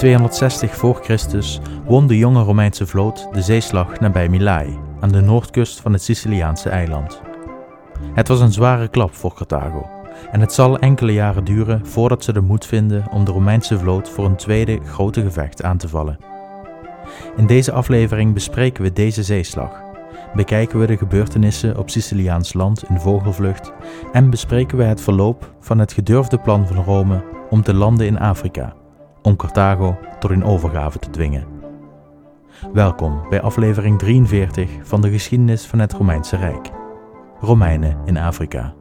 260 0.00 0.76
voor 0.76 0.98
Christus 1.02 1.60
won 1.84 2.06
de 2.06 2.18
jonge 2.18 2.42
Romeinse 2.42 2.86
vloot 2.86 3.28
de 3.32 3.42
zeeslag 3.42 4.00
nabij 4.00 4.28
Mylae, 4.28 4.78
aan 5.00 5.12
de 5.12 5.20
noordkust 5.20 5.80
van 5.80 5.92
het 5.92 6.02
Siciliaanse 6.02 6.68
eiland. 6.68 7.20
Het 8.14 8.28
was 8.28 8.40
een 8.40 8.52
zware 8.52 8.88
klap 8.88 9.14
voor 9.14 9.34
Carthago, 9.34 9.90
en 10.30 10.40
het 10.40 10.52
zal 10.52 10.78
enkele 10.78 11.12
jaren 11.12 11.44
duren 11.44 11.86
voordat 11.86 12.24
ze 12.24 12.32
de 12.32 12.40
moed 12.40 12.66
vinden 12.66 13.04
om 13.10 13.24
de 13.24 13.30
Romeinse 13.30 13.78
vloot 13.78 14.08
voor 14.08 14.24
een 14.24 14.36
tweede 14.36 14.78
grote 14.84 15.22
gevecht 15.22 15.62
aan 15.62 15.76
te 15.76 15.88
vallen. 15.88 16.18
In 17.36 17.46
deze 17.46 17.72
aflevering 17.72 18.34
bespreken 18.34 18.82
we 18.82 18.92
deze 18.92 19.22
zeeslag, 19.22 19.82
bekijken 20.34 20.80
we 20.80 20.86
de 20.86 20.96
gebeurtenissen 20.96 21.78
op 21.78 21.90
Siciliaans 21.90 22.52
land 22.52 22.84
in 22.88 23.00
vogelvlucht 23.00 23.72
en 24.12 24.30
bespreken 24.30 24.78
we 24.78 24.84
het 24.84 25.00
verloop 25.00 25.54
van 25.60 25.78
het 25.78 25.92
gedurfde 25.92 26.38
plan 26.38 26.66
van 26.66 26.84
Rome 26.84 27.24
om 27.50 27.62
te 27.62 27.74
landen 27.74 28.06
in 28.06 28.18
Afrika 28.18 28.78
om 29.22 29.36
Carthago 29.36 29.98
tot 30.18 30.30
een 30.30 30.44
overgave 30.44 30.98
te 30.98 31.10
dwingen. 31.10 31.46
Welkom 32.72 33.28
bij 33.28 33.40
aflevering 33.40 33.98
43 33.98 34.70
van 34.82 35.00
de 35.00 35.10
geschiedenis 35.10 35.66
van 35.66 35.78
het 35.78 35.92
Romeinse 35.92 36.36
Rijk. 36.36 36.70
Romeinen 37.40 37.96
in 38.04 38.16
Afrika. 38.16 38.74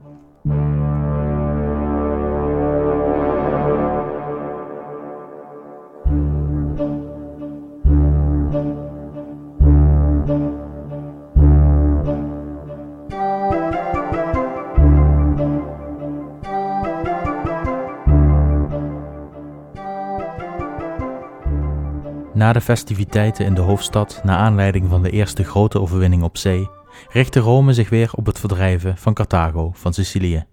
Na 22.50 22.56
de 22.56 22.62
festiviteiten 22.62 23.46
in 23.46 23.54
de 23.54 23.62
hoofdstad, 23.62 24.22
na 24.24 24.38
aanleiding 24.38 24.90
van 24.90 25.02
de 25.04 25.10
eerste 25.10 25.44
grote 25.44 25.82
overwinning 25.82 26.24
op 26.24 26.38
zee, 26.38 26.70
richtte 27.10 27.40
Rome 27.40 27.74
zich 27.74 27.90
weer 27.90 28.12
op 28.14 28.26
het 28.26 28.40
verdrijven 28.40 28.98
van 28.98 29.14
Carthago 29.14 29.72
van 29.74 29.94
Sicilië. 29.94 30.46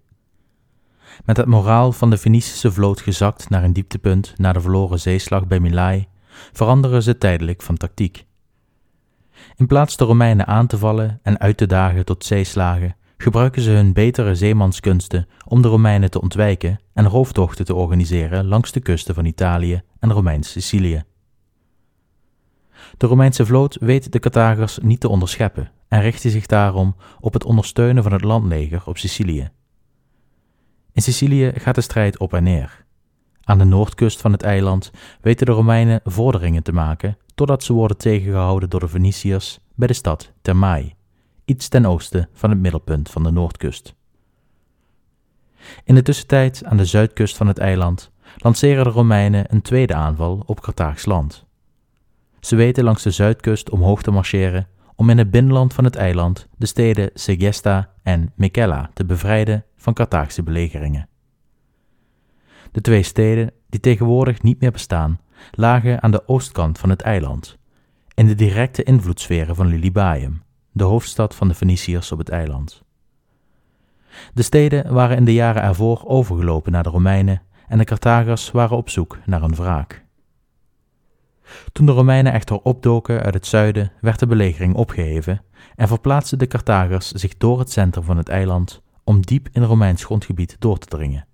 Met 1.25 1.37
het 1.37 1.45
moraal 1.45 1.91
van 1.91 2.09
de 2.09 2.17
Fenicische 2.17 2.71
vloot 2.71 3.01
gezakt 3.01 3.49
naar 3.49 3.63
een 3.63 3.73
dieptepunt 3.73 4.33
na 4.35 4.53
de 4.53 4.61
verloren 4.61 4.99
zeeslag 4.99 5.47
bij 5.47 5.59
Mylae, 5.59 6.07
veranderen 6.53 7.03
ze 7.03 7.17
tijdelijk 7.17 7.61
van 7.61 7.77
tactiek. 7.77 8.25
In 9.55 9.67
plaats 9.67 9.97
de 9.97 10.05
Romeinen 10.05 10.47
aan 10.47 10.67
te 10.67 10.77
vallen 10.77 11.19
en 11.23 11.39
uit 11.39 11.57
te 11.57 11.65
dagen 11.65 12.05
tot 12.05 12.25
zeeslagen, 12.25 12.95
gebruiken 13.17 13.61
ze 13.61 13.71
hun 13.71 13.93
betere 13.93 14.35
zeemanskunsten 14.35 15.27
om 15.47 15.61
de 15.61 15.67
Romeinen 15.67 16.11
te 16.11 16.21
ontwijken 16.21 16.79
en 16.93 17.07
rooftochten 17.07 17.65
te 17.65 17.75
organiseren 17.75 18.47
langs 18.47 18.71
de 18.71 18.79
kusten 18.79 19.15
van 19.15 19.25
Italië 19.25 19.81
en 19.99 20.11
Romeins 20.11 20.51
Sicilië. 20.51 21.03
De 22.97 23.07
Romeinse 23.07 23.45
vloot 23.45 23.77
weet 23.79 24.11
de 24.11 24.19
Carthagers 24.19 24.77
niet 24.77 24.99
te 24.99 25.09
onderscheppen 25.09 25.71
en 25.87 26.01
richtte 26.01 26.29
zich 26.29 26.45
daarom 26.45 26.95
op 27.19 27.33
het 27.33 27.43
ondersteunen 27.43 28.03
van 28.03 28.11
het 28.11 28.23
landleger 28.23 28.81
op 28.85 28.97
Sicilië. 28.97 29.49
In 30.93 31.01
Sicilië 31.01 31.51
gaat 31.55 31.75
de 31.75 31.81
strijd 31.81 32.17
op 32.17 32.33
en 32.33 32.43
neer. 32.43 32.85
Aan 33.43 33.57
de 33.57 33.63
noordkust 33.63 34.21
van 34.21 34.31
het 34.31 34.43
eiland 34.43 34.91
weten 35.21 35.45
de 35.45 35.51
Romeinen 35.51 36.01
vorderingen 36.03 36.63
te 36.63 36.71
maken 36.71 37.17
totdat 37.35 37.63
ze 37.63 37.73
worden 37.73 37.97
tegengehouden 37.97 38.69
door 38.69 38.79
de 38.79 38.87
Venetiërs 38.87 39.59
bij 39.75 39.87
de 39.87 39.93
stad 39.93 40.31
Thermae, 40.41 40.93
iets 41.45 41.67
ten 41.67 41.85
oosten 41.85 42.29
van 42.33 42.49
het 42.49 42.59
middelpunt 42.59 43.09
van 43.09 43.23
de 43.23 43.31
noordkust. 43.31 43.95
In 45.83 45.95
de 45.95 46.01
tussentijd 46.01 46.63
aan 46.65 46.77
de 46.77 46.85
zuidkust 46.85 47.37
van 47.37 47.47
het 47.47 47.57
eiland 47.57 48.11
lanceren 48.37 48.83
de 48.83 48.89
Romeinen 48.89 49.53
een 49.53 49.61
tweede 49.61 49.93
aanval 49.93 50.43
op 50.45 50.61
Carthaags 50.61 51.05
land. 51.05 51.46
Ze 52.47 52.55
weten 52.55 52.83
langs 52.83 53.03
de 53.03 53.11
zuidkust 53.11 53.69
omhoog 53.69 54.01
te 54.01 54.11
marcheren 54.11 54.67
om 54.95 55.09
in 55.09 55.17
het 55.17 55.31
binnenland 55.31 55.73
van 55.73 55.83
het 55.83 55.95
eiland 55.95 56.47
de 56.57 56.65
steden 56.65 57.09
Segesta 57.13 57.93
en 58.03 58.31
Mycella 58.35 58.89
te 58.93 59.05
bevrijden 59.05 59.65
van 59.75 59.93
Carthaagse 59.93 60.43
belegeringen. 60.43 61.09
De 62.71 62.81
twee 62.81 63.03
steden, 63.03 63.51
die 63.69 63.79
tegenwoordig 63.79 64.41
niet 64.41 64.59
meer 64.59 64.71
bestaan, 64.71 65.19
lagen 65.51 66.03
aan 66.03 66.11
de 66.11 66.27
oostkant 66.27 66.79
van 66.79 66.89
het 66.89 67.01
eiland, 67.01 67.57
in 68.13 68.27
de 68.27 68.35
directe 68.35 68.83
invloedssferen 68.83 69.55
van 69.55 69.67
Lilybaeum, 69.67 70.43
de 70.71 70.83
hoofdstad 70.83 71.35
van 71.35 71.47
de 71.47 71.53
Feniciërs 71.53 72.11
op 72.11 72.17
het 72.17 72.29
eiland. 72.29 72.83
De 74.33 74.41
steden 74.41 74.93
waren 74.93 75.17
in 75.17 75.25
de 75.25 75.33
jaren 75.33 75.61
ervoor 75.61 76.03
overgelopen 76.05 76.71
naar 76.71 76.83
de 76.83 76.89
Romeinen 76.89 77.41
en 77.67 77.77
de 77.77 77.83
Carthagers 77.83 78.51
waren 78.51 78.77
op 78.77 78.89
zoek 78.89 79.17
naar 79.25 79.43
een 79.43 79.55
wraak. 79.55 80.05
Toen 81.71 81.85
de 81.85 81.91
Romeinen 81.91 82.33
echter 82.33 82.61
opdoken 82.61 83.21
uit 83.21 83.33
het 83.33 83.47
zuiden, 83.47 83.91
werd 84.01 84.19
de 84.19 84.27
belegering 84.27 84.75
opgeheven 84.75 85.41
en 85.75 85.87
verplaatsten 85.87 86.39
de 86.39 86.47
Carthagers 86.47 87.11
zich 87.11 87.37
door 87.37 87.59
het 87.59 87.71
centrum 87.71 88.03
van 88.03 88.17
het 88.17 88.29
eiland 88.29 88.81
om 89.03 89.21
diep 89.21 89.49
in 89.51 89.63
Romeins 89.63 90.05
grondgebied 90.05 90.55
door 90.59 90.77
te 90.77 90.87
dringen. 90.87 91.25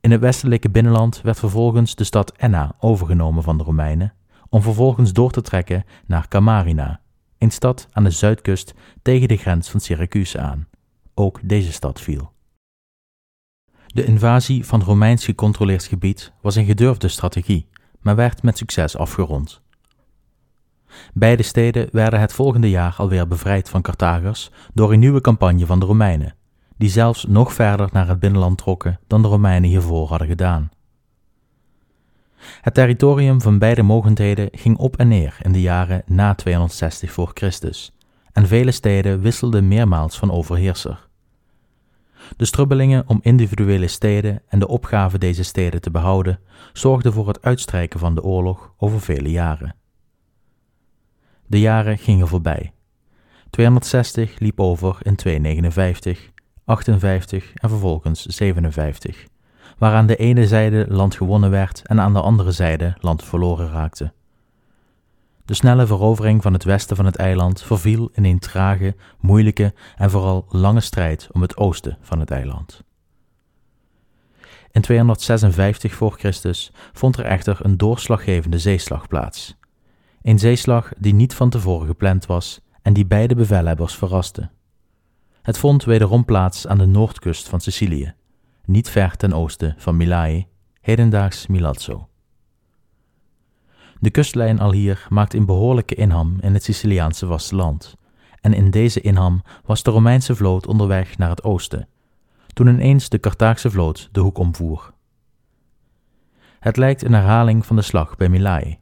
In 0.00 0.10
het 0.10 0.20
westelijke 0.20 0.70
binnenland 0.70 1.20
werd 1.20 1.38
vervolgens 1.38 1.94
de 1.94 2.04
stad 2.04 2.32
Enna 2.36 2.74
overgenomen 2.80 3.42
van 3.42 3.58
de 3.58 3.64
Romeinen, 3.64 4.14
om 4.48 4.62
vervolgens 4.62 5.12
door 5.12 5.30
te 5.30 5.42
trekken 5.42 5.84
naar 6.06 6.28
Camarina, 6.28 7.00
een 7.38 7.50
stad 7.50 7.88
aan 7.90 8.04
de 8.04 8.10
zuidkust 8.10 8.74
tegen 9.02 9.28
de 9.28 9.36
grens 9.36 9.70
van 9.70 9.80
Syracuse 9.80 10.38
aan. 10.38 10.68
Ook 11.14 11.40
deze 11.42 11.72
stad 11.72 12.00
viel. 12.00 12.32
De 13.86 14.04
invasie 14.04 14.66
van 14.66 14.82
Romeins 14.82 15.24
gecontroleerd 15.24 15.84
gebied 15.84 16.32
was 16.40 16.56
een 16.56 16.64
gedurfde 16.64 17.08
strategie 17.08 17.68
maar 18.08 18.16
werd 18.16 18.42
met 18.42 18.58
succes 18.58 18.96
afgerond. 18.96 19.60
Beide 21.14 21.42
steden 21.42 21.88
werden 21.92 22.20
het 22.20 22.32
volgende 22.32 22.70
jaar 22.70 22.94
alweer 22.96 23.28
bevrijd 23.28 23.68
van 23.68 23.82
Carthagers 23.82 24.50
door 24.74 24.92
een 24.92 24.98
nieuwe 24.98 25.20
campagne 25.20 25.66
van 25.66 25.80
de 25.80 25.86
Romeinen, 25.86 26.34
die 26.76 26.88
zelfs 26.88 27.24
nog 27.24 27.52
verder 27.52 27.88
naar 27.92 28.08
het 28.08 28.20
binnenland 28.20 28.58
trokken 28.58 29.00
dan 29.06 29.22
de 29.22 29.28
Romeinen 29.28 29.70
hiervoor 29.70 30.08
hadden 30.08 30.28
gedaan. 30.28 30.70
Het 32.60 32.74
territorium 32.74 33.40
van 33.40 33.58
beide 33.58 33.82
mogendheden 33.82 34.48
ging 34.52 34.76
op 34.76 34.96
en 34.96 35.08
neer 35.08 35.36
in 35.42 35.52
de 35.52 35.60
jaren 35.60 36.02
na 36.06 36.34
260 36.34 37.12
voor 37.12 37.30
Christus, 37.34 37.92
en 38.32 38.46
vele 38.46 38.70
steden 38.70 39.20
wisselden 39.20 39.68
meermaals 39.68 40.18
van 40.18 40.30
overheerser. 40.30 41.07
De 42.36 42.44
strubbelingen 42.44 43.04
om 43.06 43.18
individuele 43.22 43.88
steden 43.88 44.42
en 44.48 44.58
de 44.58 44.68
opgave 44.68 45.18
deze 45.18 45.42
steden 45.42 45.80
te 45.80 45.90
behouden 45.90 46.40
zorgden 46.72 47.12
voor 47.12 47.28
het 47.28 47.42
uitstrijken 47.42 48.00
van 48.00 48.14
de 48.14 48.22
oorlog 48.22 48.72
over 48.76 49.00
vele 49.00 49.30
jaren. 49.30 49.74
De 51.46 51.60
jaren 51.60 51.98
gingen 51.98 52.28
voorbij. 52.28 52.72
260 53.50 54.38
liep 54.38 54.60
over 54.60 54.98
in 55.02 55.16
259, 55.16 56.30
58 56.64 57.52
en 57.54 57.68
vervolgens 57.68 58.26
57, 58.26 59.26
waar 59.78 59.94
aan 59.94 60.06
de 60.06 60.16
ene 60.16 60.46
zijde 60.46 60.86
land 60.88 61.14
gewonnen 61.14 61.50
werd 61.50 61.82
en 61.84 62.00
aan 62.00 62.12
de 62.12 62.20
andere 62.20 62.52
zijde 62.52 62.96
land 63.00 63.24
verloren 63.24 63.70
raakte. 63.70 64.12
De 65.48 65.54
snelle 65.54 65.86
verovering 65.86 66.42
van 66.42 66.52
het 66.52 66.64
westen 66.64 66.96
van 66.96 67.04
het 67.04 67.16
eiland 67.16 67.62
verviel 67.62 68.10
in 68.12 68.24
een 68.24 68.38
trage, 68.38 68.96
moeilijke 69.20 69.74
en 69.96 70.10
vooral 70.10 70.46
lange 70.48 70.80
strijd 70.80 71.28
om 71.32 71.42
het 71.42 71.56
oosten 71.56 71.98
van 72.00 72.20
het 72.20 72.30
eiland. 72.30 72.82
In 74.70 74.80
256 74.80 75.94
voor 75.94 76.12
Christus 76.18 76.72
vond 76.92 77.16
er 77.16 77.24
echter 77.24 77.58
een 77.62 77.76
doorslaggevende 77.76 78.58
zeeslag 78.58 79.08
plaats. 79.08 79.56
Een 80.22 80.38
zeeslag 80.38 80.92
die 80.98 81.14
niet 81.14 81.34
van 81.34 81.50
tevoren 81.50 81.86
gepland 81.86 82.26
was 82.26 82.60
en 82.82 82.92
die 82.92 83.06
beide 83.06 83.34
bevelhebbers 83.34 83.94
verraste. 83.94 84.50
Het 85.42 85.58
vond 85.58 85.84
wederom 85.84 86.24
plaats 86.24 86.66
aan 86.66 86.78
de 86.78 86.86
noordkust 86.86 87.48
van 87.48 87.60
Sicilië, 87.60 88.14
niet 88.64 88.90
ver 88.90 89.16
ten 89.16 89.32
oosten 89.32 89.74
van 89.78 89.96
Mylae, 89.96 90.46
hedendaags 90.80 91.46
Milazzo. 91.46 92.08
De 94.00 94.10
kustlijn 94.10 94.60
al 94.60 94.72
hier 94.72 95.06
maakt 95.08 95.34
een 95.34 95.46
behoorlijke 95.46 95.94
inham 95.94 96.36
in 96.40 96.54
het 96.54 96.62
Siciliaanse 96.62 97.26
vasteland, 97.26 97.96
en 98.40 98.54
in 98.54 98.70
deze 98.70 99.00
inham 99.00 99.42
was 99.64 99.82
de 99.82 99.90
Romeinse 99.90 100.34
vloot 100.34 100.66
onderweg 100.66 101.18
naar 101.18 101.30
het 101.30 101.44
oosten, 101.44 101.88
toen 102.52 102.66
ineens 102.66 103.08
de 103.08 103.20
Carthaagse 103.20 103.70
vloot 103.70 104.08
de 104.12 104.20
hoek 104.20 104.38
omvoer. 104.38 104.92
Het 106.60 106.76
lijkt 106.76 107.04
een 107.04 107.12
herhaling 107.12 107.66
van 107.66 107.76
de 107.76 107.82
slag 107.82 108.16
bij 108.16 108.28
Mylae, 108.28 108.78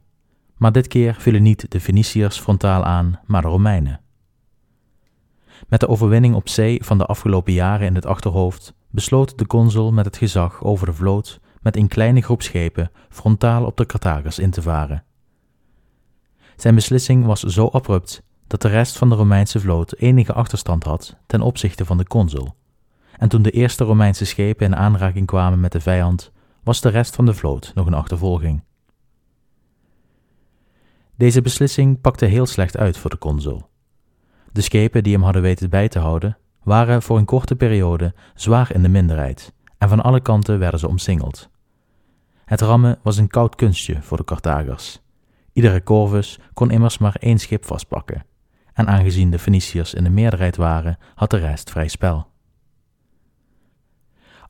maar 0.57 0.71
dit 0.71 0.87
keer 0.87 1.15
vielen 1.15 1.43
niet 1.43 1.71
de 1.71 1.79
Feniciërs 1.79 2.39
frontaal 2.39 2.83
aan, 2.83 3.19
maar 3.25 3.41
de 3.41 3.47
Romeinen. 3.47 4.01
Met 5.67 5.79
de 5.79 5.87
overwinning 5.87 6.35
op 6.35 6.49
zee 6.49 6.83
van 6.83 6.97
de 6.97 7.05
afgelopen 7.05 7.53
jaren 7.53 7.87
in 7.87 7.95
het 7.95 8.05
achterhoofd 8.05 8.73
besloot 8.89 9.37
de 9.37 9.47
consul 9.47 9.91
met 9.91 10.05
het 10.05 10.17
gezag 10.17 10.63
over 10.63 10.85
de 10.85 10.93
vloot 10.93 11.39
met 11.61 11.77
een 11.77 11.87
kleine 11.87 12.21
groep 12.21 12.41
schepen 12.41 12.91
frontaal 13.09 13.65
op 13.65 13.77
de 13.77 13.85
Carthagers 13.85 14.39
in 14.39 14.51
te 14.51 14.61
varen. 14.61 15.03
Zijn 16.57 16.75
beslissing 16.75 17.25
was 17.25 17.39
zo 17.39 17.67
abrupt 17.67 18.23
dat 18.47 18.61
de 18.61 18.67
rest 18.67 18.97
van 18.97 19.09
de 19.09 19.15
Romeinse 19.15 19.59
vloot 19.59 19.93
enige 19.93 20.33
achterstand 20.33 20.83
had 20.83 21.17
ten 21.25 21.41
opzichte 21.41 21.85
van 21.85 21.97
de 21.97 22.07
consul. 22.07 22.55
En 23.17 23.29
toen 23.29 23.41
de 23.41 23.51
eerste 23.51 23.83
Romeinse 23.83 24.25
schepen 24.25 24.65
in 24.65 24.75
aanraking 24.75 25.25
kwamen 25.25 25.59
met 25.59 25.71
de 25.71 25.79
vijand, 25.79 26.31
was 26.63 26.81
de 26.81 26.89
rest 26.89 27.15
van 27.15 27.25
de 27.25 27.33
vloot 27.33 27.71
nog 27.75 27.85
een 27.85 27.93
achtervolging. 27.93 28.63
Deze 31.15 31.41
beslissing 31.41 32.01
pakte 32.01 32.25
heel 32.25 32.45
slecht 32.45 32.77
uit 32.77 32.97
voor 32.97 33.09
de 33.09 33.17
consul. 33.17 33.69
De 34.51 34.61
schepen 34.61 35.03
die 35.03 35.13
hem 35.13 35.23
hadden 35.23 35.41
weten 35.41 35.69
bij 35.69 35.87
te 35.87 35.99
houden, 35.99 36.37
waren 36.63 37.01
voor 37.01 37.17
een 37.17 37.25
korte 37.25 37.55
periode 37.55 38.13
zwaar 38.35 38.73
in 38.73 38.81
de 38.81 38.89
minderheid 38.89 39.53
en 39.77 39.89
van 39.89 40.01
alle 40.01 40.21
kanten 40.21 40.59
werden 40.59 40.79
ze 40.79 40.87
omsingeld. 40.87 41.49
Het 42.45 42.61
rammen 42.61 42.99
was 43.03 43.17
een 43.17 43.27
koud 43.27 43.55
kunstje 43.55 44.01
voor 44.01 44.17
de 44.17 44.23
Carthagers. 44.23 45.01
Iedere 45.57 45.83
corvus 45.83 46.39
kon 46.53 46.71
immers 46.71 46.97
maar 46.97 47.15
één 47.19 47.39
schip 47.39 47.65
vastpakken, 47.65 48.25
en 48.73 48.87
aangezien 48.87 49.31
de 49.31 49.39
Feniciërs 49.39 49.93
in 49.93 50.03
de 50.03 50.09
meerderheid 50.09 50.55
waren, 50.55 50.97
had 51.15 51.29
de 51.29 51.37
rest 51.37 51.69
vrij 51.69 51.87
spel. 51.87 52.27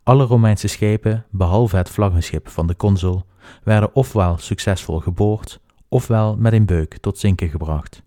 Alle 0.03 0.23
Romeinse 0.23 0.67
schepen, 0.67 1.25
behalve 1.29 1.77
het 1.77 1.89
vlaggenschip 1.89 2.47
van 2.47 2.67
de 2.67 2.75
consul, 2.75 3.25
werden 3.63 3.95
ofwel 3.95 4.37
succesvol 4.37 4.99
geboord, 4.99 5.59
ofwel 5.89 6.37
met 6.37 6.53
een 6.53 6.65
beuk 6.65 6.97
tot 6.97 7.17
zinken 7.17 7.49
gebracht. 7.49 8.03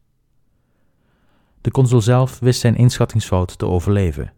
De 1.60 1.70
consul 1.70 2.00
zelf 2.00 2.38
wist 2.38 2.60
zijn 2.60 2.76
inschattingsfout 2.76 3.58
te 3.58 3.66
overleven. 3.66 4.32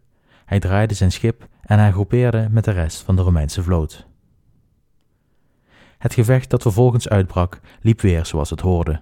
Hij 0.45 0.59
draaide 0.59 0.93
zijn 0.93 1.11
schip 1.11 1.47
en 1.61 1.79
hij 1.79 1.91
groepeerde 1.91 2.47
met 2.51 2.63
de 2.63 2.71
rest 2.71 3.01
van 3.01 3.15
de 3.15 3.21
Romeinse 3.21 3.63
vloot. 3.63 4.07
Het 6.03 6.13
gevecht 6.13 6.49
dat 6.49 6.61
vervolgens 6.61 7.09
uitbrak 7.09 7.59
liep 7.81 8.01
weer 8.01 8.25
zoals 8.25 8.49
het 8.49 8.59
hoorde. 8.61 9.01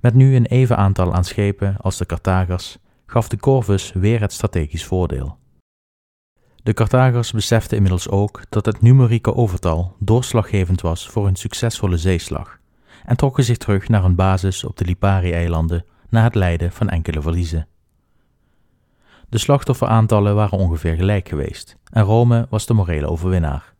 Met 0.00 0.14
nu 0.14 0.36
een 0.36 0.46
even 0.46 0.76
aantal 0.76 1.14
aan 1.14 1.24
schepen 1.24 1.76
als 1.80 1.96
de 1.96 2.06
Carthagers 2.06 2.78
gaf 3.06 3.28
de 3.28 3.36
Corvus 3.36 3.92
weer 3.92 4.20
het 4.20 4.32
strategisch 4.32 4.84
voordeel. 4.84 5.38
De 6.62 6.72
Carthagers 6.72 7.32
beseften 7.32 7.76
inmiddels 7.76 8.08
ook 8.08 8.42
dat 8.48 8.66
het 8.66 8.82
numerieke 8.82 9.34
overtal 9.34 9.96
doorslaggevend 9.98 10.80
was 10.80 11.08
voor 11.08 11.26
een 11.26 11.36
succesvolle 11.36 11.96
zeeslag 11.96 12.58
en 13.04 13.16
trokken 13.16 13.44
zich 13.44 13.56
terug 13.56 13.88
naar 13.88 14.04
een 14.04 14.14
basis 14.14 14.64
op 14.64 14.76
de 14.76 14.84
Lipari-eilanden 14.84 15.84
na 16.08 16.22
het 16.22 16.34
lijden 16.34 16.72
van 16.72 16.88
enkele 16.88 17.22
verliezen. 17.22 17.66
De 19.28 19.38
slachtofferaantallen 19.38 20.34
waren 20.34 20.58
ongeveer 20.58 20.94
gelijk 20.94 21.28
geweest 21.28 21.76
en 21.90 22.02
Rome 22.02 22.46
was 22.50 22.66
de 22.66 22.74
morele 22.74 23.06
overwinnaar. 23.06 23.76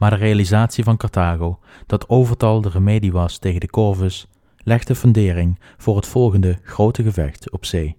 Maar 0.00 0.10
de 0.10 0.16
realisatie 0.16 0.84
van 0.84 0.96
Carthago 0.96 1.58
dat 1.86 2.08
overtal 2.08 2.60
de 2.60 2.68
remedie 2.68 3.12
was 3.12 3.38
tegen 3.38 3.60
de 3.60 3.70
Corvus 3.70 4.28
legde 4.56 4.94
fundering 4.94 5.60
voor 5.76 5.96
het 5.96 6.06
volgende 6.06 6.58
grote 6.62 7.02
gevecht 7.02 7.50
op 7.50 7.64
zee. 7.64 7.96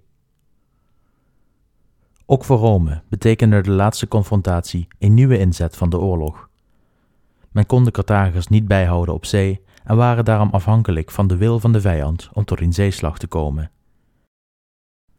Ook 2.25 2.43
voor 2.43 2.57
Rome 2.57 3.01
betekende 3.09 3.61
de 3.61 3.71
laatste 3.71 4.07
confrontatie 4.07 4.87
een 4.99 5.13
nieuwe 5.13 5.37
inzet 5.37 5.77
van 5.77 5.89
de 5.89 5.99
oorlog. 5.99 6.49
Men 7.51 7.65
kon 7.65 7.83
de 7.83 7.91
Carthagers 7.91 8.47
niet 8.47 8.67
bijhouden 8.67 9.13
op 9.13 9.25
zee 9.25 9.61
en 9.83 9.95
waren 9.95 10.25
daarom 10.25 10.49
afhankelijk 10.51 11.11
van 11.11 11.27
de 11.27 11.37
wil 11.37 11.59
van 11.59 11.71
de 11.71 11.81
vijand 11.81 12.29
om 12.33 12.45
tot 12.45 12.61
een 12.61 12.73
zeeslag 12.73 13.17
te 13.17 13.27
komen. 13.27 13.71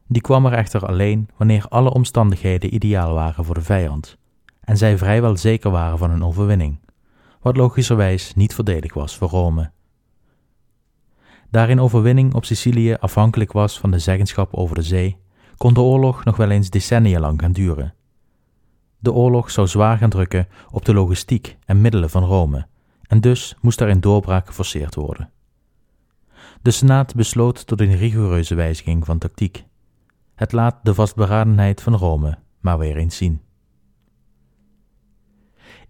Die 0.06 0.22
kwam 0.22 0.46
er 0.46 0.52
echter 0.52 0.86
alleen 0.86 1.28
wanneer 1.36 1.66
alle 1.68 1.92
omstandigheden 1.92 2.74
ideaal 2.74 3.14
waren 3.14 3.44
voor 3.44 3.54
de 3.54 3.62
vijand 3.62 4.20
en 4.64 4.76
zij 4.76 4.98
vrijwel 4.98 5.36
zeker 5.36 5.70
waren 5.70 5.98
van 5.98 6.10
een 6.10 6.24
overwinning, 6.24 6.80
wat 7.40 7.56
logischerwijs 7.56 8.34
niet 8.34 8.54
voordelig 8.54 8.94
was 8.94 9.16
voor 9.16 9.28
Rome. 9.28 9.70
Daar 11.50 11.70
een 11.70 11.80
overwinning 11.80 12.34
op 12.34 12.44
Sicilië 12.44 12.94
afhankelijk 12.94 13.52
was 13.52 13.78
van 13.78 13.90
de 13.90 13.98
zeggenschap 13.98 14.54
over 14.54 14.74
de 14.74 14.82
zee, 14.82 15.18
kon 15.56 15.74
de 15.74 15.80
oorlog 15.80 16.24
nog 16.24 16.36
wel 16.36 16.50
eens 16.50 16.70
decennia 16.70 17.20
lang 17.20 17.40
gaan 17.40 17.52
duren. 17.52 17.94
De 18.98 19.12
oorlog 19.12 19.50
zou 19.50 19.66
zwaar 19.66 19.98
gaan 19.98 20.10
drukken 20.10 20.48
op 20.70 20.84
de 20.84 20.94
logistiek 20.94 21.56
en 21.64 21.80
middelen 21.80 22.10
van 22.10 22.24
Rome, 22.24 22.66
en 23.02 23.20
dus 23.20 23.56
moest 23.60 23.80
er 23.80 23.88
een 23.88 24.00
doorbraak 24.00 24.46
geforceerd 24.46 24.94
worden. 24.94 25.30
De 26.62 26.70
Senaat 26.70 27.14
besloot 27.14 27.66
tot 27.66 27.80
een 27.80 27.96
rigoureuze 27.96 28.54
wijziging 28.54 29.04
van 29.04 29.18
tactiek. 29.18 29.64
Het 30.34 30.52
laat 30.52 30.78
de 30.82 30.94
vastberadenheid 30.94 31.82
van 31.82 31.94
Rome 31.94 32.38
maar 32.60 32.78
weer 32.78 32.96
eens 32.96 33.16
zien. 33.16 33.40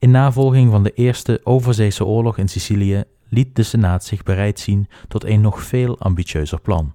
In 0.03 0.11
navolging 0.11 0.71
van 0.71 0.83
de 0.83 0.93
Eerste 0.93 1.41
Overzeese 1.45 2.05
Oorlog 2.05 2.39
in 2.39 2.49
Sicilië 2.49 3.05
liet 3.29 3.57
de 3.57 3.63
Senaat 3.63 4.05
zich 4.05 4.23
bereid 4.23 4.61
zien 4.61 4.89
tot 5.09 5.25
een 5.25 5.41
nog 5.41 5.63
veel 5.63 5.99
ambitieuzer 5.99 6.61
plan. 6.61 6.93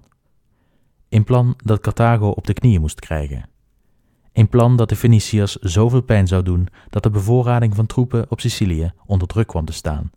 Een 1.08 1.24
plan 1.24 1.54
dat 1.64 1.80
Carthago 1.80 2.28
op 2.28 2.46
de 2.46 2.52
knieën 2.52 2.80
moest 2.80 3.00
krijgen. 3.00 3.48
Een 4.32 4.48
plan 4.48 4.76
dat 4.76 4.88
de 4.88 4.96
Feniciërs 4.96 5.56
zoveel 5.56 6.02
pijn 6.02 6.26
zou 6.26 6.42
doen 6.42 6.68
dat 6.90 7.02
de 7.02 7.10
bevoorrading 7.10 7.74
van 7.74 7.86
troepen 7.86 8.26
op 8.28 8.40
Sicilië 8.40 8.92
onder 9.06 9.28
druk 9.28 9.46
kwam 9.46 9.64
te 9.64 9.72
staan, 9.72 10.10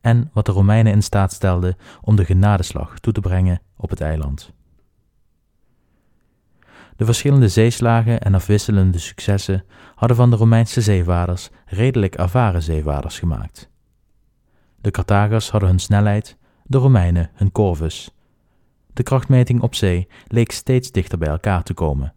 en 0.00 0.30
wat 0.32 0.46
de 0.46 0.52
Romeinen 0.52 0.92
in 0.92 1.02
staat 1.02 1.32
stelde 1.32 1.76
om 2.02 2.16
de 2.16 2.24
genadeslag 2.24 2.98
toe 2.98 3.12
te 3.12 3.20
brengen 3.20 3.60
op 3.76 3.90
het 3.90 4.00
eiland. 4.00 4.52
De 6.96 7.04
verschillende 7.04 7.48
zeeslagen 7.48 8.20
en 8.20 8.34
afwisselende 8.34 8.98
successen 8.98 9.64
hadden 9.94 10.16
van 10.16 10.30
de 10.30 10.36
Romeinse 10.36 10.80
zeevaarders 10.80 11.50
redelijk 11.66 12.14
ervaren 12.14 12.62
zeevaarders 12.62 13.18
gemaakt. 13.18 13.70
De 14.80 14.90
Carthagers 14.90 15.50
hadden 15.50 15.68
hun 15.68 15.78
snelheid, 15.78 16.36
de 16.64 16.78
Romeinen 16.78 17.30
hun 17.34 17.52
corvus. 17.52 18.14
De 18.92 19.02
krachtmeting 19.02 19.60
op 19.60 19.74
zee 19.74 20.08
leek 20.26 20.50
steeds 20.50 20.90
dichter 20.90 21.18
bij 21.18 21.28
elkaar 21.28 21.62
te 21.62 21.74
komen. 21.74 22.14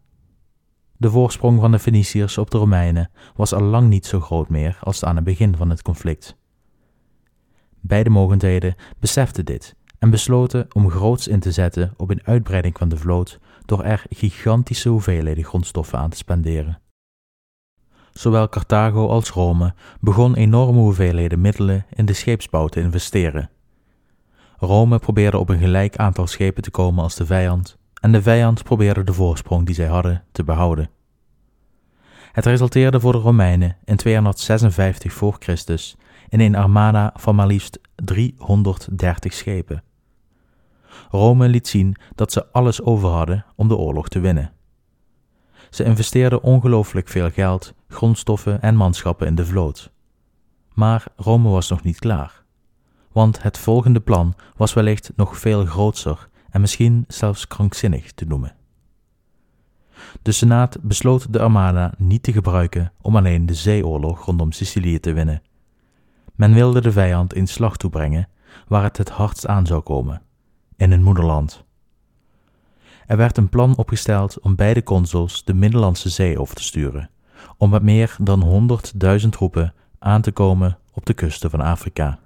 De 0.98 1.10
voorsprong 1.10 1.60
van 1.60 1.72
de 1.72 1.80
Feniciërs 1.80 2.38
op 2.38 2.52
de 2.52 2.58
Romeinen 2.58 3.12
was 3.36 3.54
al 3.54 3.62
lang 3.62 3.90
niet 3.90 4.06
zo 4.06 4.20
groot 4.20 4.50
meer 4.50 4.78
als 4.82 5.04
aan 5.04 5.16
het 5.16 5.26
begin 5.26 5.56
van 5.56 5.70
het 5.70 5.82
conflict. 5.82 6.38
Beide 7.80 8.10
mogendheden 8.10 8.76
beseften 9.00 9.46
dit 9.46 9.76
en 10.00 10.10
besloten 10.10 10.68
om 10.74 10.90
groots 10.90 11.28
in 11.28 11.40
te 11.40 11.52
zetten 11.52 11.94
op 11.98 12.10
een 12.10 12.26
uitbreiding 12.26 12.78
van 12.78 12.90
de 12.90 12.98
vloot 12.98 13.40
door 13.68 13.84
er 13.84 14.04
gigantische 14.10 14.90
hoeveelheden 14.90 15.44
grondstoffen 15.44 16.00
aan 16.00 16.10
te 16.10 16.18
spenderen. 16.18 16.80
Zowel 18.12 18.50
Carthago 18.50 19.08
als 19.08 19.30
Rome 19.30 19.74
begon 20.00 20.36
enorme 20.36 20.80
hoeveelheden 20.80 21.42
middelen 21.42 21.86
in 21.94 22.06
de 22.06 22.14
scheepsbouw 22.14 22.68
te 22.68 22.80
investeren. 22.80 23.50
Rome 24.58 25.00
probeerde 25.00 25.38
op 25.38 25.50
een 25.50 25.60
gelijk 25.60 25.96
aantal 25.96 26.28
schepen 26.28 26.64
te 26.64 26.72
komen 26.72 27.04
als 27.04 27.16
de 27.16 27.26
vijand, 27.26 27.78
en 28.02 28.12
de 28.12 28.22
vijand 28.22 28.64
probeerde 28.64 29.04
de 29.04 29.14
voorsprong 29.14 29.66
die 29.66 29.76
zij 29.76 29.88
hadden 29.88 30.24
te 30.32 30.44
behouden. 30.44 30.90
Het 32.32 32.46
resulteerde 32.46 33.00
voor 33.00 33.12
de 33.12 33.18
Romeinen 33.18 33.78
in 33.86 33.96
256 33.96 35.14
voor 35.14 35.36
Christus 35.40 35.98
in 36.30 36.40
een 36.40 36.56
armada 36.56 37.14
van 37.16 37.36
maar 37.36 37.48
liefst 37.48 37.80
330 37.96 39.34
schepen. 39.34 39.84
Rome 41.10 41.48
liet 41.48 41.68
zien 41.68 41.96
dat 42.16 42.32
ze 42.32 42.52
alles 42.52 42.82
over 42.82 43.10
hadden 43.10 43.46
om 43.56 43.68
de 43.68 43.76
oorlog 43.76 44.08
te 44.08 44.20
winnen. 44.20 44.52
Ze 45.70 45.84
investeerden 45.84 46.44
ongelooflijk 46.44 47.08
veel 47.08 47.32
geld, 47.32 47.74
grondstoffen 47.88 48.62
en 48.62 48.76
manschappen 48.76 49.28
in 49.28 49.36
de 49.36 49.46
vloot. 49.46 49.92
Maar 50.74 51.06
Rome 51.16 51.50
was 51.50 51.70
nog 51.70 51.84
niet 51.84 52.00
klaar. 52.00 52.44
Want 53.12 53.44
het 53.44 53.58
volgende 53.58 54.00
plan 54.00 54.36
was 54.56 54.74
wellicht 54.74 55.12
nog 55.16 55.38
veel 55.38 55.66
grootser 55.66 56.30
en 56.50 56.62
misschien 56.62 57.06
zelfs 57.08 57.48
krankzinnig 57.48 58.12
te 58.12 58.26
noemen. 58.26 58.56
De 60.22 60.32
Senaat 60.32 60.78
besloot 60.82 61.34
de 61.34 61.40
Armada 61.40 61.94
niet 61.98 62.24
te 62.24 62.32
gebruiken 62.32 62.92
om 63.02 63.16
alleen 63.16 63.46
de 63.46 63.54
zeeoorlog 63.54 64.26
rondom 64.26 64.52
Sicilië 64.52 65.00
te 65.00 65.14
winnen. 65.14 65.42
Men 66.36 66.54
wilde 66.54 66.82
de 66.82 66.92
vijand 66.92 67.34
in 67.34 67.48
slag 67.48 67.78
toebrengen 67.78 68.28
waar 68.68 68.84
het 68.84 68.98
het 68.98 69.10
hardst 69.10 69.48
aan 69.48 69.66
zou 69.66 69.82
komen, 69.82 70.22
in 70.78 70.92
hun 70.92 71.04
moederland. 71.04 71.66
Er 73.08 73.18
werd 73.18 73.38
een 73.38 73.50
plan 73.50 73.76
opgesteld 73.76 74.40
om 74.40 74.56
beide 74.56 74.84
consuls 74.84 75.44
de 75.44 75.54
Middellandse 75.54 76.10
Zee 76.10 76.40
over 76.40 76.56
te 76.56 76.64
sturen, 76.64 77.10
om 77.58 77.70
met 77.70 77.82
meer 77.82 78.16
dan 78.20 78.70
100.000 79.22 79.30
troepen 79.30 79.74
aan 80.00 80.22
te 80.22 80.32
komen 80.32 80.78
op 80.94 81.06
de 81.06 81.14
kusten 81.14 81.50
van 81.50 81.62
Afrika. 81.62 82.20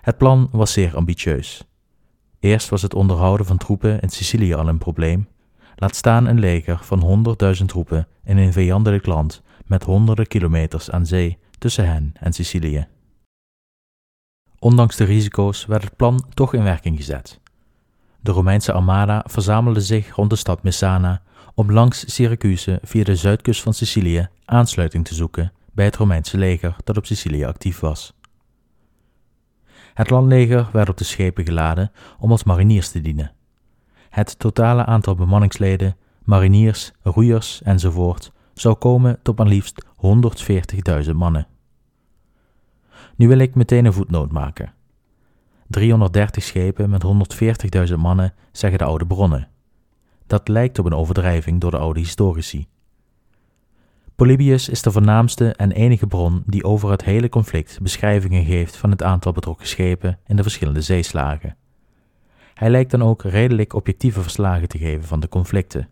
Het 0.00 0.16
plan 0.16 0.48
was 0.52 0.72
zeer 0.72 0.96
ambitieus. 0.96 1.64
Eerst 2.40 2.68
was 2.68 2.82
het 2.82 2.94
onderhouden 2.94 3.46
van 3.46 3.56
troepen 3.56 4.00
in 4.00 4.08
Sicilië 4.08 4.54
al 4.54 4.68
een 4.68 4.78
probleem, 4.78 5.28
laat 5.76 5.96
staan 5.96 6.26
een 6.26 6.38
leger 6.38 6.78
van 6.82 7.24
100.000 7.58 7.64
troepen 7.64 8.06
in 8.24 8.36
een 8.36 8.52
vijandelijk 8.52 9.06
land 9.06 9.42
met 9.66 9.84
honderden 9.84 10.26
kilometers 10.26 10.90
aan 10.90 11.06
zee 11.06 11.38
tussen 11.58 11.88
hen 11.88 12.12
en 12.20 12.32
Sicilië. 12.32 12.86
Ondanks 14.64 14.96
de 14.96 15.04
risico's 15.04 15.66
werd 15.66 15.82
het 15.82 15.96
plan 15.96 16.24
toch 16.34 16.54
in 16.54 16.62
werking 16.62 16.96
gezet. 16.96 17.40
De 18.20 18.30
Romeinse 18.30 18.72
armada 18.72 19.24
verzamelde 19.28 19.80
zich 19.80 20.14
rond 20.14 20.30
de 20.30 20.36
stad 20.36 20.62
Messana 20.62 21.22
om 21.54 21.72
langs 21.72 22.14
Syracuse 22.14 22.78
via 22.82 23.04
de 23.04 23.16
zuidkust 23.16 23.62
van 23.62 23.74
Sicilië 23.74 24.28
aansluiting 24.44 25.04
te 25.04 25.14
zoeken 25.14 25.52
bij 25.72 25.84
het 25.84 25.96
Romeinse 25.96 26.38
leger 26.38 26.76
dat 26.84 26.96
op 26.96 27.06
Sicilië 27.06 27.44
actief 27.44 27.80
was. 27.80 28.12
Het 29.94 30.10
landleger 30.10 30.68
werd 30.72 30.88
op 30.88 30.96
de 30.96 31.04
schepen 31.04 31.44
geladen 31.44 31.92
om 32.18 32.30
als 32.30 32.44
mariniers 32.44 32.88
te 32.88 33.00
dienen. 33.00 33.32
Het 34.10 34.38
totale 34.38 34.84
aantal 34.84 35.14
bemanningsleden, 35.14 35.96
mariniers, 36.22 36.92
roeiers 37.02 37.62
enzovoort 37.62 38.32
zou 38.54 38.74
komen 38.74 39.18
tot 39.22 39.38
maar 39.38 39.46
liefst 39.46 39.84
140.000 41.04 41.10
mannen. 41.12 41.46
Nu 43.16 43.28
wil 43.28 43.38
ik 43.38 43.54
meteen 43.54 43.84
een 43.84 43.92
voetnoot 43.92 44.32
maken. 44.32 44.72
330 45.66 46.42
schepen 46.42 46.90
met 46.90 47.04
140.000 47.88 47.94
mannen, 47.96 48.34
zeggen 48.52 48.78
de 48.78 48.84
oude 48.84 49.06
bronnen. 49.06 49.48
Dat 50.26 50.48
lijkt 50.48 50.78
op 50.78 50.86
een 50.86 50.94
overdrijving 50.94 51.60
door 51.60 51.70
de 51.70 51.78
oude 51.78 52.00
historici. 52.00 52.66
Polybius 54.16 54.68
is 54.68 54.82
de 54.82 54.90
voornaamste 54.90 55.52
en 55.52 55.72
enige 55.72 56.06
bron 56.06 56.42
die 56.46 56.64
over 56.64 56.90
het 56.90 57.04
hele 57.04 57.28
conflict 57.28 57.80
beschrijvingen 57.82 58.44
geeft 58.44 58.76
van 58.76 58.90
het 58.90 59.02
aantal 59.02 59.32
betrokken 59.32 59.66
schepen 59.66 60.18
in 60.26 60.36
de 60.36 60.42
verschillende 60.42 60.80
zeeslagen. 60.80 61.56
Hij 62.54 62.70
lijkt 62.70 62.90
dan 62.90 63.02
ook 63.02 63.22
redelijk 63.22 63.74
objectieve 63.74 64.22
verslagen 64.22 64.68
te 64.68 64.78
geven 64.78 65.04
van 65.04 65.20
de 65.20 65.28
conflicten. 65.28 65.88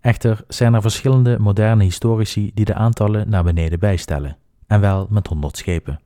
Echter 0.00 0.44
zijn 0.48 0.74
er 0.74 0.80
verschillende 0.80 1.38
moderne 1.38 1.82
historici 1.82 2.50
die 2.54 2.64
de 2.64 2.74
aantallen 2.74 3.28
naar 3.28 3.44
beneden 3.44 3.78
bijstellen, 3.78 4.36
en 4.70 4.80
wel 4.80 5.06
met 5.10 5.26
100 5.26 5.56
schepen. 5.56 6.00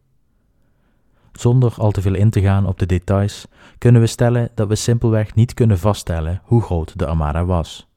Zonder 1.32 1.74
al 1.78 1.90
te 1.90 2.02
veel 2.02 2.14
in 2.14 2.30
te 2.30 2.40
gaan 2.40 2.66
op 2.66 2.78
de 2.78 2.86
details, 2.86 3.46
kunnen 3.78 4.00
we 4.00 4.06
stellen 4.06 4.48
dat 4.54 4.68
we 4.68 4.74
simpelweg 4.74 5.34
niet 5.34 5.54
kunnen 5.54 5.78
vaststellen 5.78 6.40
hoe 6.44 6.62
groot 6.62 6.98
de 6.98 7.06
armada 7.06 7.44
was. 7.44 7.88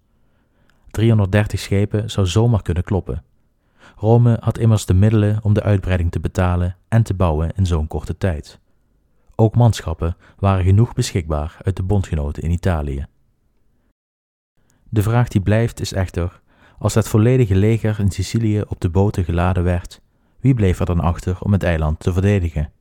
330 0.91 1.59
schepen 1.59 2.09
zou 2.09 2.27
zomaar 2.27 2.61
kunnen 2.61 2.83
kloppen. 2.83 3.23
Rome 3.95 4.37
had 4.39 4.57
immers 4.57 4.85
de 4.85 4.93
middelen 4.93 5.39
om 5.43 5.53
de 5.53 5.63
uitbreiding 5.63 6.11
te 6.11 6.19
betalen 6.19 6.75
en 6.87 7.03
te 7.03 7.13
bouwen 7.13 7.51
in 7.55 7.65
zo'n 7.65 7.87
korte 7.87 8.17
tijd. 8.17 8.59
Ook 9.35 9.55
manschappen 9.55 10.17
waren 10.39 10.65
genoeg 10.65 10.93
beschikbaar 10.93 11.57
uit 11.61 11.75
de 11.75 11.83
bondgenoten 11.83 12.43
in 12.43 12.51
Italië. 12.51 13.05
De 14.89 15.01
vraag 15.01 15.27
die 15.27 15.41
blijft 15.41 15.79
is 15.79 15.93
echter: 15.93 16.41
als 16.79 16.93
het 16.93 17.07
volledige 17.07 17.55
leger 17.55 17.99
in 17.99 18.11
Sicilië 18.11 18.61
op 18.67 18.79
de 18.79 18.89
boten 18.89 19.23
geladen 19.23 19.63
werd, 19.63 20.01
wie 20.47 20.55
bleef 20.55 20.79
er 20.79 20.85
dan 20.85 20.99
achter 20.99 21.37
om 21.39 21.51
het 21.51 21.63
eiland 21.63 21.99
te 21.99 22.13
verdedigen? 22.13 22.71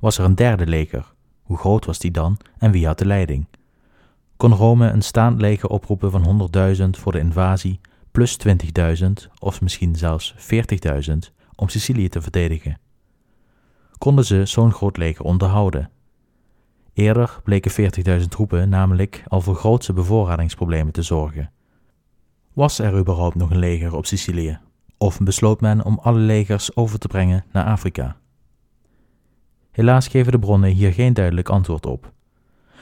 Was 0.00 0.18
er 0.18 0.24
een 0.24 0.34
derde 0.34 0.66
leger? 0.66 1.14
Hoe 1.42 1.56
groot 1.56 1.84
was 1.84 1.98
die 1.98 2.10
dan 2.10 2.36
en 2.58 2.70
wie 2.70 2.86
had 2.86 2.98
de 2.98 3.06
leiding? 3.06 3.46
Kon 4.36 4.52
Rome 4.52 4.88
een 4.88 5.02
staand 5.02 5.40
leger 5.40 5.68
oproepen 5.68 6.10
van 6.10 6.50
100.000 6.76 6.82
voor 6.90 7.12
de 7.12 7.18
invasie, 7.18 7.80
plus 8.10 8.38
20.000 8.46 9.06
of 9.38 9.60
misschien 9.60 9.96
zelfs 9.96 10.34
40.000 11.10 11.16
om 11.54 11.68
Sicilië 11.68 12.08
te 12.08 12.22
verdedigen? 12.22 12.78
Konden 13.98 14.24
ze 14.24 14.44
zo'n 14.44 14.72
groot 14.72 14.96
leger 14.96 15.24
onderhouden? 15.24 15.90
Eerder 16.94 17.40
bleken 17.44 17.92
40.000 18.20 18.28
troepen 18.28 18.68
namelijk 18.68 19.22
al 19.28 19.40
voor 19.40 19.54
grootse 19.54 19.92
bevoorradingsproblemen 19.92 20.92
te 20.92 21.02
zorgen. 21.02 21.50
Was 22.52 22.78
er 22.78 22.98
überhaupt 22.98 23.34
nog 23.34 23.50
een 23.50 23.58
leger 23.58 23.96
op 23.96 24.06
Sicilië? 24.06 24.65
Of 24.98 25.18
besloot 25.18 25.60
men 25.60 25.84
om 25.84 25.98
alle 26.02 26.18
legers 26.18 26.76
over 26.76 26.98
te 26.98 27.08
brengen 27.08 27.44
naar 27.52 27.64
Afrika? 27.64 28.16
Helaas 29.70 30.08
geven 30.08 30.32
de 30.32 30.38
bronnen 30.38 30.70
hier 30.70 30.92
geen 30.92 31.14
duidelijk 31.14 31.48
antwoord 31.48 31.86
op. 31.86 32.12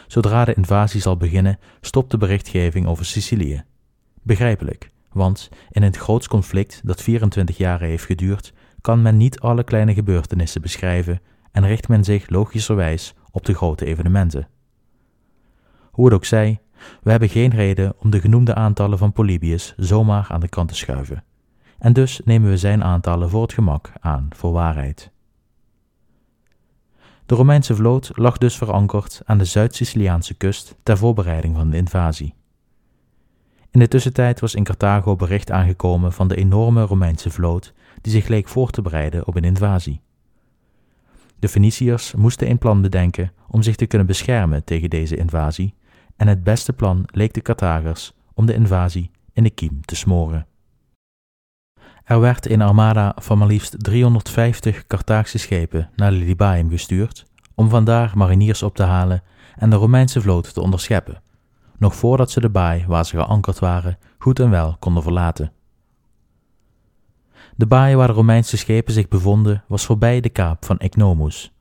Zodra 0.07 0.45
de 0.45 0.55
invasie 0.55 1.01
zal 1.01 1.17
beginnen, 1.17 1.59
stopt 1.81 2.11
de 2.11 2.17
berichtgeving 2.17 2.87
over 2.87 3.05
Sicilië. 3.05 3.65
Begrijpelijk, 4.23 4.91
want 5.13 5.49
in 5.71 5.83
het 5.83 5.97
groots 5.97 6.29
conflict 6.29 6.81
dat 6.85 7.03
24 7.03 7.57
jaar 7.57 7.81
heeft 7.81 8.05
geduurd, 8.05 8.53
kan 8.81 9.03
men 9.03 9.17
niet 9.17 9.41
alle 9.41 9.65
kleine 9.65 9.95
gebeurtenissen 9.95 10.63
beschrijven 10.63 11.21
en 11.53 11.67
richt 11.67 11.89
men 11.89 12.05
zich 12.05 12.29
logischerwijs 12.29 13.15
op 13.31 13.45
de 13.45 13.55
grote 13.55 13.85
evenementen. 13.85 14.49
Hoe 15.91 16.05
het 16.05 16.15
ook 16.15 16.25
zij, 16.25 16.61
we 17.03 17.11
hebben 17.11 17.29
geen 17.29 17.51
reden 17.51 17.95
om 17.99 18.11
de 18.11 18.21
genoemde 18.21 18.55
aantallen 18.55 18.99
van 18.99 19.13
Polybius 19.13 19.75
zomaar 19.77 20.27
aan 20.29 20.41
de 20.41 20.49
kant 20.49 20.69
te 20.69 20.75
schuiven. 20.75 21.25
En 21.79 21.93
dus 21.93 22.21
nemen 22.25 22.51
we 22.51 22.57
zijn 22.57 22.85
aantallen 22.85 23.31
voor 23.31 23.43
het 23.43 23.53
gemak 23.53 23.93
aan 24.01 24.29
voor 24.37 24.53
waarheid. 24.53 25.13
De 27.27 27.35
Romeinse 27.35 27.75
vloot 27.75 28.11
lag 28.15 28.39
dus 28.39 28.57
verankerd 28.57 29.23
aan 29.25 29.39
de 29.39 29.45
Zuid-Siciliaanse 29.45 30.35
kust 30.35 30.77
ter 30.83 30.97
voorbereiding 30.99 31.57
van 31.57 31.71
de 31.71 31.77
invasie. 31.77 32.35
In 33.71 33.81
de 33.81 33.89
tussentijd 33.89 34.41
was 34.41 34.55
in 34.55 34.65
Carthago 34.65 35.17
bericht 35.17 35.51
aangekomen 35.51 36.13
van 36.13 36.29
de 36.29 36.37
enorme 36.37 36.83
Romeinse 36.83 37.31
vloot 37.31 37.73
die 38.01 38.13
zich 38.13 38.29
leek 38.29 38.49
voor 38.49 38.71
te 38.71 38.83
bereiden 38.83 39.27
op 39.27 39.37
een 39.37 39.45
invasie. 39.45 40.01
De 41.39 41.49
Feniciërs 41.49 42.15
moesten 42.15 42.51
een 42.51 42.59
plan 42.59 42.83
bedenken 42.83 43.33
om 43.49 43.63
zich 43.63 43.77
te 43.77 43.87
kunnen 43.87 44.07
beschermen 44.07 44.65
tegen 44.65 44.91
deze 44.91 45.17
invasie, 45.17 45.75
en 46.17 46.29
het 46.29 46.45
beste 46.45 46.73
plan 46.73 47.03
leek 47.07 47.35
de 47.35 47.43
Carthagers 47.43 48.13
om 48.35 48.47
de 48.47 48.55
invasie 48.55 49.11
in 49.33 49.43
de 49.43 49.51
kiem 49.51 49.81
te 49.85 49.97
smoren. 49.97 50.47
Er 52.05 52.21
werd 52.21 52.51
een 52.51 52.63
armada 52.63 53.13
van 53.17 53.39
maar 53.39 53.47
liefst 53.47 53.85
350 53.85 54.87
Carthaagse 54.87 55.39
schepen 55.39 55.91
naar 55.97 56.13
Lilybaeum 56.13 56.71
gestuurd 56.71 57.27
om 57.55 57.69
vandaar 57.69 58.13
mariniers 58.15 58.63
op 58.63 58.77
te 58.77 58.83
halen 58.83 59.23
en 59.57 59.71
de 59.71 59.77
Romeinse 59.77 60.21
vloot 60.21 60.55
te 60.55 60.61
onderscheppen, 60.61 61.23
nog 61.79 61.95
voordat 61.95 62.31
ze 62.31 62.41
de 62.41 62.49
baai 62.49 62.85
waar 62.87 63.07
ze 63.07 63.17
geankerd 63.17 63.59
waren 63.59 63.99
goed 64.19 64.41
en 64.41 64.51
wel 64.51 64.77
konden 64.79 65.03
verlaten. 65.03 65.53
De 67.57 67.67
baai 67.67 67.97
waar 67.97 68.07
de 68.07 68.13
Romeinse 68.13 68.57
schepen 68.57 68.93
zich 68.93 69.09
bevonden 69.09 69.65
was 69.67 69.85
voorbij 69.85 70.21
de 70.21 70.29
kaap 70.29 70.65
van 70.65 70.79
Ecnomus. 70.79 71.53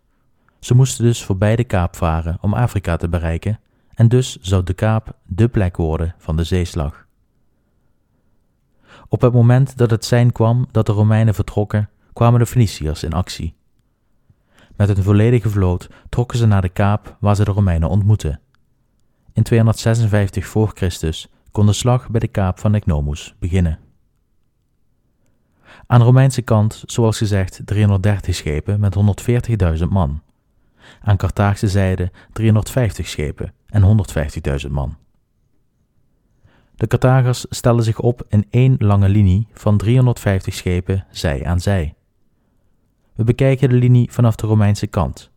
Ze 0.59 0.75
moesten 0.75 1.05
dus 1.05 1.23
voorbij 1.23 1.55
de 1.55 1.63
kaap 1.63 1.95
varen 1.95 2.38
om 2.41 2.53
Afrika 2.53 2.95
te 2.95 3.09
bereiken 3.09 3.59
en 3.93 4.07
dus 4.07 4.38
zou 4.41 4.63
de 4.63 4.73
kaap 4.73 5.15
de 5.25 5.47
plek 5.47 5.77
worden 5.77 6.15
van 6.17 6.35
de 6.35 6.43
zeeslag. 6.43 7.02
Op 9.13 9.22
het 9.22 9.34
moment 9.34 9.77
dat 9.77 9.89
het 9.89 10.05
sein 10.05 10.32
kwam 10.32 10.67
dat 10.72 10.86
de 10.86 10.91
Romeinen 10.91 11.34
vertrokken, 11.34 11.89
kwamen 12.13 12.39
de 12.39 12.46
Feniciërs 12.46 13.03
in 13.03 13.13
actie. 13.13 13.55
Met 14.75 14.89
een 14.89 15.03
volledige 15.03 15.50
vloot 15.50 15.89
trokken 16.10 16.38
ze 16.38 16.46
naar 16.46 16.62
de 16.62 16.70
kaap 16.70 17.17
waar 17.20 17.36
ze 17.36 17.43
de 17.43 17.51
Romeinen 17.51 17.89
ontmoetten. 17.89 18.39
In 19.34 19.43
256 19.43 20.46
voor 20.46 20.72
Christus 20.74 21.27
kon 21.51 21.65
de 21.65 21.74
slag 21.74 22.10
bij 22.10 22.20
de 22.20 22.27
kaap 22.27 22.60
van 22.60 22.75
Ecnomus 22.75 23.36
beginnen. 23.39 23.79
Aan 25.88 26.00
de 26.00 26.05
Romeinse 26.05 26.41
kant, 26.41 26.84
zoals 26.86 27.17
gezegd, 27.17 27.62
330 27.65 28.36
schepen 28.36 28.79
met 28.79 28.96
140.000 29.77 29.88
man. 29.89 30.22
Aan 31.01 31.17
Carthaagse 31.17 31.67
zijde 31.67 32.12
350 32.32 33.08
schepen 33.08 33.53
en 33.65 34.05
150.000 34.65 34.72
man. 34.72 34.98
De 36.75 36.87
Carthagers 36.87 37.45
stelden 37.49 37.83
zich 37.83 37.99
op 37.99 38.25
in 38.29 38.45
één 38.49 38.75
lange 38.79 39.09
linie 39.09 39.47
van 39.53 39.77
350 39.77 40.53
schepen 40.53 41.05
zij 41.09 41.45
aan 41.45 41.59
zij. 41.59 41.95
We 43.15 43.23
bekijken 43.23 43.69
de 43.69 43.75
linie 43.75 44.11
vanaf 44.11 44.35
de 44.35 44.47
Romeinse 44.47 44.87
kant. 44.87 45.31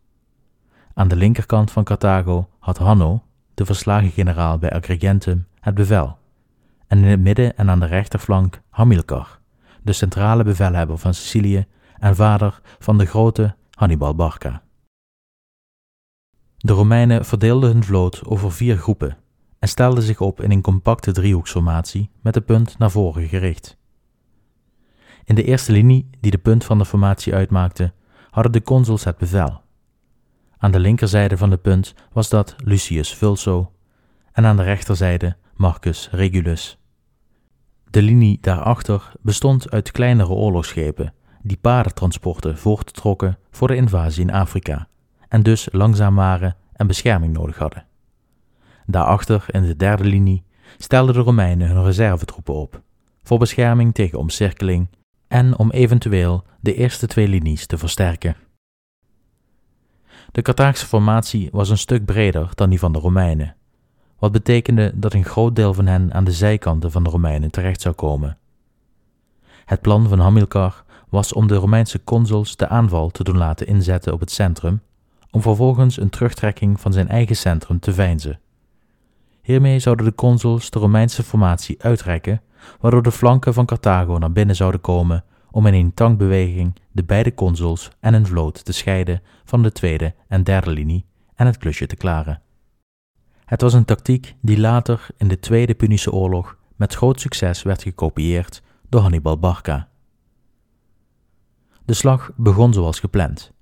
Aan 0.94 1.08
de 1.08 1.16
linkerkant 1.16 1.70
van 1.70 1.84
Carthago 1.84 2.48
had 2.58 2.78
Hanno, 2.78 3.22
de 3.54 3.64
verslagen 3.64 4.10
generaal 4.10 4.58
bij 4.58 4.70
Agrigentum, 4.70 5.46
het 5.60 5.74
bevel, 5.74 6.18
en 6.86 6.98
in 6.98 7.04
het 7.04 7.20
midden 7.20 7.56
en 7.56 7.70
aan 7.70 7.80
de 7.80 7.86
rechterflank 7.86 8.60
Hamilcar, 8.70 9.40
de 9.82 9.92
centrale 9.92 10.44
bevelhebber 10.44 10.98
van 10.98 11.14
Sicilië 11.14 11.66
en 11.98 12.16
vader 12.16 12.60
van 12.78 12.98
de 12.98 13.06
grote 13.06 13.54
Hannibal 13.70 14.14
Barca. 14.14 14.62
De 16.56 16.72
Romeinen 16.72 17.24
verdeelden 17.24 17.72
hun 17.72 17.84
vloot 17.84 18.24
over 18.24 18.52
vier 18.52 18.76
groepen 18.76 19.16
en 19.66 19.72
stelden 19.72 20.02
zich 20.02 20.20
op 20.20 20.40
in 20.40 20.50
een 20.50 20.60
compacte 20.60 21.12
driehoeksformatie 21.12 22.10
met 22.20 22.34
de 22.34 22.40
punt 22.40 22.78
naar 22.78 22.90
voren 22.90 23.28
gericht. 23.28 23.76
In 25.24 25.34
de 25.34 25.44
eerste 25.44 25.72
linie, 25.72 26.10
die 26.20 26.30
de 26.30 26.38
punt 26.38 26.64
van 26.64 26.78
de 26.78 26.84
formatie 26.84 27.34
uitmaakte, 27.34 27.92
hadden 28.30 28.52
de 28.52 28.62
consuls 28.62 29.04
het 29.04 29.18
bevel. 29.18 29.60
Aan 30.58 30.70
de 30.70 30.78
linkerzijde 30.78 31.36
van 31.36 31.50
de 31.50 31.56
punt 31.56 31.94
was 32.12 32.28
dat 32.28 32.54
Lucius 32.64 33.14
Vulso 33.14 33.72
en 34.32 34.44
aan 34.44 34.56
de 34.56 34.62
rechterzijde 34.62 35.36
Marcus 35.54 36.08
Regulus. 36.10 36.78
De 37.90 38.02
linie 38.02 38.38
daarachter 38.40 39.12
bestond 39.20 39.70
uit 39.70 39.90
kleinere 39.90 40.32
oorlogsschepen 40.32 41.14
die 41.42 41.56
paardentransporten 41.56 42.58
voorttrokken 42.58 43.38
voor 43.50 43.68
de 43.68 43.76
invasie 43.76 44.22
in 44.22 44.32
Afrika 44.32 44.88
en 45.28 45.42
dus 45.42 45.68
langzaam 45.72 46.14
waren 46.14 46.56
en 46.72 46.86
bescherming 46.86 47.32
nodig 47.32 47.58
hadden. 47.58 47.86
Daarachter, 48.86 49.44
in 49.50 49.62
de 49.62 49.76
derde 49.76 50.04
linie, 50.04 50.44
stelden 50.76 51.14
de 51.14 51.20
Romeinen 51.20 51.68
hun 51.68 51.84
reservetroepen 51.84 52.54
op, 52.54 52.82
voor 53.22 53.38
bescherming 53.38 53.94
tegen 53.94 54.18
omcirkeling 54.18 54.88
en 55.28 55.58
om 55.58 55.70
eventueel 55.70 56.44
de 56.60 56.74
eerste 56.74 57.06
twee 57.06 57.28
linies 57.28 57.66
te 57.66 57.78
versterken. 57.78 58.36
De 60.32 60.42
Carthaagse 60.42 60.86
formatie 60.86 61.48
was 61.52 61.70
een 61.70 61.78
stuk 61.78 62.04
breder 62.04 62.50
dan 62.54 62.70
die 62.70 62.78
van 62.78 62.92
de 62.92 62.98
Romeinen, 62.98 63.56
wat 64.18 64.32
betekende 64.32 64.92
dat 64.94 65.14
een 65.14 65.24
groot 65.24 65.56
deel 65.56 65.74
van 65.74 65.86
hen 65.86 66.14
aan 66.14 66.24
de 66.24 66.32
zijkanten 66.32 66.90
van 66.90 67.04
de 67.04 67.10
Romeinen 67.10 67.50
terecht 67.50 67.80
zou 67.80 67.94
komen. 67.94 68.38
Het 69.64 69.80
plan 69.80 70.08
van 70.08 70.18
Hamilcar 70.18 70.84
was 71.08 71.32
om 71.32 71.46
de 71.46 71.54
Romeinse 71.54 72.04
consuls 72.04 72.56
de 72.56 72.68
aanval 72.68 73.10
te 73.10 73.24
doen 73.24 73.36
laten 73.36 73.66
inzetten 73.66 74.12
op 74.12 74.20
het 74.20 74.30
centrum, 74.30 74.80
om 75.30 75.42
vervolgens 75.42 76.00
een 76.00 76.10
terugtrekking 76.10 76.80
van 76.80 76.92
zijn 76.92 77.08
eigen 77.08 77.36
centrum 77.36 77.78
te 77.80 77.92
veinzen. 77.92 78.40
Hiermee 79.46 79.78
zouden 79.78 80.06
de 80.06 80.14
consuls 80.14 80.70
de 80.70 80.78
Romeinse 80.78 81.22
formatie 81.22 81.82
uitrekken, 81.82 82.42
waardoor 82.80 83.02
de 83.02 83.12
flanken 83.12 83.54
van 83.54 83.66
Carthago 83.66 84.18
naar 84.18 84.32
binnen 84.32 84.56
zouden 84.56 84.80
komen 84.80 85.24
om 85.50 85.66
in 85.66 85.74
een 85.74 85.94
tankbeweging 85.94 86.74
de 86.92 87.04
beide 87.04 87.34
consuls 87.34 87.88
en 88.00 88.14
een 88.14 88.26
vloot 88.26 88.64
te 88.64 88.72
scheiden 88.72 89.22
van 89.44 89.62
de 89.62 89.72
tweede 89.72 90.14
en 90.28 90.44
derde 90.44 90.70
linie 90.70 91.06
en 91.34 91.46
het 91.46 91.58
klusje 91.58 91.86
te 91.86 91.96
klaren. 91.96 92.42
Het 93.44 93.60
was 93.60 93.72
een 93.72 93.84
tactiek 93.84 94.34
die 94.40 94.60
later 94.60 95.06
in 95.16 95.28
de 95.28 95.38
Tweede 95.38 95.74
Punische 95.74 96.12
Oorlog 96.12 96.56
met 96.76 96.94
groot 96.94 97.20
succes 97.20 97.62
werd 97.62 97.82
gekopieerd 97.82 98.62
door 98.88 99.00
Hannibal 99.00 99.38
Barca. 99.38 99.88
De 101.84 101.94
slag 101.94 102.30
begon 102.36 102.72
zoals 102.72 103.00
gepland. 103.00 103.52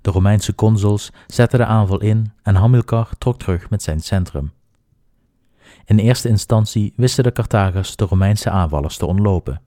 De 0.00 0.10
Romeinse 0.10 0.54
consuls 0.54 1.12
zetten 1.26 1.58
de 1.58 1.66
aanval 1.66 2.00
in 2.00 2.32
en 2.42 2.54
Hamilcar 2.54 3.08
trok 3.18 3.38
terug 3.38 3.70
met 3.70 3.82
zijn 3.82 4.00
centrum. 4.00 4.52
In 5.84 5.98
eerste 5.98 6.28
instantie 6.28 6.92
wisten 6.96 7.24
de 7.24 7.32
Carthagers 7.32 7.96
de 7.96 8.04
Romeinse 8.04 8.50
aanvallers 8.50 8.96
te 8.96 9.06
ontlopen. 9.06 9.60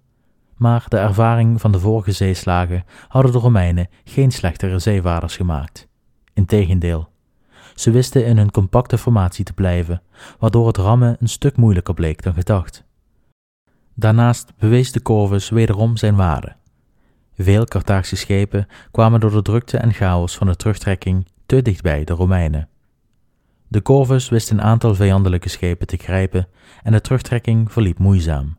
Maar 0.55 0.85
de 0.88 0.97
ervaring 0.97 1.62
van 1.62 1.71
de 1.71 1.79
vorige 1.79 2.12
zeeslagen 2.12 2.83
hadden 3.07 3.31
de 3.31 3.38
Romeinen 3.38 3.88
geen 4.03 4.31
slechtere 4.31 4.79
zeevaarders 4.79 5.35
gemaakt. 5.35 5.88
Integendeel, 6.33 7.09
ze 7.75 7.91
wisten 7.91 8.25
in 8.25 8.38
hun 8.38 8.51
compacte 8.51 8.97
formatie 8.97 9.45
te 9.45 9.53
blijven, 9.53 10.01
waardoor 10.39 10.67
het 10.67 10.77
rammen 10.77 11.17
een 11.19 11.29
stuk 11.29 11.57
moeilijker 11.57 11.93
bleek 11.93 12.24
dan 12.24 12.33
gedacht. 12.33 12.83
Daarnaast 13.93 14.53
bewees 14.57 14.91
de 14.91 15.01
Corvus 15.01 15.50
wederom 15.50 15.97
zijn 15.97 16.15
waarde. 16.15 16.55
Veel 17.38 17.65
Carthaagse 17.65 18.15
schepen 18.15 18.67
kwamen 18.91 19.19
door 19.19 19.31
de 19.31 19.41
drukte 19.41 19.77
en 19.77 19.93
chaos 19.93 20.38
van 20.38 20.47
de 20.47 20.55
terugtrekking 20.55 21.27
te 21.45 21.62
dichtbij 21.62 22.03
de 22.03 22.13
Romeinen. 22.13 22.69
De 23.67 23.81
Corvus 23.81 24.29
wist 24.29 24.50
een 24.50 24.62
aantal 24.62 24.95
vijandelijke 24.95 25.50
schepen 25.50 25.88
te 25.88 25.98
grijpen 25.98 26.48
en 26.84 26.91
de 26.91 27.01
terugtrekking 27.01 27.72
verliep 27.72 28.00
moeizaam. 28.00 28.57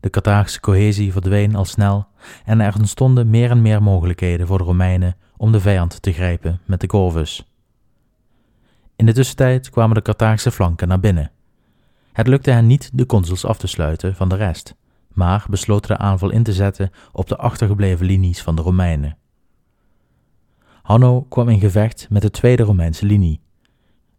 De 0.00 0.10
Carthaagse 0.10 0.60
cohesie 0.60 1.12
verdween 1.12 1.54
al 1.54 1.64
snel 1.64 2.06
en 2.44 2.60
er 2.60 2.74
ontstonden 2.76 3.30
meer 3.30 3.50
en 3.50 3.62
meer 3.62 3.82
mogelijkheden 3.82 4.46
voor 4.46 4.58
de 4.58 4.64
Romeinen 4.64 5.16
om 5.36 5.52
de 5.52 5.60
vijand 5.60 6.02
te 6.02 6.12
grijpen 6.12 6.60
met 6.64 6.80
de 6.80 6.86
Corvus. 6.86 7.52
In 8.96 9.06
de 9.06 9.12
tussentijd 9.12 9.70
kwamen 9.70 9.94
de 9.94 10.02
Carthaagse 10.02 10.50
flanken 10.50 10.88
naar 10.88 11.00
binnen. 11.00 11.30
Het 12.12 12.26
lukte 12.26 12.50
hen 12.50 12.66
niet 12.66 12.90
de 12.92 13.06
consuls 13.06 13.44
af 13.44 13.58
te 13.58 13.66
sluiten 13.66 14.14
van 14.14 14.28
de 14.28 14.36
rest, 14.36 14.74
maar 15.12 15.46
besloten 15.50 15.96
de 15.96 16.02
aanval 16.02 16.30
in 16.30 16.42
te 16.42 16.52
zetten 16.52 16.90
op 17.12 17.28
de 17.28 17.36
achtergebleven 17.36 18.06
linies 18.06 18.42
van 18.42 18.56
de 18.56 18.62
Romeinen. 18.62 19.16
Hanno 20.82 21.22
kwam 21.22 21.48
in 21.48 21.60
gevecht 21.60 22.06
met 22.10 22.22
de 22.22 22.30
tweede 22.30 22.62
Romeinse 22.62 23.06
linie. 23.06 23.40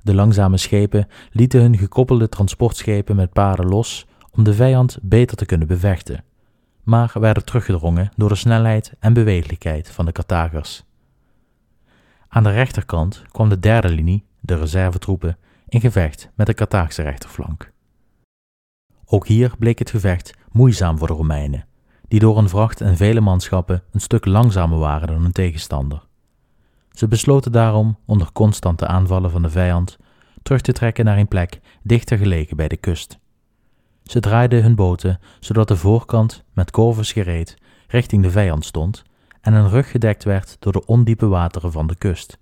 De 0.01 0.13
langzame 0.13 0.57
schepen 0.57 1.07
lieten 1.31 1.61
hun 1.61 1.77
gekoppelde 1.77 2.29
transportschepen 2.29 3.15
met 3.15 3.33
paarden 3.33 3.65
los 3.65 4.07
om 4.31 4.43
de 4.43 4.53
vijand 4.53 4.97
beter 5.01 5.37
te 5.37 5.45
kunnen 5.45 5.67
bevechten, 5.67 6.23
maar 6.83 7.11
werden 7.13 7.45
teruggedrongen 7.45 8.11
door 8.15 8.29
de 8.29 8.35
snelheid 8.35 8.93
en 8.99 9.13
bewegelijkheid 9.13 9.91
van 9.91 10.05
de 10.05 10.11
Carthagers. 10.11 10.83
Aan 12.27 12.43
de 12.43 12.51
rechterkant 12.51 13.23
kwam 13.31 13.49
de 13.49 13.59
derde 13.59 13.89
linie 13.89 14.27
de 14.39 14.55
reservetroepen, 14.55 15.37
in 15.67 15.81
gevecht 15.81 16.29
met 16.35 16.47
de 16.47 16.53
Carthaagse 16.53 17.01
rechterflank. 17.01 17.71
Ook 19.05 19.27
hier 19.27 19.53
bleek 19.59 19.79
het 19.79 19.89
gevecht 19.89 20.33
moeizaam 20.51 20.97
voor 20.97 21.07
de 21.07 21.13
Romeinen, 21.13 21.65
die 22.07 22.19
door 22.19 22.37
een 22.37 22.49
vracht 22.49 22.81
en 22.81 22.97
vele 22.97 23.21
manschappen 23.21 23.83
een 23.91 24.01
stuk 24.01 24.25
langzamer 24.25 24.79
waren 24.79 25.07
dan 25.07 25.21
hun 25.21 25.31
tegenstander. 25.31 26.07
Ze 26.99 27.07
besloten 27.07 27.51
daarom, 27.51 27.97
onder 28.05 28.31
constante 28.31 28.87
aanvallen 28.87 29.31
van 29.31 29.41
de 29.41 29.49
vijand, 29.49 29.97
terug 30.43 30.61
te 30.61 30.71
trekken 30.71 31.05
naar 31.05 31.17
een 31.17 31.27
plek 31.27 31.59
dichter 31.83 32.17
gelegen 32.17 32.57
bij 32.57 32.67
de 32.67 32.77
kust. 32.77 33.19
Ze 34.03 34.19
draaiden 34.19 34.63
hun 34.63 34.75
boten 34.75 35.19
zodat 35.39 35.67
de 35.67 35.75
voorkant, 35.75 36.43
met 36.53 36.71
korvers 36.71 37.11
gereed, 37.11 37.57
richting 37.87 38.23
de 38.23 38.31
vijand 38.31 38.65
stond 38.65 39.03
en 39.41 39.53
hun 39.53 39.69
rug 39.69 39.91
gedekt 39.91 40.23
werd 40.23 40.57
door 40.59 40.71
de 40.71 40.85
ondiepe 40.85 41.27
wateren 41.27 41.71
van 41.71 41.87
de 41.87 41.95
kust. 41.95 42.37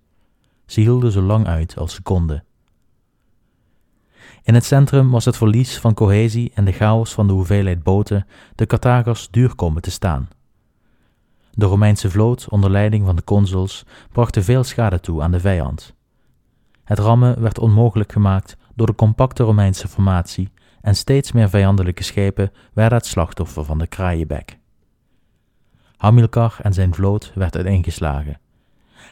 Ze 0.65 0.79
hielden 0.79 1.11
zo 1.11 1.21
lang 1.21 1.47
uit 1.47 1.77
als 1.77 1.93
ze 1.93 2.01
konden. 2.01 2.43
In 4.43 4.53
het 4.53 4.65
centrum 4.65 5.09
was 5.09 5.25
het 5.25 5.37
verlies 5.37 5.79
van 5.79 5.93
cohesie 5.93 6.51
en 6.53 6.65
de 6.65 6.71
chaos 6.71 7.13
van 7.13 7.27
de 7.27 7.33
hoeveelheid 7.33 7.83
boten 7.83 8.27
de 8.55 8.65
Carthagers 8.65 9.27
duur 9.31 9.55
komen 9.55 9.81
te 9.81 9.91
staan. 9.91 10.27
De 11.57 11.65
Romeinse 11.65 12.09
vloot 12.09 12.49
onder 12.49 12.69
leiding 12.69 13.05
van 13.05 13.15
de 13.15 13.23
consuls 13.23 13.85
bracht 14.11 14.37
veel 14.39 14.63
schade 14.63 14.99
toe 14.99 15.21
aan 15.21 15.31
de 15.31 15.39
vijand. 15.39 15.93
Het 16.83 16.99
rammen 16.99 17.41
werd 17.41 17.59
onmogelijk 17.59 18.11
gemaakt 18.11 18.57
door 18.75 18.87
de 18.87 18.95
compacte 18.95 19.43
Romeinse 19.43 19.87
formatie 19.87 20.51
en 20.81 20.95
steeds 20.95 21.31
meer 21.31 21.49
vijandelijke 21.49 22.03
schepen 22.03 22.51
werden 22.73 22.97
het 22.97 23.07
slachtoffer 23.07 23.65
van 23.65 23.77
de 23.77 23.87
kraaienbek. 23.87 24.57
Hamilcar 25.95 26.57
en 26.61 26.73
zijn 26.73 26.93
vloot 26.93 27.31
werd 27.35 27.55
uiteengeslagen. 27.55 28.39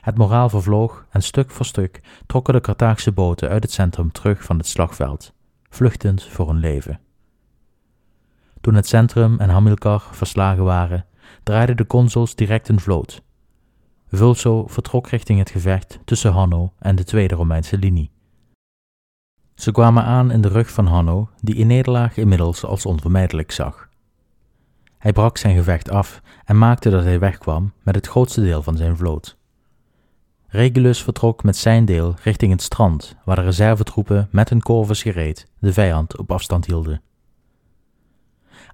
Het 0.02 0.18
moraal 0.18 0.50
vervloog 0.50 1.06
en 1.10 1.22
stuk 1.22 1.52
voor 1.52 1.66
stuk 1.66 2.02
trokken 2.26 2.54
de 2.54 2.62
Carthaagse 2.62 3.12
boten 3.12 3.50
uit 3.50 3.64
het 3.64 3.72
centrum 3.72 4.12
terug 4.12 4.44
van 4.44 4.58
het 4.58 4.68
slagveld, 4.68 5.34
vluchtend 5.70 6.24
voor 6.24 6.48
hun 6.48 6.60
leven. 6.60 7.00
Toen 8.62 8.76
het 8.76 8.88
centrum 8.88 9.40
en 9.40 9.50
Hamilcar 9.50 10.04
verslagen 10.12 10.64
waren, 10.64 11.06
draaiden 11.44 11.78
de 11.78 11.88
consuls 11.88 12.36
direct 12.36 12.70
een 12.70 12.80
vloot. 12.80 13.22
Vulso 14.12 14.68
vertrok 14.68 15.08
richting 15.08 15.40
het 15.40 15.50
gevecht 15.50 16.00
tussen 16.06 16.32
Hanno 16.32 16.74
en 16.80 16.96
de 16.96 17.04
tweede 17.04 17.36
Romeinse 17.36 17.78
linie. 17.78 18.12
Ze 19.56 19.72
kwamen 19.72 20.04
aan 20.04 20.32
in 20.32 20.42
de 20.42 20.48
rug 20.48 20.72
van 20.72 20.86
Hanno, 20.86 21.30
die 21.42 21.56
in 21.56 21.68
nederlaag 21.68 22.18
inmiddels 22.18 22.66
als 22.66 22.86
onvermijdelijk 22.86 23.52
zag. 23.52 23.90
Hij 24.98 25.14
brak 25.14 25.38
zijn 25.38 25.56
gevecht 25.56 25.90
af 25.90 26.22
en 26.46 26.58
maakte 26.58 26.90
dat 26.90 27.04
hij 27.04 27.20
wegkwam 27.20 27.74
met 27.84 27.96
het 27.96 28.08
grootste 28.08 28.42
deel 28.42 28.62
van 28.62 28.78
zijn 28.78 28.98
vloot. 28.98 29.38
Regulus 30.48 31.04
vertrok 31.04 31.44
met 31.44 31.58
zijn 31.58 31.86
deel 31.86 32.16
richting 32.24 32.52
het 32.52 32.62
strand, 32.62 33.16
waar 33.26 33.36
de 33.36 33.42
reservetroepen 33.42 34.28
met 34.32 34.50
hun 34.50 34.62
korvers 34.62 35.02
gereed 35.02 35.48
de 35.60 35.74
vijand 35.74 36.18
op 36.18 36.32
afstand 36.32 36.66
hielden. 36.66 37.02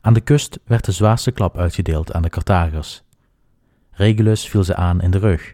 Aan 0.01 0.13
de 0.13 0.21
kust 0.21 0.59
werd 0.65 0.85
de 0.85 0.91
zwaarste 0.91 1.31
klap 1.31 1.57
uitgedeeld 1.57 2.13
aan 2.13 2.21
de 2.21 2.29
Carthagers. 2.29 3.03
Regulus 3.91 4.49
viel 4.49 4.63
ze 4.63 4.75
aan 4.75 5.01
in 5.01 5.11
de 5.11 5.17
rug. 5.17 5.53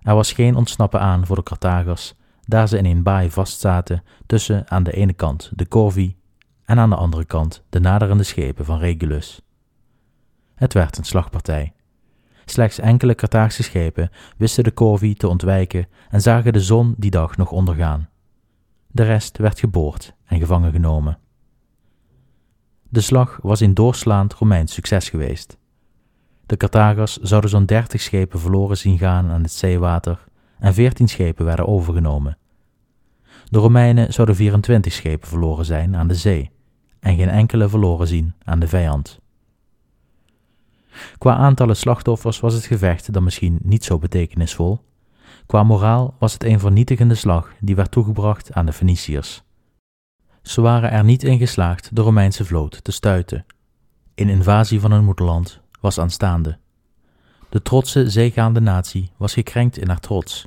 Er 0.00 0.14
was 0.14 0.32
geen 0.32 0.56
ontsnappen 0.56 1.00
aan 1.00 1.26
voor 1.26 1.36
de 1.36 1.42
Carthagers, 1.42 2.14
daar 2.44 2.68
ze 2.68 2.78
in 2.78 2.84
een 2.84 3.02
baai 3.02 3.30
vastzaten 3.30 4.02
tussen 4.26 4.70
aan 4.70 4.82
de 4.82 4.92
ene 4.92 5.12
kant 5.12 5.50
de 5.54 5.68
Corvi 5.68 6.16
en 6.64 6.78
aan 6.78 6.90
de 6.90 6.96
andere 6.96 7.24
kant 7.24 7.64
de 7.68 7.80
naderende 7.80 8.22
schepen 8.22 8.64
van 8.64 8.78
Regulus. 8.78 9.40
Het 10.54 10.72
werd 10.72 10.98
een 10.98 11.04
slagpartij. 11.04 11.72
Slechts 12.44 12.78
enkele 12.78 13.14
Carthaagse 13.14 13.62
schepen 13.62 14.10
wisten 14.36 14.64
de 14.64 14.74
Corvi 14.74 15.14
te 15.14 15.28
ontwijken 15.28 15.88
en 16.10 16.20
zagen 16.20 16.52
de 16.52 16.60
zon 16.60 16.94
die 16.98 17.10
dag 17.10 17.36
nog 17.36 17.50
ondergaan. 17.50 18.08
De 18.86 19.02
rest 19.02 19.38
werd 19.38 19.58
geboord 19.58 20.14
en 20.24 20.38
gevangen 20.38 20.72
genomen. 20.72 21.18
De 22.88 23.00
slag 23.00 23.38
was 23.42 23.60
een 23.60 23.74
doorslaand 23.74 24.34
Romeins 24.34 24.74
succes 24.74 25.08
geweest. 25.08 25.58
De 26.46 26.56
Carthagers 26.56 27.16
zouden 27.16 27.50
zo'n 27.50 27.66
dertig 27.66 28.00
schepen 28.00 28.40
verloren 28.40 28.76
zien 28.76 28.98
gaan 28.98 29.30
aan 29.30 29.42
het 29.42 29.52
zeewater 29.52 30.24
en 30.58 30.74
veertien 30.74 31.08
schepen 31.08 31.44
werden 31.44 31.66
overgenomen. 31.66 32.38
De 33.48 33.58
Romeinen 33.58 34.12
zouden 34.12 34.36
24 34.36 34.92
schepen 34.92 35.28
verloren 35.28 35.64
zijn 35.64 35.96
aan 35.96 36.08
de 36.08 36.14
zee 36.14 36.50
en 37.00 37.16
geen 37.16 37.28
enkele 37.28 37.68
verloren 37.68 38.06
zien 38.06 38.34
aan 38.44 38.58
de 38.58 38.68
vijand. 38.68 39.20
Qua 41.18 41.36
aantallen 41.36 41.76
slachtoffers 41.76 42.40
was 42.40 42.54
het 42.54 42.64
gevecht 42.64 43.12
dan 43.12 43.24
misschien 43.24 43.58
niet 43.62 43.84
zo 43.84 43.98
betekenisvol. 43.98 44.80
Qua 45.46 45.62
moraal 45.62 46.14
was 46.18 46.32
het 46.32 46.44
een 46.44 46.60
vernietigende 46.60 47.14
slag 47.14 47.52
die 47.60 47.76
werd 47.76 47.90
toegebracht 47.90 48.52
aan 48.52 48.66
de 48.66 48.72
Feniciërs. 48.72 49.45
Ze 50.46 50.60
waren 50.60 50.90
er 50.90 51.04
niet 51.04 51.22
in 51.22 51.38
geslaagd 51.38 51.96
de 51.96 52.02
Romeinse 52.02 52.44
vloot 52.44 52.84
te 52.84 52.92
stuiten. 52.92 53.46
Een 54.14 54.28
invasie 54.28 54.80
van 54.80 54.92
hun 54.92 55.04
moederland 55.04 55.60
was 55.80 55.98
aanstaande. 55.98 56.58
De 57.48 57.62
trotse 57.62 58.10
zeegaande 58.10 58.60
natie 58.60 59.10
was 59.16 59.32
gekrenkt 59.32 59.78
in 59.78 59.88
haar 59.88 60.00
trots. 60.00 60.46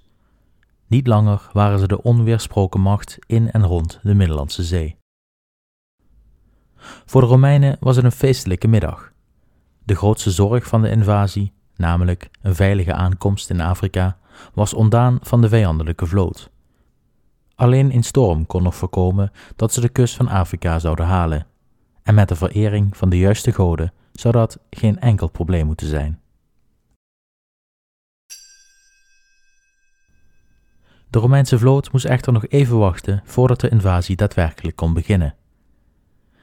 Niet 0.88 1.08
langer 1.08 1.50
waren 1.54 1.80
ze 1.80 1.88
de 1.88 2.04
onweersproken 2.04 2.80
macht 2.82 3.18
in 3.26 3.52
en 3.52 3.66
rond 3.66 4.00
de 4.04 4.14
Middellandse 4.14 4.64
Zee. 4.64 4.98
Voor 7.06 7.22
de 7.22 7.28
Romeinen 7.28 7.78
was 7.80 7.96
het 7.96 8.06
een 8.06 8.12
feestelijke 8.12 8.68
middag. 8.68 9.12
De 9.84 9.96
grootste 9.96 10.32
zorg 10.32 10.68
van 10.68 10.82
de 10.82 10.90
invasie, 10.90 11.54
namelijk 11.76 12.30
een 12.42 12.56
veilige 12.56 12.94
aankomst 12.94 13.50
in 13.50 13.62
Afrika, 13.62 14.18
was 14.54 14.74
ontdaan 14.74 15.18
van 15.22 15.42
de 15.42 15.50
vijandelijke 15.50 16.06
vloot. 16.06 16.50
Alleen 17.60 17.93
een 17.93 18.04
storm 18.04 18.45
kon 18.45 18.63
nog 18.63 18.76
voorkomen 18.76 19.32
dat 19.56 19.74
ze 19.74 19.82
de 19.82 19.89
kust 19.89 20.15
van 20.15 20.28
Afrika 20.28 20.80
zouden 20.80 21.06
halen, 21.06 21.48
en 22.04 22.15
met 22.15 22.28
de 22.28 22.36
verering 22.36 22.98
van 22.98 23.10
de 23.10 23.17
juiste 23.17 23.52
goden 23.52 23.93
zou 24.13 24.34
dat 24.34 24.60
geen 24.69 25.00
enkel 25.00 25.30
probleem 25.30 25.65
moeten 25.65 25.88
zijn. 25.88 26.19
De 31.10 31.19
Romeinse 31.19 31.60
vloot 31.60 31.91
moest 31.91 32.06
echter 32.06 32.34
nog 32.34 32.48
even 32.48 32.78
wachten 32.78 33.22
voordat 33.26 33.60
de 33.60 33.69
invasie 33.69 34.15
daadwerkelijk 34.15 34.76
kon 34.76 34.93
beginnen. 34.93 35.36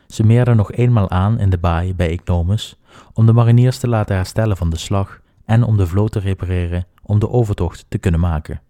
Ze 0.06 0.22
meerden 0.22 0.56
nog 0.56 0.72
eenmaal 0.72 1.10
aan 1.10 1.38
in 1.38 1.50
de 1.50 1.58
baai 1.58 1.94
bij 1.94 2.10
Ignomus, 2.10 2.78
om 3.12 3.26
de 3.26 3.32
mariniers 3.32 3.78
te 3.78 3.88
laten 3.88 4.16
herstellen 4.16 4.56
van 4.56 4.70
de 4.70 4.78
slag 4.78 5.20
en 5.44 5.62
om 5.62 5.76
de 5.76 5.86
vloot 5.86 6.12
te 6.12 6.18
repareren 6.18 6.86
om 7.02 7.18
de 7.18 7.30
overtocht 7.30 7.84
te 7.88 7.98
kunnen 7.98 8.20
maken. 8.20 8.60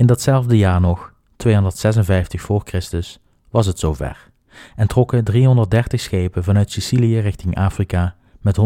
In 0.00 0.06
datzelfde 0.06 0.56
jaar 0.56 0.80
nog, 0.80 1.12
256 1.36 2.40
voor 2.40 2.60
Christus, 2.64 3.20
was 3.50 3.66
het 3.66 3.78
zover 3.78 4.30
en 4.76 4.86
trokken 4.86 5.24
330 5.24 6.00
schepen 6.00 6.44
vanuit 6.44 6.70
Sicilië 6.70 7.18
richting 7.18 7.56
Afrika 7.56 8.16
met 8.40 8.60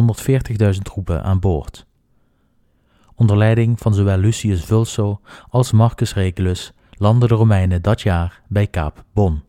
140.000 0.75 0.79
troepen 0.83 1.23
aan 1.23 1.41
boord. 1.41 1.87
Onder 3.15 3.37
leiding 3.37 3.79
van 3.79 3.95
zowel 3.95 4.17
Lucius 4.17 4.65
Vulso 4.65 5.21
als 5.49 5.73
Marcus 5.73 6.15
Regulus 6.15 6.73
landden 6.91 7.29
de 7.29 7.35
Romeinen 7.35 7.83
dat 7.83 8.01
jaar 8.01 8.43
bij 8.49 8.67
Kaap 8.67 9.05
Bon, 9.13 9.43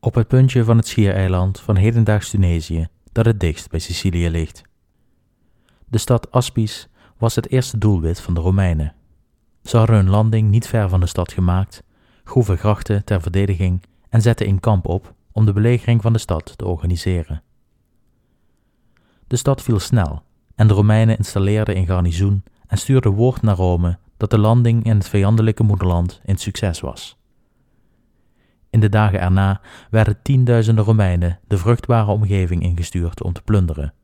op 0.00 0.14
het 0.14 0.28
puntje 0.28 0.64
van 0.64 0.76
het 0.76 0.86
schiereiland 0.86 1.60
van 1.60 1.76
hedendaags 1.76 2.30
Tunesië 2.30 2.86
dat 3.12 3.24
het 3.24 3.40
dichtst 3.40 3.70
bij 3.70 3.80
Sicilië 3.80 4.30
ligt. 4.30 4.62
De 5.88 5.98
stad 5.98 6.30
Aspis 6.30 6.88
was 7.18 7.34
het 7.34 7.50
eerste 7.50 7.78
doelwit 7.78 8.20
van 8.20 8.34
de 8.34 8.40
Romeinen. 8.40 8.94
Ze 9.62 9.76
hadden 9.76 9.96
hun 9.96 10.10
landing 10.10 10.50
niet 10.50 10.66
ver 10.66 10.88
van 10.88 11.00
de 11.00 11.06
stad 11.06 11.32
gemaakt, 11.32 11.82
groeven 12.24 12.58
grachten 12.58 13.04
ter 13.04 13.20
verdediging 13.20 13.82
en 14.08 14.22
zetten 14.22 14.48
een 14.48 14.60
kamp 14.60 14.86
op 14.86 15.14
om 15.32 15.44
de 15.44 15.52
belegering 15.52 16.02
van 16.02 16.12
de 16.12 16.18
stad 16.18 16.52
te 16.56 16.64
organiseren. 16.64 17.42
De 19.26 19.36
stad 19.36 19.62
viel 19.62 19.78
snel 19.78 20.22
en 20.54 20.66
de 20.66 20.74
Romeinen 20.74 21.16
installeerden 21.16 21.76
een 21.76 21.86
garnizoen 21.86 22.42
en 22.66 22.78
stuurden 22.78 23.12
woord 23.12 23.42
naar 23.42 23.56
Rome 23.56 23.98
dat 24.16 24.30
de 24.30 24.38
landing 24.38 24.84
in 24.84 24.96
het 24.96 25.08
vijandelijke 25.08 25.62
moederland 25.62 26.20
een 26.24 26.36
succes 26.38 26.80
was. 26.80 27.16
In 28.70 28.80
de 28.80 28.88
dagen 28.88 29.20
erna 29.20 29.60
werden 29.90 30.22
tienduizenden 30.22 30.84
Romeinen 30.84 31.40
de 31.46 31.58
vruchtbare 31.58 32.10
omgeving 32.10 32.62
ingestuurd 32.62 33.22
om 33.22 33.32
te 33.32 33.42
plunderen. 33.42 33.94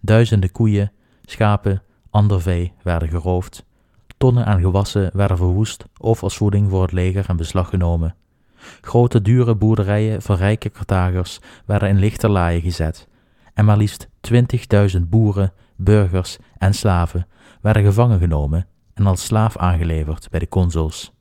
Duizenden 0.00 0.52
koeien, 0.52 0.92
schapen, 1.22 1.82
ander 2.10 2.40
vee 2.40 2.72
werden 2.82 3.08
geroofd, 3.08 3.64
tonnen 4.24 4.46
aan 4.46 4.60
gewassen 4.60 5.10
werden 5.12 5.36
verwoest 5.36 5.84
of 5.98 6.22
als 6.22 6.36
voeding 6.36 6.70
voor 6.70 6.82
het 6.82 6.92
leger 6.92 7.28
in 7.28 7.36
beslag 7.36 7.68
genomen. 7.68 8.14
Grote 8.80 9.22
dure 9.22 9.54
boerderijen 9.54 10.22
van 10.22 10.36
rijke 10.36 10.70
Carthagers 10.70 11.40
werden 11.64 11.88
in 11.88 11.98
lichterlaaien 11.98 12.60
gezet 12.60 13.08
en 13.54 13.64
maar 13.64 13.76
liefst 13.76 14.08
20.000 14.96 15.00
boeren, 15.08 15.52
burgers 15.76 16.38
en 16.58 16.74
slaven 16.74 17.26
werden 17.60 17.82
gevangen 17.82 18.18
genomen 18.18 18.66
en 18.94 19.06
als 19.06 19.24
slaaf 19.24 19.56
aangeleverd 19.56 20.30
bij 20.30 20.40
de 20.40 20.48
consuls. 20.48 21.12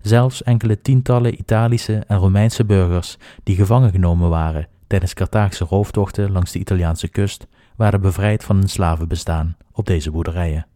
Zelfs 0.00 0.42
enkele 0.42 0.80
tientallen 0.80 1.40
Italische 1.40 2.04
en 2.06 2.18
Romeinse 2.18 2.64
burgers 2.64 3.16
die 3.42 3.56
gevangen 3.56 3.90
genomen 3.90 4.30
waren 4.30 4.68
tijdens 4.86 5.14
Carthaagse 5.14 5.64
rooftochten 5.64 6.30
langs 6.30 6.52
de 6.52 6.58
Italiaanse 6.58 7.08
kust 7.08 7.46
waren 7.76 8.00
bevrijd 8.00 8.44
van 8.44 8.56
hun 8.56 8.68
slavenbestaan 8.68 9.56
op 9.72 9.86
deze 9.86 10.10
boerderijen. 10.10 10.66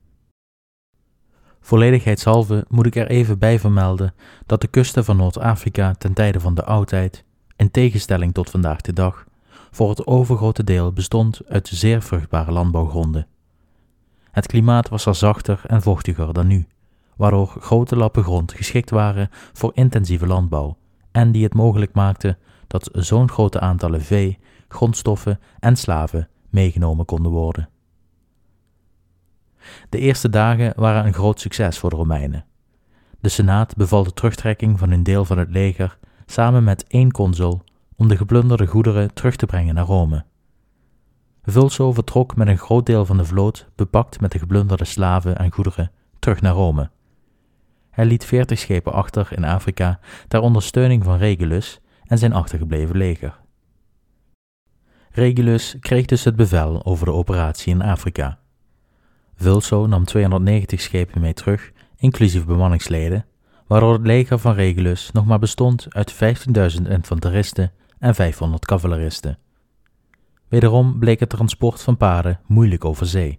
Volledigheidshalve 1.65 2.65
moet 2.69 2.87
ik 2.87 2.97
er 2.97 3.09
even 3.09 3.39
bij 3.39 3.59
vermelden 3.59 4.15
dat 4.47 4.61
de 4.61 4.67
kusten 4.67 5.05
van 5.05 5.17
Noord-Afrika 5.17 5.93
ten 5.93 6.13
tijde 6.13 6.41
van 6.41 6.55
de 6.55 6.65
oudheid, 6.65 7.25
in 7.57 7.71
tegenstelling 7.71 8.35
tot 8.35 8.51
vandaag 8.51 8.81
de 8.81 8.93
dag, 8.93 9.25
voor 9.71 9.89
het 9.89 10.07
overgrote 10.07 10.65
deel 10.65 10.93
bestond 10.93 11.41
uit 11.49 11.69
zeer 11.69 12.03
vruchtbare 12.03 12.53
landbouwgronden. 12.53 13.27
Het 14.31 14.47
klimaat 14.47 14.89
was 14.89 15.07
er 15.07 15.15
zachter 15.15 15.61
en 15.67 15.83
vochtiger 15.83 16.33
dan 16.33 16.47
nu, 16.47 16.67
waardoor 17.17 17.57
grote 17.61 17.97
lappen 17.97 18.23
grond 18.23 18.53
geschikt 18.53 18.91
waren 18.91 19.29
voor 19.53 19.71
intensieve 19.75 20.27
landbouw 20.27 20.77
en 21.13 21.33
die 21.33 21.45
het 21.45 21.55
mogelijk 21.55 21.93
maakte 21.93 22.37
dat 22.67 22.89
zo'n 22.93 23.31
grote 23.31 23.61
aantallen 23.61 24.03
vee, 24.03 24.39
grondstoffen 24.69 25.41
en 25.59 25.77
slaven 25.77 26.29
meegenomen 26.51 27.05
konden 27.05 27.33
worden. 27.33 27.69
De 29.89 29.99
eerste 29.99 30.29
dagen 30.29 30.73
waren 30.77 31.07
een 31.07 31.15
groot 31.15 31.41
succes 31.41 31.79
voor 31.79 31.91
de 31.91 31.97
Romeinen. 31.97 32.45
De 33.21 33.29
Senaat 33.29 33.77
beval 33.77 34.05
de 34.05 34.13
terugtrekking 34.13 34.79
van 34.79 34.91
een 34.91 35.03
deel 35.03 35.25
van 35.25 35.39
het 35.39 35.51
leger 35.51 35.99
samen 36.27 36.65
met 36.65 36.87
één 36.87 37.11
consul 37.11 37.63
om 37.97 38.09
de 38.09 38.17
geplunderde 38.17 38.67
goederen 38.67 39.15
terug 39.15 39.37
te 39.37 39.47
brengen 39.47 39.75
naar 39.75 39.85
Rome. 39.85 40.25
Vulso 41.43 41.93
vertrok 41.93 42.37
met 42.37 42.49
een 42.49 42.59
groot 42.59 42.87
deel 42.87 43.07
van 43.07 43.17
de 43.17 43.25
vloot, 43.25 43.69
bepakt 43.75 44.21
met 44.21 44.33
de 44.33 44.39
geplunderde 44.39 44.85
slaven 44.85 45.37
en 45.37 45.53
goederen, 45.53 45.91
terug 46.19 46.41
naar 46.41 46.55
Rome. 46.55 46.91
Hij 47.91 48.05
liet 48.05 48.25
veertig 48.25 48.59
schepen 48.59 48.93
achter 48.93 49.29
in 49.31 49.45
Afrika 49.45 49.99
ter 50.29 50.41
ondersteuning 50.41 51.05
van 51.05 51.17
Regulus 51.17 51.81
en 52.05 52.19
zijn 52.19 52.33
achtergebleven 52.33 52.97
leger. 52.97 53.41
Regulus 55.11 55.77
kreeg 55.81 56.07
dus 56.07 56.25
het 56.25 56.37
bevel 56.37 56.85
over 56.85 57.07
de 57.07 57.13
operatie 57.13 57.73
in 57.73 57.83
Afrika. 57.83 58.39
Vulso 59.37 59.87
nam 59.87 60.05
290 60.05 60.81
schepen 60.81 61.21
mee 61.21 61.35
terug, 61.35 61.73
inclusief 61.97 62.45
bemanningsleden, 62.47 63.27
waardoor 63.67 63.93
het 63.93 64.07
leger 64.07 64.39
van 64.39 64.55
Regulus 64.55 65.11
nog 65.13 65.27
maar 65.27 65.39
bestond 65.39 65.87
uit 65.89 66.15
15.000 66.15 66.89
infanteristen 66.89 67.73
en 67.99 68.15
500 68.15 68.67
cavaleristen. 68.67 69.39
Wederom 70.49 70.99
bleek 70.99 71.21
het 71.21 71.29
transport 71.29 71.83
van 71.83 71.97
paarden 71.97 72.41
moeilijk 72.47 72.85
over 72.85 73.07
zee. 73.07 73.39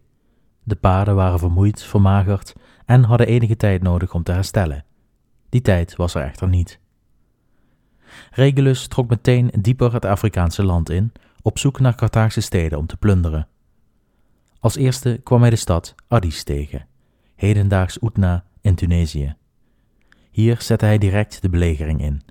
De 0.64 0.76
paarden 0.76 1.16
waren 1.16 1.40
vermoeid, 1.40 1.84
vermagerd 1.84 2.54
en 2.86 3.04
hadden 3.04 3.28
enige 3.28 3.56
tijd 3.56 3.82
nodig 3.82 4.14
om 4.14 4.24
te 4.24 4.32
herstellen. 4.32 4.86
Die 5.50 5.62
tijd 5.62 5.96
was 5.96 6.16
er 6.16 6.24
echter 6.24 6.48
niet. 6.48 6.80
Regulus 8.32 8.88
trok 8.88 9.10
meteen 9.10 9.52
dieper 9.60 9.94
het 9.94 10.06
Afrikaanse 10.06 10.64
land 10.64 10.90
in, 10.90 11.12
op 11.42 11.60
zoek 11.60 11.80
naar 11.80 11.96
Carthaagse 11.96 12.42
steden 12.42 12.78
om 12.78 12.86
te 12.86 12.98
plunderen. 12.98 13.48
Als 14.66 14.76
eerste 14.76 15.20
kwam 15.24 15.42
hij 15.42 15.50
de 15.50 15.56
stad 15.56 15.96
Addis 16.08 16.44
tegen, 16.44 16.88
hedendaags 17.36 18.02
Oetna 18.02 18.44
in 18.62 18.76
Tunesië. 18.76 19.36
Hier 20.32 20.62
zette 20.62 20.86
hij 20.86 20.98
direct 20.98 21.42
de 21.42 21.50
belegering 21.50 22.02
in. 22.02 22.22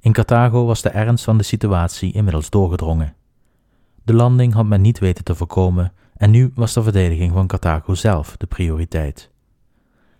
In 0.00 0.12
Carthago 0.12 0.64
was 0.64 0.82
de 0.82 0.88
ernst 0.88 1.24
van 1.24 1.38
de 1.38 1.42
situatie 1.42 2.12
inmiddels 2.12 2.50
doorgedrongen. 2.50 3.14
De 4.02 4.14
landing 4.14 4.52
had 4.52 4.66
men 4.66 4.80
niet 4.80 4.98
weten 4.98 5.24
te 5.24 5.34
voorkomen 5.34 5.92
en 6.16 6.30
nu 6.30 6.52
was 6.54 6.72
de 6.72 6.82
verdediging 6.82 7.32
van 7.32 7.46
Carthago 7.46 7.94
zelf 7.94 8.36
de 8.36 8.46
prioriteit. 8.46 9.30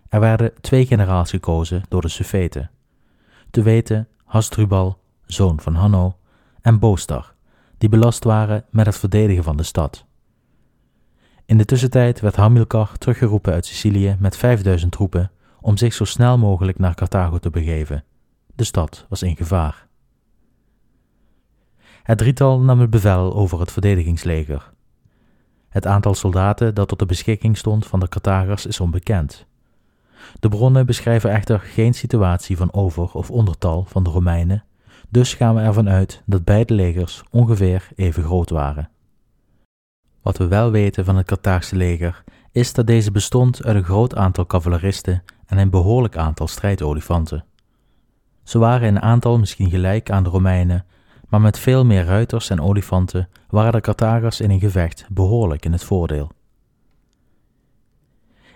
Er 0.09 0.19
werden 0.19 0.53
twee 0.61 0.85
generaals 0.85 1.29
gekozen 1.29 1.83
door 1.89 2.01
de 2.01 2.09
Suffeten, 2.09 2.71
te 3.49 3.61
weten 3.61 4.07
Hasdrubal, 4.23 4.99
zoon 5.25 5.59
van 5.59 5.75
Hanno, 5.75 6.17
en 6.61 6.79
Boostar, 6.79 7.33
die 7.77 7.89
belast 7.89 8.23
waren 8.23 8.65
met 8.69 8.85
het 8.85 8.97
verdedigen 8.97 9.43
van 9.43 9.57
de 9.57 9.63
stad. 9.63 10.09
In 11.51 11.57
de 11.57 11.65
tussentijd 11.65 12.19
werd 12.19 12.35
Hamilcar 12.35 12.97
teruggeroepen 12.97 13.53
uit 13.53 13.65
Sicilië 13.65 14.15
met 14.19 14.37
5000 14.37 14.91
troepen 14.91 15.31
om 15.61 15.77
zich 15.77 15.93
zo 15.93 16.05
snel 16.05 16.37
mogelijk 16.37 16.79
naar 16.79 16.95
Carthago 16.95 17.37
te 17.37 17.49
begeven. 17.49 18.03
De 18.55 18.63
stad 18.63 19.05
was 19.09 19.23
in 19.23 19.35
gevaar. 19.35 19.87
Het 22.03 22.17
drietal 22.17 22.59
nam 22.59 22.79
het 22.79 22.89
bevel 22.89 23.33
over 23.33 23.59
het 23.59 23.71
verdedigingsleger. 23.71 24.73
Het 25.69 25.87
aantal 25.87 26.13
soldaten 26.13 26.75
dat 26.75 26.87
tot 26.87 26.99
de 26.99 27.05
beschikking 27.05 27.57
stond 27.57 27.87
van 27.87 27.99
de 27.99 28.09
Carthagers 28.09 28.65
is 28.65 28.79
onbekend. 28.79 29.45
De 30.39 30.49
bronnen 30.49 30.85
beschrijven 30.85 31.31
echter 31.31 31.59
geen 31.59 31.93
situatie 31.93 32.57
van 32.57 32.73
over- 32.73 33.11
of 33.13 33.31
ondertal 33.31 33.85
van 33.87 34.03
de 34.03 34.09
Romeinen, 34.09 34.63
dus 35.09 35.33
gaan 35.33 35.55
we 35.55 35.61
ervan 35.61 35.89
uit 35.89 36.21
dat 36.25 36.43
beide 36.43 36.73
legers 36.73 37.23
ongeveer 37.29 37.87
even 37.95 38.23
groot 38.23 38.49
waren. 38.49 38.89
Wat 40.21 40.37
we 40.37 40.47
wel 40.47 40.71
weten 40.71 41.05
van 41.05 41.15
het 41.15 41.25
Carthaagse 41.25 41.75
leger 41.75 42.23
is 42.51 42.73
dat 42.73 42.87
deze 42.87 43.11
bestond 43.11 43.63
uit 43.63 43.75
een 43.75 43.83
groot 43.83 44.15
aantal 44.15 44.45
cavaleristen 44.45 45.23
en 45.45 45.57
een 45.57 45.69
behoorlijk 45.69 46.17
aantal 46.17 46.47
strijdolifanten. 46.47 47.45
Ze 48.43 48.59
waren 48.59 48.87
in 48.87 49.01
aantal 49.01 49.39
misschien 49.39 49.69
gelijk 49.69 50.11
aan 50.11 50.23
de 50.23 50.29
Romeinen, 50.29 50.85
maar 51.29 51.41
met 51.41 51.59
veel 51.59 51.85
meer 51.85 52.05
ruiters 52.05 52.49
en 52.49 52.61
olifanten 52.61 53.29
waren 53.49 53.71
de 53.71 53.81
Carthagers 53.81 54.41
in 54.41 54.49
een 54.49 54.59
gevecht 54.59 55.05
behoorlijk 55.09 55.65
in 55.65 55.71
het 55.71 55.83
voordeel. 55.83 56.31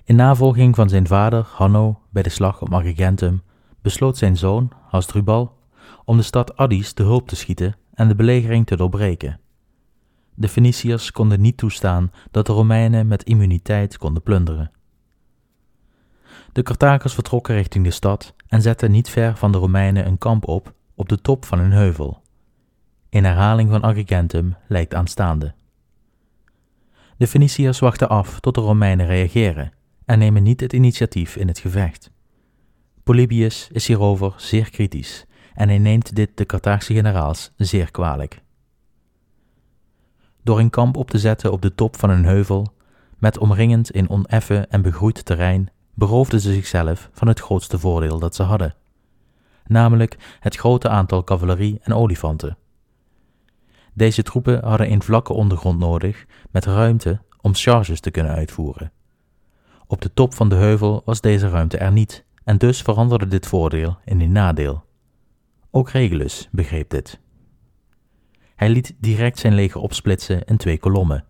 In 0.04 0.16
navolging 0.16 0.76
van 0.76 0.90
zijn 0.90 1.08
vader 1.08 1.48
Hanno 1.54 2.00
bij 2.10 2.24
de 2.24 2.30
slag 2.30 2.62
om 2.62 2.74
Agrigentum 2.74 3.42
besloot 3.82 4.18
zijn 4.18 4.38
zoon 4.38 4.72
Hasdrubal 4.88 5.58
om 6.06 6.18
de 6.18 6.24
stad 6.24 6.58
Addis 6.58 6.94
te 6.94 7.04
hulp 7.04 7.28
te 7.28 7.36
schieten 7.36 7.76
en 7.94 8.08
de 8.08 8.16
belegering 8.16 8.66
te 8.66 8.76
doorbreken. 8.76 9.40
De 10.36 10.50
Feniciërs 10.50 11.12
konden 11.12 11.42
niet 11.42 11.58
toestaan 11.58 12.12
dat 12.32 12.46
de 12.46 12.52
Romeinen 12.52 13.08
met 13.08 13.24
immuniteit 13.24 13.98
konden 13.98 14.24
plunderen. 14.24 14.72
De 16.52 16.64
Carthagers 16.64 17.14
vertrokken 17.14 17.56
richting 17.56 17.86
de 17.86 17.92
stad 17.92 18.36
en 18.48 18.62
zetten 18.62 18.92
niet 18.92 19.10
ver 19.10 19.38
van 19.38 19.52
de 19.52 19.58
Romeinen 19.58 20.08
een 20.08 20.18
kamp 20.18 20.48
op 20.48 20.74
op 20.96 21.10
de 21.10 21.22
top 21.22 21.46
van 21.46 21.60
een 21.60 21.72
heuvel. 21.72 22.22
In 23.10 23.24
herhaling 23.24 23.70
van 23.70 23.82
Agrigentum 23.82 24.56
lijkt 24.68 24.94
aanstaande. 24.94 25.54
De 27.18 27.28
Feniciërs 27.28 27.80
wachten 27.80 28.10
af 28.10 28.40
tot 28.40 28.56
de 28.56 28.62
Romeinen 28.62 29.06
reageren 29.06 29.72
en 30.06 30.20
nemen 30.20 30.44
niet 30.44 30.60
het 30.60 30.74
initiatief 30.74 31.36
in 31.36 31.48
het 31.48 31.60
gevecht. 31.60 32.12
Polybius 33.04 33.70
is 33.72 33.88
hierover 33.88 34.34
zeer 34.38 34.70
kritisch 34.70 35.26
en 35.54 35.68
hij 35.68 35.78
neemt 35.78 36.16
dit 36.16 36.38
de 36.38 36.46
Carthaagse 36.46 36.94
generaals 36.94 37.52
zeer 37.58 37.92
kwalijk. 37.92 38.44
Door 40.46 40.60
een 40.60 40.70
kamp 40.70 40.98
op 40.98 41.10
te 41.10 41.20
zetten 41.20 41.52
op 41.52 41.62
de 41.62 41.76
top 41.76 41.98
van 41.98 42.10
een 42.10 42.26
heuvel, 42.26 42.74
met 43.18 43.38
omringend 43.38 43.92
in 43.92 44.10
oneffen 44.10 44.70
en 44.70 44.82
begroeid 44.82 45.26
terrein, 45.26 45.70
beroofden 45.94 46.40
ze 46.40 46.54
zichzelf 46.54 47.10
van 47.12 47.28
het 47.28 47.40
grootste 47.40 47.80
voordeel 47.80 48.20
dat 48.20 48.36
ze 48.36 48.44
hadden, 48.44 48.76
namelijk 49.68 50.38
het 50.40 50.56
grote 50.56 50.90
aantal 50.90 51.24
cavalerie 51.24 51.80
en 51.82 51.94
olifanten. 51.94 52.58
Deze 53.94 54.24
troepen 54.24 54.64
hadden 54.64 54.92
een 54.92 55.04
vlakke 55.04 55.34
ondergrond 55.34 55.80
nodig 55.80 56.26
met 56.52 56.66
ruimte 56.66 57.22
om 57.42 57.54
charges 57.54 58.00
te 58.00 58.12
kunnen 58.12 58.34
uitvoeren. 58.34 58.92
Op 59.88 60.02
de 60.02 60.14
top 60.14 60.34
van 60.34 60.50
de 60.50 60.56
heuvel 60.56 61.02
was 61.06 61.22
deze 61.22 61.50
ruimte 61.50 61.78
er 61.78 61.92
niet, 61.92 62.26
en 62.44 62.58
dus 62.58 62.82
veranderde 62.82 63.28
dit 63.28 63.48
voordeel 63.48 63.98
in 64.04 64.22
een 64.22 64.32
nadeel. 64.32 64.84
Ook 65.72 65.90
Regulus 65.90 66.50
begreep 66.52 66.90
dit. 66.90 67.24
Hij 68.56 68.70
liet 68.70 68.96
direct 69.00 69.40
zijn 69.40 69.54
leger 69.54 69.82
opsplitsen 69.82 70.46
in 70.46 70.58
twee 70.58 70.78
kolommen, 70.78 71.26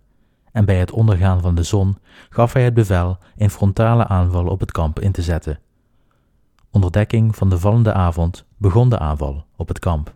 en 0.51 0.65
bij 0.65 0.79
het 0.79 0.91
ondergaan 0.91 1.41
van 1.41 1.55
de 1.55 1.63
zon 1.63 1.97
gaf 2.29 2.53
hij 2.53 2.63
het 2.63 2.73
bevel 2.73 3.17
een 3.37 3.49
frontale 3.49 4.07
aanval 4.07 4.47
op 4.47 4.59
het 4.59 4.71
kamp 4.71 4.99
in 4.99 5.11
te 5.11 5.21
zetten. 5.21 5.59
Onder 6.71 6.91
dekking 6.91 7.35
van 7.35 7.49
de 7.49 7.59
vallende 7.59 7.93
avond 7.93 8.45
begon 8.57 8.89
de 8.89 8.99
aanval 8.99 9.45
op 9.55 9.67
het 9.67 9.79
kamp. 9.79 10.15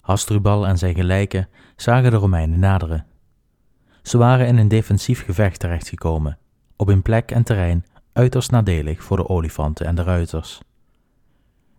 Hasdrubal 0.00 0.66
en 0.66 0.78
zijn 0.78 0.94
gelijken 0.94 1.48
zagen 1.76 2.10
de 2.10 2.16
Romeinen 2.16 2.58
naderen. 2.58 3.06
Ze 4.02 4.18
waren 4.18 4.46
in 4.46 4.56
een 4.56 4.68
defensief 4.68 5.24
gevecht 5.24 5.60
terechtgekomen, 5.60 6.38
op 6.76 6.88
een 6.88 7.02
plek 7.02 7.30
en 7.30 7.42
terrein 7.42 7.84
uiterst 8.12 8.50
nadelig 8.50 9.02
voor 9.02 9.16
de 9.16 9.28
olifanten 9.28 9.86
en 9.86 9.94
de 9.94 10.02
ruiters. 10.02 10.60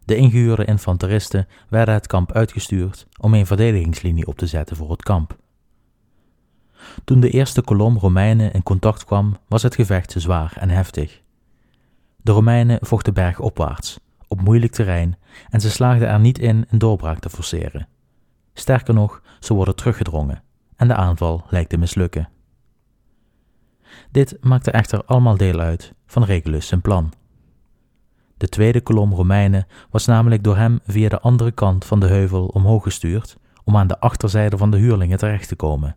De 0.06 0.16
ingehuurde 0.16 0.66
infanteristen 0.66 1.48
werden 1.70 1.94
het 1.94 2.08
kamp 2.08 2.32
uitgestuurd 2.32 3.08
om 3.20 3.34
een 3.34 3.46
verdedigingslinie 3.46 4.28
op 4.28 4.38
te 4.38 4.48
zetten 4.48 4.76
voor 4.76 4.92
het 4.92 5.04
kamp. 5.04 5.38
Toen 7.04 7.20
de 7.20 7.30
eerste 7.30 7.62
kolom 7.62 7.98
Romeinen 7.98 8.54
in 8.54 8.64
contact 8.64 9.06
kwam, 9.06 9.38
was 9.48 9.64
het 9.64 9.76
gevecht 9.76 10.16
zwaar 10.18 10.54
en 10.60 10.70
heftig. 10.70 11.22
De 12.18 12.32
Romeinen 12.32 12.78
vochten 12.82 13.14
bergopwaarts, 13.14 14.00
op 14.28 14.42
moeilijk 14.42 14.72
terrein, 14.72 15.18
en 15.50 15.62
ze 15.62 15.72
slaagden 15.72 16.08
er 16.08 16.20
niet 16.20 16.40
in 16.40 16.66
een 16.70 16.80
doorbraak 16.80 17.20
te 17.20 17.30
forceren. 17.30 17.88
Sterker 18.54 18.94
nog, 18.94 19.22
ze 19.40 19.54
worden 19.54 19.76
teruggedrongen 19.76 20.44
en 20.76 20.88
de 20.88 20.96
aanval 20.96 21.46
lijkt 21.50 21.70
te 21.70 21.78
mislukken. 21.78 22.30
Dit 24.12 24.38
maakte 24.42 24.72
echter 24.72 25.06
allemaal 25.06 25.38
deel 25.38 25.60
uit 25.60 25.94
van 26.06 26.24
Regulus 26.24 26.68
zijn 26.68 26.82
plan. 26.82 27.14
De 28.44 28.50
tweede 28.50 28.82
kolom 28.82 29.14
Romeinen 29.14 29.68
was 29.90 30.06
namelijk 30.06 30.44
door 30.44 30.58
hem 30.58 30.80
via 30.88 31.10
de 31.10 31.20
andere 31.20 31.52
kant 31.52 31.86
van 31.86 32.00
de 32.00 32.08
heuvel 32.08 32.46
omhoog 32.46 32.84
gestuurd 32.84 33.38
om 33.64 33.78
aan 33.78 33.88
de 33.88 34.00
achterzijde 34.00 34.58
van 34.58 34.72
de 34.72 34.78
huurlingen 34.78 35.18
terecht 35.18 35.48
te 35.48 35.56
komen. 35.56 35.96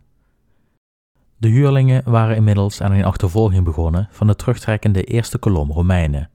De 1.37 1.47
huurlingen 1.47 2.01
waren 2.05 2.35
inmiddels 2.35 2.81
aan 2.81 2.91
een 2.91 3.03
achtervolging 3.03 3.63
begonnen 3.63 4.07
van 4.11 4.27
de 4.27 4.35
terugtrekkende 4.35 5.03
eerste 5.03 5.37
kolom 5.37 5.71
Romeinen. 5.71 6.29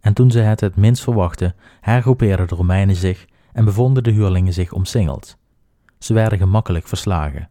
En 0.00 0.12
toen 0.14 0.30
ze 0.30 0.38
het 0.38 0.60
het 0.60 0.76
minst 0.76 1.02
verwachten, 1.02 1.54
hergroepeerden 1.80 2.48
de 2.48 2.54
Romeinen 2.54 2.96
zich 2.96 3.26
en 3.52 3.64
bevonden 3.64 4.02
de 4.02 4.10
huurlingen 4.10 4.52
zich 4.52 4.72
omsingeld. 4.72 5.36
Ze 5.98 6.14
werden 6.14 6.38
gemakkelijk 6.38 6.86
verslagen. 6.86 7.50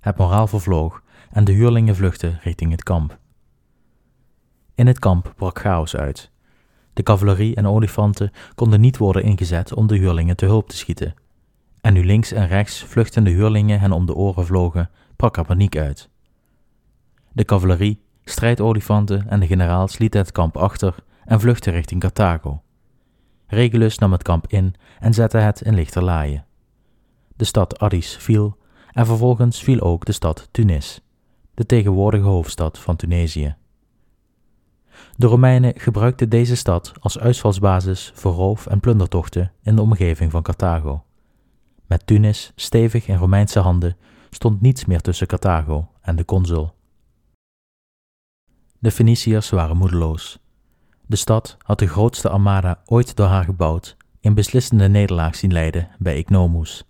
Het 0.00 0.16
moraal 0.16 0.46
vervloog 0.46 1.02
en 1.30 1.44
de 1.44 1.52
huurlingen 1.52 1.96
vluchtten 1.96 2.38
richting 2.42 2.70
het 2.70 2.82
kamp. 2.82 3.18
In 4.74 4.86
het 4.86 4.98
kamp 4.98 5.32
brak 5.36 5.58
chaos 5.58 5.96
uit. 5.96 6.34
De 6.96 7.02
cavalerie 7.02 7.54
en 7.54 7.66
olifanten 7.66 8.30
konden 8.54 8.80
niet 8.80 8.96
worden 8.96 9.22
ingezet 9.22 9.74
om 9.74 9.86
de 9.86 9.96
huurlingen 9.96 10.36
te 10.36 10.46
hulp 10.46 10.68
te 10.68 10.76
schieten. 10.76 11.14
En 11.80 11.92
nu 11.92 12.04
links 12.04 12.32
en 12.32 12.46
rechts 12.46 12.82
vluchtende 12.82 13.30
huurlingen 13.30 13.80
hen 13.80 13.92
om 13.92 14.06
de 14.06 14.14
oren 14.14 14.46
vlogen, 14.46 14.90
brak 15.16 15.36
er 15.36 15.44
paniek 15.44 15.76
uit. 15.76 16.08
De 17.32 17.44
cavalerie, 17.44 18.02
strijdolifanten 18.24 19.28
en 19.28 19.40
de 19.40 19.46
generaals 19.46 19.98
lieten 19.98 20.20
het 20.20 20.32
kamp 20.32 20.56
achter 20.56 20.94
en 21.24 21.40
vluchtten 21.40 21.72
richting 21.72 22.00
Carthago. 22.00 22.62
Regulus 23.46 23.98
nam 23.98 24.12
het 24.12 24.22
kamp 24.22 24.46
in 24.46 24.74
en 24.98 25.14
zette 25.14 25.38
het 25.38 25.60
in 25.60 25.74
lichterlaaien. 25.74 26.44
De 27.36 27.44
stad 27.44 27.78
Addis 27.78 28.16
viel 28.16 28.56
en 28.90 29.06
vervolgens 29.06 29.62
viel 29.62 29.80
ook 29.80 30.04
de 30.04 30.12
stad 30.12 30.48
Tunis, 30.50 31.00
de 31.54 31.66
tegenwoordige 31.66 32.26
hoofdstad 32.26 32.78
van 32.78 32.96
Tunesië. 32.96 33.56
De 35.16 35.26
Romeinen 35.26 35.72
gebruikten 35.76 36.28
deze 36.28 36.56
stad 36.56 36.92
als 37.00 37.18
uitvalsbasis 37.18 38.12
voor 38.14 38.32
roof- 38.32 38.66
en 38.66 38.80
plundertochten 38.80 39.52
in 39.62 39.76
de 39.76 39.82
omgeving 39.82 40.30
van 40.30 40.42
Carthago. 40.42 41.04
Met 41.86 42.06
Tunis 42.06 42.52
stevig 42.54 43.08
in 43.08 43.16
Romeinse 43.16 43.60
handen 43.60 43.96
stond 44.30 44.60
niets 44.60 44.84
meer 44.84 45.00
tussen 45.00 45.26
Carthago 45.26 45.88
en 46.00 46.16
de 46.16 46.24
consul. 46.24 46.74
De 48.78 48.90
Feniciërs 48.90 49.50
waren 49.50 49.76
moedeloos. 49.76 50.38
De 51.06 51.16
stad 51.16 51.56
had 51.62 51.78
de 51.78 51.86
grootste 51.86 52.28
armada 52.28 52.82
ooit 52.84 53.16
door 53.16 53.26
haar 53.26 53.44
gebouwd 53.44 53.96
in 54.20 54.34
beslissende 54.34 54.88
nederlaag 54.88 55.36
zien 55.36 55.52
leiden 55.52 55.88
bij 55.98 56.16
Ignomus. 56.16 56.84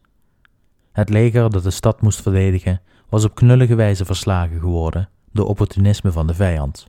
Het 0.92 1.08
leger 1.08 1.50
dat 1.50 1.62
de 1.62 1.70
stad 1.70 2.00
moest 2.00 2.22
verdedigen 2.22 2.80
was 3.08 3.24
op 3.24 3.34
knullige 3.34 3.74
wijze 3.74 4.04
verslagen 4.04 4.60
geworden 4.60 5.08
door 5.32 5.46
opportunisme 5.46 6.12
van 6.12 6.26
de 6.26 6.34
vijand. 6.34 6.86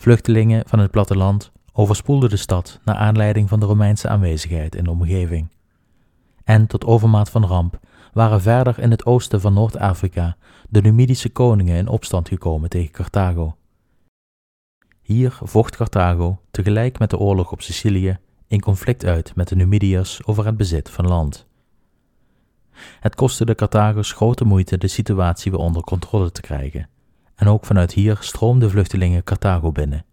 Vluchtelingen 0.00 0.62
van 0.66 0.78
het 0.78 0.90
platteland 0.90 1.52
overspoelden 1.72 2.30
de 2.30 2.36
stad 2.36 2.80
naar 2.84 2.94
aanleiding 2.94 3.48
van 3.48 3.60
de 3.60 3.66
Romeinse 3.66 4.08
aanwezigheid 4.08 4.74
in 4.74 4.84
de 4.84 4.90
omgeving. 4.90 5.48
En 6.44 6.66
tot 6.66 6.84
overmaat 6.84 7.30
van 7.30 7.44
ramp 7.44 7.78
waren 8.12 8.40
verder 8.40 8.78
in 8.78 8.90
het 8.90 9.06
oosten 9.06 9.40
van 9.40 9.52
Noord-Afrika 9.52 10.36
de 10.68 10.80
Numidische 10.80 11.28
koningen 11.28 11.76
in 11.76 11.88
opstand 11.88 12.28
gekomen 12.28 12.68
tegen 12.68 12.90
Carthago. 12.90 13.56
Hier 15.02 15.38
vocht 15.42 15.76
Carthago 15.76 16.40
tegelijk 16.50 16.98
met 16.98 17.10
de 17.10 17.18
oorlog 17.18 17.52
op 17.52 17.62
Sicilië 17.62 18.18
in 18.46 18.60
conflict 18.60 19.04
uit 19.04 19.34
met 19.34 19.48
de 19.48 19.56
Numidiërs 19.56 20.26
over 20.26 20.46
het 20.46 20.56
bezit 20.56 20.90
van 20.90 21.06
land. 21.06 21.46
Het 23.00 23.14
kostte 23.14 23.44
de 23.44 23.54
Carthagers 23.54 24.12
grote 24.12 24.44
moeite 24.44 24.78
de 24.78 24.88
situatie 24.88 25.50
weer 25.50 25.60
onder 25.60 25.82
controle 25.82 26.32
te 26.32 26.40
krijgen, 26.40 26.88
en 27.38 27.48
ook 27.48 27.64
vanuit 27.64 27.92
hier 27.92 28.16
stroomden 28.20 28.70
vluchtelingen 28.70 29.24
Carthago 29.24 29.72
binnen. 29.72 30.04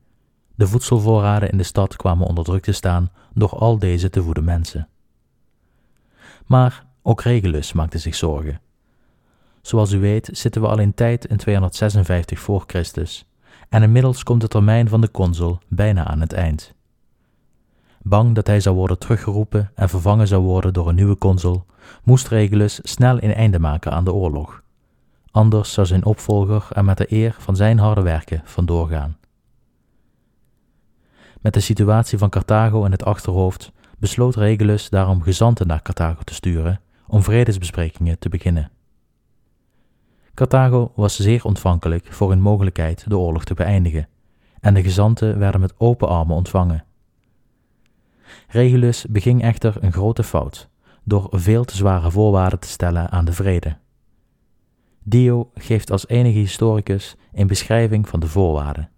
De 0.55 0.67
voedselvoorraden 0.67 1.49
in 1.49 1.57
de 1.57 1.63
stad 1.63 1.95
kwamen 1.95 2.27
onder 2.27 2.43
druk 2.43 2.63
te 2.63 2.71
staan 2.71 3.11
door 3.33 3.49
al 3.49 3.79
deze 3.79 4.09
te 4.09 4.23
voeden 4.23 4.43
mensen. 4.43 4.87
Maar 6.45 6.85
ook 7.01 7.21
Regulus 7.21 7.73
maakte 7.73 7.97
zich 7.97 8.15
zorgen. 8.15 8.61
Zoals 9.61 9.91
u 9.91 9.99
weet 9.99 10.29
zitten 10.31 10.61
we 10.61 10.67
al 10.67 10.79
in 10.79 10.93
tijd 10.93 11.25
in 11.25 11.37
256 11.37 12.39
voor 12.39 12.63
Christus 12.67 13.25
en 13.69 13.83
inmiddels 13.83 14.23
komt 14.23 14.41
de 14.41 14.47
termijn 14.47 14.89
van 14.89 15.01
de 15.01 15.11
consul 15.11 15.59
bijna 15.67 16.05
aan 16.07 16.21
het 16.21 16.33
eind. 16.33 16.73
Bang 18.01 18.35
dat 18.35 18.47
hij 18.47 18.59
zou 18.59 18.75
worden 18.75 18.99
teruggeroepen 18.99 19.71
en 19.75 19.89
vervangen 19.89 20.27
zou 20.27 20.43
worden 20.43 20.73
door 20.73 20.89
een 20.89 20.95
nieuwe 20.95 21.17
consul, 21.17 21.65
moest 22.03 22.27
Regulus 22.27 22.79
snel 22.83 23.23
een 23.23 23.33
einde 23.33 23.59
maken 23.59 23.91
aan 23.91 24.05
de 24.05 24.13
oorlog. 24.13 24.63
Anders 25.35 25.73
zou 25.73 25.87
zijn 25.87 26.05
opvolger 26.05 26.67
er 26.71 26.85
met 26.85 26.97
de 26.97 27.13
eer 27.13 27.35
van 27.39 27.55
zijn 27.55 27.79
harde 27.79 28.01
werken 28.01 28.41
vandoor 28.43 28.87
gaan. 28.87 29.17
Met 31.41 31.53
de 31.53 31.59
situatie 31.59 32.17
van 32.17 32.29
Carthago 32.29 32.85
in 32.85 32.91
het 32.91 33.05
achterhoofd 33.05 33.71
besloot 33.97 34.35
Regulus 34.35 34.89
daarom 34.89 35.21
gezanten 35.21 35.67
naar 35.67 35.81
Carthago 35.81 36.21
te 36.23 36.33
sturen 36.33 36.81
om 37.07 37.23
vredesbesprekingen 37.23 38.19
te 38.19 38.29
beginnen. 38.29 38.71
Carthago 40.33 40.91
was 40.95 41.19
zeer 41.19 41.45
ontvankelijk 41.45 42.13
voor 42.13 42.31
een 42.31 42.41
mogelijkheid 42.41 43.09
de 43.09 43.17
oorlog 43.17 43.43
te 43.43 43.53
beëindigen, 43.53 44.07
en 44.59 44.73
de 44.73 44.83
gezanten 44.83 45.39
werden 45.39 45.61
met 45.61 45.73
open 45.77 46.07
armen 46.07 46.35
ontvangen. 46.35 46.85
Regulus 48.47 49.05
beging 49.09 49.41
echter 49.41 49.83
een 49.83 49.93
grote 49.93 50.23
fout 50.23 50.69
door 51.03 51.27
veel 51.31 51.63
te 51.63 51.75
zware 51.75 52.11
voorwaarden 52.11 52.59
te 52.59 52.67
stellen 52.67 53.09
aan 53.09 53.25
de 53.25 53.33
vrede. 53.33 53.77
Dio 55.07 55.51
geeft 55.53 55.91
als 55.91 56.07
enige 56.07 56.37
historicus 56.37 57.15
een 57.33 57.47
beschrijving 57.47 58.07
van 58.07 58.19
de 58.19 58.27
voorwaarden. 58.27 58.89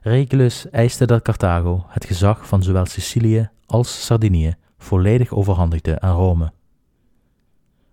Regulus 0.00 0.70
eiste 0.70 1.06
dat 1.06 1.22
Carthago 1.22 1.84
het 1.88 2.04
gezag 2.04 2.46
van 2.46 2.62
zowel 2.62 2.86
Sicilië 2.86 3.50
als 3.66 4.04
Sardinië 4.04 4.54
volledig 4.78 5.32
overhandigde 5.32 6.00
aan 6.00 6.16
Rome. 6.16 6.52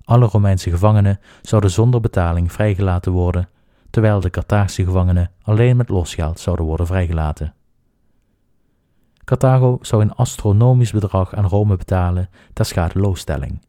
Alle 0.04 0.26
Romeinse 0.26 0.70
gevangenen 0.70 1.20
zouden 1.42 1.72
zonder 1.72 2.00
betaling 2.00 2.52
vrijgelaten 2.52 3.12
worden, 3.12 3.50
terwijl 3.90 4.20
de 4.20 4.30
Carthaagse 4.30 4.84
gevangenen 4.84 5.32
alleen 5.42 5.78
met 5.78 5.90
losgeld 5.90 6.40
zouden 6.40 6.66
worden 6.66 6.88
vrijgelaten. 6.88 7.54
Carthago 9.24 9.78
zou 9.82 10.02
een 10.02 10.14
astronomisch 10.14 10.92
bedrag 10.92 11.36
aan 11.36 11.48
Rome 11.48 11.76
betalen 11.76 12.30
ter 12.54 12.66
schadeloosstelling, 12.66 13.62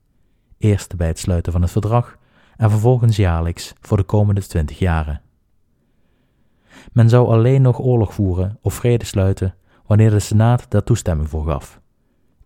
eerst 0.59 0.96
bij 0.96 1.07
het 1.07 1.18
sluiten 1.18 1.53
van 1.53 1.62
het 1.62 1.70
verdrag 1.70 2.20
en 2.57 2.71
vervolgens 2.71 3.17
jaarlijks 3.17 3.73
voor 3.81 3.97
de 3.97 4.03
komende 4.03 4.47
twintig 4.47 4.79
jaren. 4.79 5.21
Men 6.93 7.09
zou 7.09 7.29
alleen 7.29 7.62
nog 7.62 7.81
oorlog 7.81 8.15
voeren 8.15 8.59
of 8.62 8.75
vrede 8.75 9.05
sluiten 9.05 9.55
wanneer 9.87 10.11
de 10.11 10.19
Senaat 10.19 10.67
daar 10.69 10.85
toestemming 10.85 11.29
voor 11.29 11.45
gaf. 11.45 11.81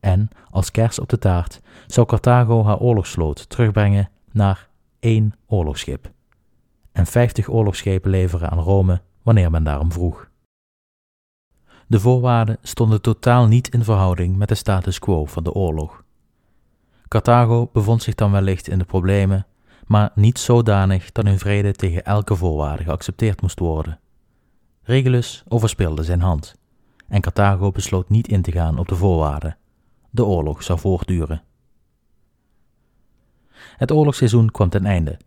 En, 0.01 0.29
als 0.51 0.71
kers 0.71 0.99
op 0.99 1.09
de 1.09 1.19
taart, 1.19 1.61
zou 1.87 2.07
Carthago 2.07 2.65
haar 2.65 2.79
oorlogsvloot 2.79 3.49
terugbrengen 3.49 4.11
naar 4.33 4.69
één 4.99 5.35
oorlogsschip 5.47 6.15
en 6.97 7.07
50 7.07 7.49
oorlogsschepen 7.49 8.11
leveren 8.11 8.51
aan 8.51 8.59
Rome 8.59 9.03
wanneer 9.23 9.51
men 9.51 9.65
daarom 9.65 9.93
vroeg. 9.93 10.31
De 11.87 12.01
voorwaarden 12.01 12.59
stonden 12.63 13.01
totaal 13.01 13.47
niet 13.47 13.69
in 13.69 13.85
verhouding 13.85 14.37
met 14.37 14.49
de 14.49 14.55
status 14.55 14.99
quo 14.99 15.25
van 15.25 15.43
de 15.45 15.53
oorlog. 15.53 16.05
Carthago 17.09 17.71
bevond 17.73 18.03
zich 18.03 18.15
dan 18.15 18.31
wellicht 18.31 18.69
in 18.69 18.79
de 18.79 18.85
problemen, 18.85 19.47
maar 19.87 20.11
niet 20.15 20.39
zodanig 20.39 21.13
dat 21.13 21.25
hun 21.25 21.39
vrede 21.39 21.73
tegen 21.73 22.05
elke 22.05 22.37
voorwaarde 22.37 22.83
geaccepteerd 22.83 23.43
moest 23.43 23.59
worden. 23.59 24.01
Regulus 24.83 25.45
overspeelde 25.49 26.03
zijn 26.03 26.21
hand 26.21 26.55
en 27.09 27.21
Carthago 27.21 27.71
besloot 27.71 28.09
niet 28.09 28.29
in 28.29 28.43
te 28.43 28.53
gaan 28.53 28.79
op 28.79 28.89
de 28.89 28.97
voorwaarden. 28.97 29.57
De 30.11 30.25
oorlog 30.25 30.63
zou 30.63 30.79
voortduren. 30.79 31.43
Het 33.77 33.93
oorlogsseizoen 33.93 34.51
kwam 34.51 34.69
ten 34.69 34.87
einde. 34.87 35.19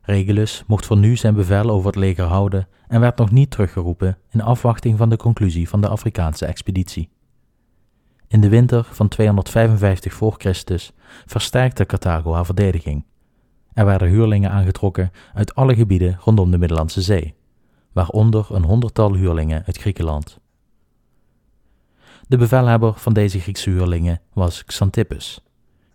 Regulus 0.00 0.64
mocht 0.66 0.86
voor 0.86 0.96
nu 0.96 1.16
zijn 1.16 1.34
bevel 1.34 1.70
over 1.70 1.86
het 1.86 1.96
leger 1.96 2.24
houden 2.24 2.68
en 2.88 3.00
werd 3.00 3.18
nog 3.18 3.30
niet 3.30 3.50
teruggeroepen 3.50 4.18
in 4.30 4.40
afwachting 4.40 4.98
van 4.98 5.08
de 5.08 5.16
conclusie 5.16 5.68
van 5.68 5.80
de 5.80 5.88
Afrikaanse 5.88 6.46
expeditie. 6.46 7.08
In 8.28 8.40
de 8.40 8.48
winter 8.48 8.84
van 8.84 9.08
255 9.08 10.12
voor 10.12 10.34
Christus 10.38 10.92
versterkte 11.26 11.86
Carthago 11.86 12.32
haar 12.32 12.44
verdediging. 12.44 13.04
Er 13.72 13.84
werden 13.84 14.08
huurlingen 14.08 14.50
aangetrokken 14.50 15.12
uit 15.34 15.54
alle 15.54 15.74
gebieden 15.74 16.18
rondom 16.20 16.50
de 16.50 16.58
Middellandse 16.58 17.02
Zee, 17.02 17.34
waaronder 17.92 18.46
een 18.50 18.64
honderdtal 18.64 19.14
huurlingen 19.14 19.62
uit 19.66 19.78
Griekenland. 19.78 20.38
De 22.28 22.36
bevelhebber 22.36 22.94
van 22.94 23.12
deze 23.12 23.40
Griekse 23.40 23.70
huurlingen 23.70 24.20
was 24.32 24.64
Xantippus, 24.64 25.44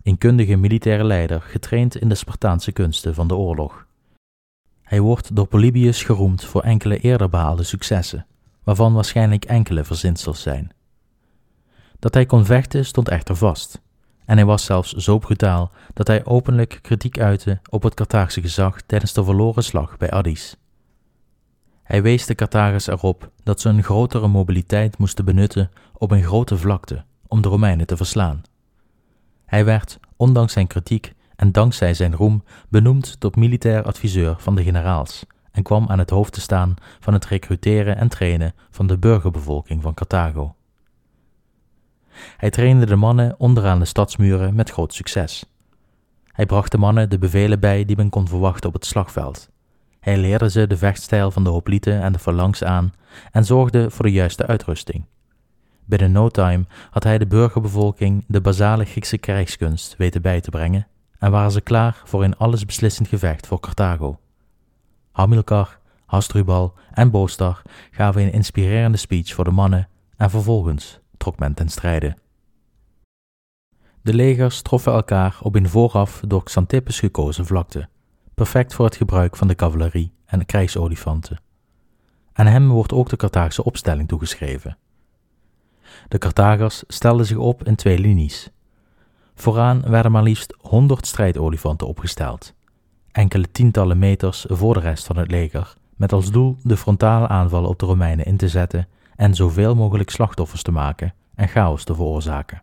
een 0.02 0.18
kundige 0.18 0.56
militaire 0.56 1.04
leider 1.04 1.42
getraind 1.42 1.96
in 1.96 2.08
de 2.08 2.14
Spartaanse 2.14 2.72
kunsten 2.72 3.14
van 3.14 3.28
de 3.28 3.34
oorlog. 3.34 3.86
Hij 4.82 5.00
wordt 5.00 5.36
door 5.36 5.46
Polybius 5.46 6.02
geroemd 6.02 6.44
voor 6.44 6.62
enkele 6.62 6.98
eerder 6.98 7.28
behaalde 7.28 7.62
successen, 7.62 8.26
waarvan 8.64 8.92
waarschijnlijk 8.92 9.44
enkele 9.44 9.84
verzinsels 9.84 10.42
zijn. 10.42 10.70
Dat 11.98 12.14
hij 12.14 12.26
kon 12.26 12.44
vechten 12.44 12.84
stond 12.84 13.08
echter 13.08 13.36
vast, 13.36 13.80
en 14.26 14.36
hij 14.36 14.46
was 14.46 14.64
zelfs 14.64 14.92
zo 14.92 15.18
brutaal 15.18 15.70
dat 15.94 16.06
hij 16.06 16.24
openlijk 16.24 16.78
kritiek 16.82 17.20
uitte 17.20 17.60
op 17.70 17.82
het 17.82 17.94
Carthaagse 17.94 18.40
gezag 18.40 18.80
tijdens 18.80 19.12
de 19.12 19.24
verloren 19.24 19.64
slag 19.64 19.96
bij 19.96 20.10
Addis. 20.10 20.56
Hij 21.82 22.02
wees 22.02 22.26
de 22.26 22.34
Carthagers 22.34 22.86
erop 22.86 23.30
dat 23.42 23.60
ze 23.60 23.68
een 23.68 23.82
grotere 23.82 24.28
mobiliteit 24.28 24.98
moesten 24.98 25.24
benutten 25.24 25.70
op 25.92 26.10
een 26.10 26.22
grote 26.22 26.56
vlakte 26.56 27.04
om 27.26 27.42
de 27.42 27.48
Romeinen 27.48 27.86
te 27.86 27.96
verslaan. 27.96 28.42
Hij 29.44 29.64
werd, 29.64 29.98
ondanks 30.16 30.52
zijn 30.52 30.66
kritiek 30.66 31.12
en 31.36 31.52
dankzij 31.52 31.94
zijn 31.94 32.14
roem, 32.14 32.44
benoemd 32.68 33.20
tot 33.20 33.36
militair 33.36 33.82
adviseur 33.82 34.34
van 34.38 34.54
de 34.54 34.62
generaals 34.62 35.24
en 35.52 35.62
kwam 35.62 35.88
aan 35.88 35.98
het 35.98 36.10
hoofd 36.10 36.32
te 36.32 36.40
staan 36.40 36.74
van 37.00 37.12
het 37.12 37.26
recruteren 37.26 37.96
en 37.96 38.08
trainen 38.08 38.54
van 38.70 38.86
de 38.86 38.98
burgerbevolking 38.98 39.82
van 39.82 39.94
Carthago. 39.94 40.54
Hij 42.36 42.50
trainde 42.50 42.86
de 42.86 42.96
mannen 42.96 43.34
onderaan 43.38 43.78
de 43.78 43.84
stadsmuren 43.84 44.54
met 44.54 44.70
groot 44.70 44.94
succes. 44.94 45.44
Hij 46.26 46.46
bracht 46.46 46.70
de 46.70 46.78
mannen 46.78 47.10
de 47.10 47.18
bevelen 47.18 47.60
bij 47.60 47.84
die 47.84 47.96
men 47.96 48.10
kon 48.10 48.28
verwachten 48.28 48.68
op 48.68 48.74
het 48.74 48.86
slagveld. 48.86 49.50
Hij 50.00 50.18
leerde 50.18 50.50
ze 50.50 50.66
de 50.66 50.76
vechtstijl 50.76 51.30
van 51.30 51.44
de 51.44 51.50
hoplieten 51.50 52.00
en 52.00 52.12
de 52.12 52.18
phalanx 52.18 52.64
aan 52.64 52.94
en 53.32 53.44
zorgde 53.44 53.90
voor 53.90 54.04
de 54.04 54.12
juiste 54.12 54.46
uitrusting. 54.46 55.04
Binnen 55.84 56.12
no 56.12 56.28
time 56.28 56.66
had 56.90 57.04
hij 57.04 57.18
de 57.18 57.26
burgerbevolking 57.26 58.24
de 58.28 58.40
basale 58.40 58.84
Griekse 58.84 59.18
krijgskunst 59.18 59.94
weten 59.96 60.22
bij 60.22 60.40
te 60.40 60.50
brengen 60.50 60.86
en 61.18 61.30
waren 61.30 61.50
ze 61.50 61.60
klaar 61.60 62.02
voor 62.04 62.24
een 62.24 62.36
allesbeslissend 62.36 63.08
gevecht 63.08 63.46
voor 63.46 63.60
Carthago. 63.60 64.18
Hamilcar, 65.12 65.78
Hasdrubal 66.06 66.74
en 66.92 67.10
Boostar 67.10 67.62
gaven 67.90 68.22
een 68.22 68.32
inspirerende 68.32 68.98
speech 68.98 69.34
voor 69.34 69.44
de 69.44 69.50
mannen 69.50 69.88
en 70.16 70.30
vervolgens 70.30 71.00
trok 71.16 71.38
men 71.38 71.54
ten 71.54 71.68
strijde. 71.68 72.16
De 74.02 74.14
legers 74.14 74.62
troffen 74.62 74.92
elkaar 74.92 75.38
op 75.42 75.54
een 75.54 75.68
vooraf 75.68 76.20
door 76.26 76.42
Xantippus 76.42 76.98
gekozen 76.98 77.46
vlakte, 77.46 77.88
perfect 78.34 78.74
voor 78.74 78.84
het 78.84 78.96
gebruik 78.96 79.36
van 79.36 79.48
de 79.48 79.54
cavalerie 79.54 80.12
en 80.26 80.46
krijgsolifanten. 80.46 81.40
Aan 82.32 82.46
hem 82.46 82.68
wordt 82.68 82.92
ook 82.92 83.08
de 83.08 83.16
Carthaagse 83.16 83.64
opstelling 83.64 84.08
toegeschreven. 84.08 84.76
De 86.08 86.18
Carthagers 86.18 86.84
stelden 86.86 87.26
zich 87.26 87.36
op 87.36 87.64
in 87.64 87.76
twee 87.76 87.98
linies. 87.98 88.50
Vooraan 89.34 89.80
werden 89.80 90.12
maar 90.12 90.22
liefst 90.22 90.56
honderd 90.60 91.06
strijdolifanten 91.06 91.86
opgesteld, 91.86 92.54
enkele 93.12 93.50
tientallen 93.50 93.98
meters 93.98 94.46
voor 94.48 94.74
de 94.74 94.80
rest 94.80 95.06
van 95.06 95.16
het 95.16 95.30
leger, 95.30 95.74
met 95.96 96.12
als 96.12 96.30
doel 96.30 96.56
de 96.62 96.76
frontale 96.76 97.28
aanval 97.28 97.64
op 97.64 97.78
de 97.78 97.86
Romeinen 97.86 98.24
in 98.24 98.36
te 98.36 98.48
zetten 98.48 98.88
en 99.16 99.34
zoveel 99.34 99.74
mogelijk 99.74 100.10
slachtoffers 100.10 100.62
te 100.62 100.72
maken 100.72 101.14
en 101.34 101.48
chaos 101.48 101.84
te 101.84 101.94
veroorzaken. 101.94 102.62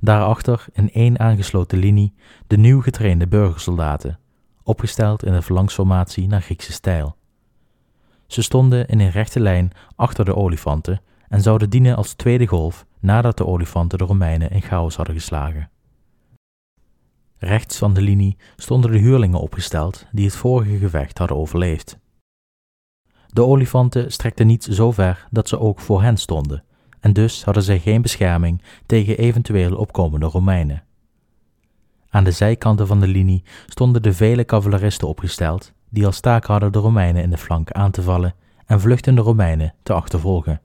Daarachter 0.00 0.66
in 0.72 0.92
één 0.92 1.18
aangesloten 1.18 1.78
linie 1.78 2.14
de 2.46 2.56
nieuw 2.56 2.80
getrainde 2.80 3.28
burgersoldaten, 3.28 4.18
opgesteld 4.62 5.24
in 5.24 5.32
een 5.32 5.42
verlangsformatie 5.42 6.28
naar 6.28 6.42
Griekse 6.42 6.72
stijl. 6.72 7.16
Ze 8.26 8.42
stonden 8.42 8.88
in 8.88 9.00
een 9.00 9.10
rechte 9.10 9.40
lijn 9.40 9.72
achter 9.96 10.24
de 10.24 10.36
olifanten 10.36 11.02
en 11.28 11.40
zouden 11.40 11.70
dienen 11.70 11.96
als 11.96 12.14
tweede 12.14 12.46
golf 12.46 12.86
nadat 13.00 13.36
de 13.36 13.46
olifanten 13.46 13.98
de 13.98 14.04
Romeinen 14.04 14.50
in 14.50 14.62
chaos 14.62 14.96
hadden 14.96 15.14
geslagen. 15.14 15.70
Rechts 17.38 17.78
van 17.78 17.94
de 17.94 18.00
linie 18.00 18.36
stonden 18.56 18.90
de 18.90 18.98
huurlingen 18.98 19.40
opgesteld 19.40 20.06
die 20.12 20.24
het 20.24 20.36
vorige 20.36 20.78
gevecht 20.78 21.18
hadden 21.18 21.36
overleefd. 21.36 21.98
De 23.32 23.44
olifanten 23.44 24.12
strekten 24.12 24.46
niet 24.46 24.64
zo 24.64 24.90
ver 24.90 25.26
dat 25.30 25.48
ze 25.48 25.58
ook 25.58 25.80
voor 25.80 26.02
hen 26.02 26.16
stonden, 26.16 26.64
en 27.00 27.12
dus 27.12 27.44
hadden 27.44 27.62
zij 27.62 27.78
geen 27.78 28.02
bescherming 28.02 28.62
tegen 28.86 29.18
eventueel 29.18 29.76
opkomende 29.76 30.26
Romeinen. 30.26 30.82
Aan 32.08 32.24
de 32.24 32.30
zijkanten 32.30 32.86
van 32.86 33.00
de 33.00 33.06
linie 33.06 33.42
stonden 33.66 34.02
de 34.02 34.12
vele 34.12 34.44
cavaleristen 34.44 35.08
opgesteld, 35.08 35.72
die 35.88 36.06
als 36.06 36.20
taak 36.20 36.44
hadden 36.44 36.72
de 36.72 36.78
Romeinen 36.78 37.22
in 37.22 37.30
de 37.30 37.38
flank 37.38 37.70
aan 37.70 37.90
te 37.90 38.02
vallen 38.02 38.34
en 38.66 38.80
vluchtende 38.80 39.20
Romeinen 39.20 39.74
te 39.82 39.92
achtervolgen. 39.92 40.60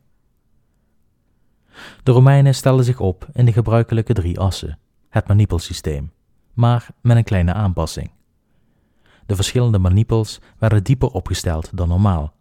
De 2.04 2.12
Romeinen 2.12 2.56
stelden 2.56 2.86
zich 2.86 3.00
op 3.00 3.28
in 3.34 3.46
de 3.46 3.54
gebruikelijke 3.54 4.14
drie 4.14 4.40
assen, 4.40 4.80
het 5.10 5.28
manipelsysteem, 5.28 6.12
maar 6.54 6.88
met 7.02 7.18
een 7.18 7.24
kleine 7.24 7.54
aanpassing. 7.54 8.12
De 9.26 9.36
verschillende 9.36 9.80
manipels 9.80 10.42
werden 10.58 10.84
dieper 10.84 11.10
opgesteld 11.10 11.70
dan 11.78 11.88
normaal, 11.88 12.34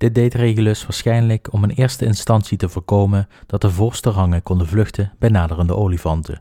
dit 0.00 0.14
deed 0.14 0.34
Regulus 0.34 0.82
waarschijnlijk 0.82 1.52
om 1.52 1.64
in 1.64 1.70
eerste 1.70 2.04
instantie 2.04 2.58
te 2.58 2.68
voorkomen 2.68 3.28
dat 3.46 3.60
de 3.60 3.70
voorste 3.70 4.10
rangen 4.10 4.42
konden 4.42 4.66
vluchten 4.66 5.12
bij 5.18 5.28
naderende 5.28 5.76
olifanten, 5.76 6.38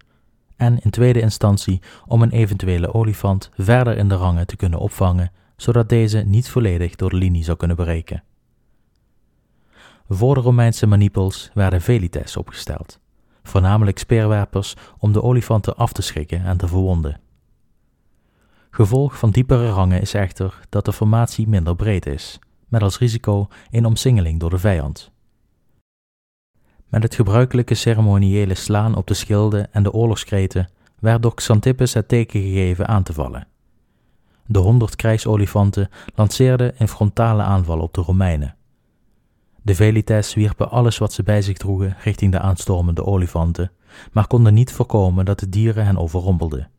en 0.55 0.79
in 0.79 0.89
tweede 0.89 1.19
instantie 1.19 1.81
om 2.05 2.21
een 2.21 2.31
eventuele 2.31 2.93
olifant 2.93 3.49
verder 3.57 3.97
in 3.97 4.09
de 4.09 4.15
rangen 4.15 4.47
te 4.47 4.55
kunnen 4.55 4.79
opvangen, 4.79 5.31
zodat 5.55 5.89
deze 5.89 6.17
niet 6.17 6.49
volledig 6.49 6.95
door 6.95 7.09
de 7.09 7.15
linie 7.15 7.43
zou 7.43 7.57
kunnen 7.57 7.75
breken. 7.77 8.23
Voor 10.09 10.35
de 10.35 10.41
Romeinse 10.41 10.87
manipels 10.87 11.49
werden 11.53 11.81
velites 11.81 12.37
opgesteld, 12.37 12.99
voornamelijk 13.43 13.97
speerwerpers 13.97 14.75
om 14.97 15.11
de 15.11 15.23
olifanten 15.23 15.75
af 15.75 15.93
te 15.93 16.01
schrikken 16.01 16.45
en 16.45 16.57
te 16.57 16.67
verwonden. 16.67 17.19
Gevolg 18.69 19.17
van 19.17 19.31
diepere 19.31 19.69
rangen 19.69 20.01
is 20.01 20.13
echter 20.13 20.59
dat 20.69 20.85
de 20.85 20.93
formatie 20.93 21.47
minder 21.47 21.75
breed 21.75 22.05
is 22.05 22.39
met 22.69 22.81
als 22.81 22.97
risico 22.97 23.47
een 23.71 23.85
omsingeling 23.85 24.39
door 24.39 24.49
de 24.49 24.57
vijand. 24.57 25.11
Met 26.87 27.03
het 27.03 27.15
gebruikelijke 27.15 27.75
ceremoniële 27.75 28.55
slaan 28.55 28.95
op 28.95 29.07
de 29.07 29.13
schilden 29.13 29.73
en 29.73 29.83
de 29.83 29.93
oorlogskreten 29.93 30.69
werd 30.99 31.21
door 31.21 31.35
Xantippus 31.35 31.93
het 31.93 32.07
teken 32.07 32.41
gegeven 32.41 32.87
aan 32.87 33.03
te 33.03 33.13
vallen. 33.13 33.47
De 34.45 34.59
honderd 34.59 34.95
krijgsolifanten 34.95 35.89
lanceerden 36.15 36.73
een 36.77 36.87
frontale 36.87 37.43
aanval 37.43 37.79
op 37.79 37.93
de 37.93 38.01
Romeinen. 38.01 38.55
De 39.61 39.75
Velites 39.75 40.33
wierpen 40.33 40.69
alles 40.69 40.97
wat 40.97 41.13
ze 41.13 41.23
bij 41.23 41.41
zich 41.41 41.57
droegen 41.57 41.95
richting 42.03 42.31
de 42.31 42.39
aanstormende 42.39 43.05
olifanten, 43.05 43.71
maar 44.11 44.27
konden 44.27 44.53
niet 44.53 44.71
voorkomen 44.71 45.25
dat 45.25 45.39
de 45.39 45.49
dieren 45.49 45.85
hen 45.85 45.97
overrompelden. 45.97 46.69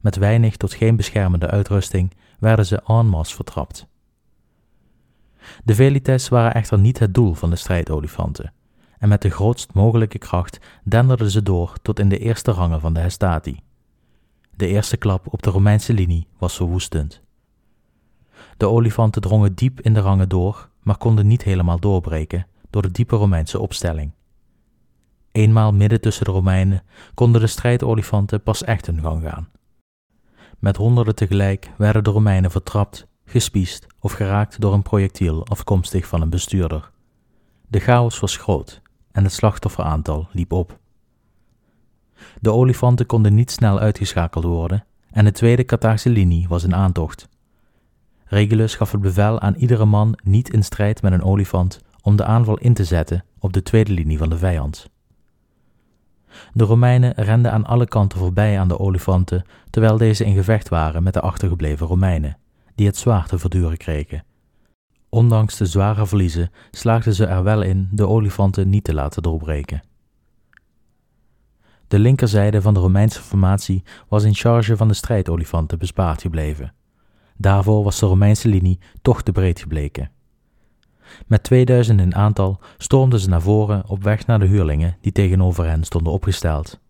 Met 0.00 0.16
weinig 0.16 0.56
tot 0.56 0.74
geen 0.74 0.96
beschermende 0.96 1.46
uitrusting 1.46 2.12
werden 2.38 2.66
ze 2.66 2.82
en 2.82 3.06
masse 3.06 3.34
vertrapt. 3.34 3.86
De 5.64 5.74
velites 5.74 6.28
waren 6.28 6.54
echter 6.54 6.78
niet 6.78 6.98
het 6.98 7.14
doel 7.14 7.34
van 7.34 7.50
de 7.50 7.56
strijdolifanten, 7.56 8.52
en 8.98 9.08
met 9.08 9.22
de 9.22 9.30
grootst 9.30 9.74
mogelijke 9.74 10.18
kracht 10.18 10.60
denderden 10.84 11.30
ze 11.30 11.42
door 11.42 11.72
tot 11.82 11.98
in 11.98 12.08
de 12.08 12.18
eerste 12.18 12.50
rangen 12.50 12.80
van 12.80 12.94
de 12.94 13.00
Hestati. 13.00 13.60
De 14.56 14.66
eerste 14.66 14.96
klap 14.96 15.32
op 15.32 15.42
de 15.42 15.50
Romeinse 15.50 15.92
linie 15.92 16.26
was 16.38 16.56
verwoestend. 16.56 17.22
De 18.56 18.68
olifanten 18.68 19.22
drongen 19.22 19.54
diep 19.54 19.80
in 19.80 19.94
de 19.94 20.00
rangen 20.00 20.28
door, 20.28 20.68
maar 20.82 20.96
konden 20.96 21.26
niet 21.26 21.42
helemaal 21.42 21.78
doorbreken 21.78 22.46
door 22.70 22.82
de 22.82 22.90
diepe 22.90 23.16
Romeinse 23.16 23.58
opstelling. 23.58 24.12
Eenmaal 25.32 25.72
midden 25.72 26.00
tussen 26.00 26.24
de 26.24 26.30
Romeinen 26.30 26.82
konden 27.14 27.40
de 27.40 27.46
strijdolifanten 27.46 28.42
pas 28.42 28.64
echt 28.64 28.86
hun 28.86 29.00
gang 29.00 29.22
gaan. 29.22 29.48
Met 30.58 30.76
honderden 30.76 31.14
tegelijk 31.14 31.70
werden 31.76 32.04
de 32.04 32.10
Romeinen 32.10 32.50
vertrapt, 32.50 33.06
gespiest 33.24 33.86
of 34.00 34.12
geraakt 34.12 34.60
door 34.60 34.72
een 34.72 34.82
projectiel 34.82 35.46
afkomstig 35.46 36.06
van 36.06 36.20
een 36.20 36.30
bestuurder. 36.30 36.90
De 37.66 37.78
chaos 37.80 38.18
was 38.20 38.36
groot 38.36 38.80
en 39.12 39.24
het 39.24 39.32
slachtofferaantal 39.32 40.28
liep 40.32 40.52
op. 40.52 40.78
De 42.40 42.52
olifanten 42.52 43.06
konden 43.06 43.34
niet 43.34 43.50
snel 43.50 43.78
uitgeschakeld 43.78 44.44
worden 44.44 44.84
en 45.10 45.24
de 45.24 45.32
tweede 45.32 45.64
Carthaagse 45.64 46.10
linie 46.10 46.48
was 46.48 46.64
in 46.64 46.74
aantocht. 46.74 47.28
Regulus 48.24 48.74
gaf 48.74 48.92
het 48.92 49.00
bevel 49.00 49.40
aan 49.40 49.54
iedere 49.54 49.84
man 49.84 50.18
niet 50.22 50.50
in 50.50 50.64
strijd 50.64 51.02
met 51.02 51.12
een 51.12 51.22
olifant 51.22 51.80
om 52.02 52.16
de 52.16 52.24
aanval 52.24 52.58
in 52.58 52.74
te 52.74 52.84
zetten 52.84 53.24
op 53.38 53.52
de 53.52 53.62
tweede 53.62 53.92
linie 53.92 54.18
van 54.18 54.28
de 54.28 54.38
vijand. 54.38 54.90
De 56.52 56.64
Romeinen 56.64 57.12
renden 57.16 57.52
aan 57.52 57.66
alle 57.66 57.86
kanten 57.86 58.18
voorbij 58.18 58.60
aan 58.60 58.68
de 58.68 58.78
olifanten, 58.78 59.44
terwijl 59.70 59.96
deze 59.96 60.24
in 60.24 60.34
gevecht 60.34 60.68
waren 60.68 61.02
met 61.02 61.12
de 61.12 61.20
achtergebleven 61.20 61.86
Romeinen, 61.86 62.38
die 62.74 62.86
het 62.86 62.96
zwaar 62.96 63.26
te 63.26 63.38
verduren 63.38 63.76
kregen. 63.76 64.24
Ondanks 65.08 65.56
de 65.56 65.66
zware 65.66 66.06
verliezen 66.06 66.50
slaagden 66.70 67.14
ze 67.14 67.26
er 67.26 67.42
wel 67.42 67.62
in 67.62 67.88
de 67.90 68.08
olifanten 68.08 68.68
niet 68.68 68.84
te 68.84 68.94
laten 68.94 69.22
doorbreken. 69.22 69.82
De 71.88 71.98
linkerzijde 71.98 72.62
van 72.62 72.74
de 72.74 72.80
Romeinse 72.80 73.22
formatie 73.22 73.82
was 74.08 74.24
in 74.24 74.34
charge 74.34 74.76
van 74.76 74.88
de 74.88 74.94
strijdolifanten 74.94 75.78
bespaard 75.78 76.20
gebleven. 76.20 76.74
Daarvoor 77.36 77.84
was 77.84 77.98
de 77.98 78.06
Romeinse 78.06 78.48
linie 78.48 78.78
toch 79.02 79.22
te 79.22 79.32
breed 79.32 79.60
gebleken. 79.60 80.10
Met 81.26 81.42
2000 81.42 82.00
in 82.00 82.14
aantal 82.14 82.60
stormden 82.78 83.20
ze 83.20 83.28
naar 83.28 83.42
voren 83.42 83.88
op 83.88 84.02
weg 84.02 84.26
naar 84.26 84.38
de 84.38 84.46
huurlingen 84.46 84.96
die 85.00 85.12
tegenover 85.12 85.66
hen 85.66 85.84
stonden 85.84 86.12
opgesteld. 86.12 86.80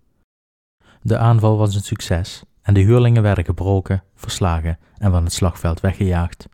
De 1.03 1.19
aanval 1.19 1.57
was 1.57 1.75
een 1.75 1.83
succes 1.83 2.45
en 2.65 2.75
de 2.75 2.81
huurlingen 2.81 3.23
werden 3.23 3.45
gebroken, 3.45 4.03
verslagen 4.15 4.79
en 4.99 5.11
van 5.11 5.25
het 5.25 5.33
slagveld 5.33 5.81
weggejaagd. 5.81 6.49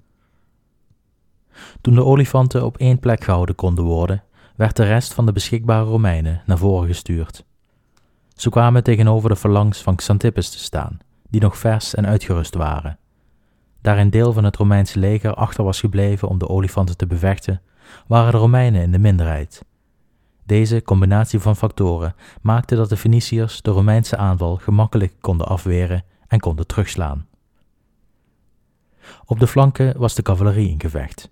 Toen 1.81 1.95
de 1.95 2.05
olifanten 2.05 2.65
op 2.65 2.77
één 2.77 2.99
plek 2.99 3.25
gehouden 3.25 3.55
konden 3.55 3.85
worden, 3.85 4.23
werd 4.57 4.77
de 4.77 4.85
rest 4.85 5.15
van 5.15 5.27
de 5.27 5.33
beschikbare 5.33 5.85
Romeinen 5.85 6.43
naar 6.47 6.59
voren 6.59 6.89
gestuurd. 6.89 7.45
Ze 8.35 8.51
kwamen 8.51 8.83
tegenover 8.83 9.29
de 9.29 9.37
phalanx 9.37 9.83
van 9.83 9.97
Xantippus 9.97 10.51
te 10.51 10.59
staan, 10.59 10.99
die 11.29 11.41
nog 11.41 11.59
vers 11.59 11.95
en 11.95 12.07
uitgerust 12.07 12.55
waren. 12.55 12.99
Daar 13.81 13.99
een 13.99 14.11
deel 14.11 14.33
van 14.33 14.45
het 14.45 14.57
Romeinse 14.57 14.99
leger 14.99 15.35
achter 15.35 15.65
was 15.65 15.81
gebleven 15.81 16.29
om 16.29 16.39
de 16.39 16.49
olifanten 16.49 16.97
te 16.97 17.07
bevechten, 17.07 17.63
waren 18.07 18.33
de 18.33 18.39
Romeinen 18.39 18.83
in 18.83 18.93
de 18.93 18.99
minderheid. 18.99 19.65
Deze 20.51 20.83
combinatie 20.83 21.41
van 21.41 21.57
factoren 21.57 22.15
maakte 22.41 22.77
dat 22.77 22.89
de 22.89 22.97
Feniciërs 22.97 23.63
de 23.63 23.71
Romeinse 23.71 24.17
aanval 24.17 24.57
gemakkelijk 24.57 25.15
konden 25.21 25.47
afweren 25.47 26.05
en 26.27 26.41
konden 26.41 26.67
terugslaan. 26.67 27.27
Op 29.25 29.39
de 29.39 29.47
flanken 29.47 29.99
was 29.99 30.15
de 30.15 30.23
cavalerie 30.23 30.69
in 30.69 30.81
gevecht. 30.81 31.31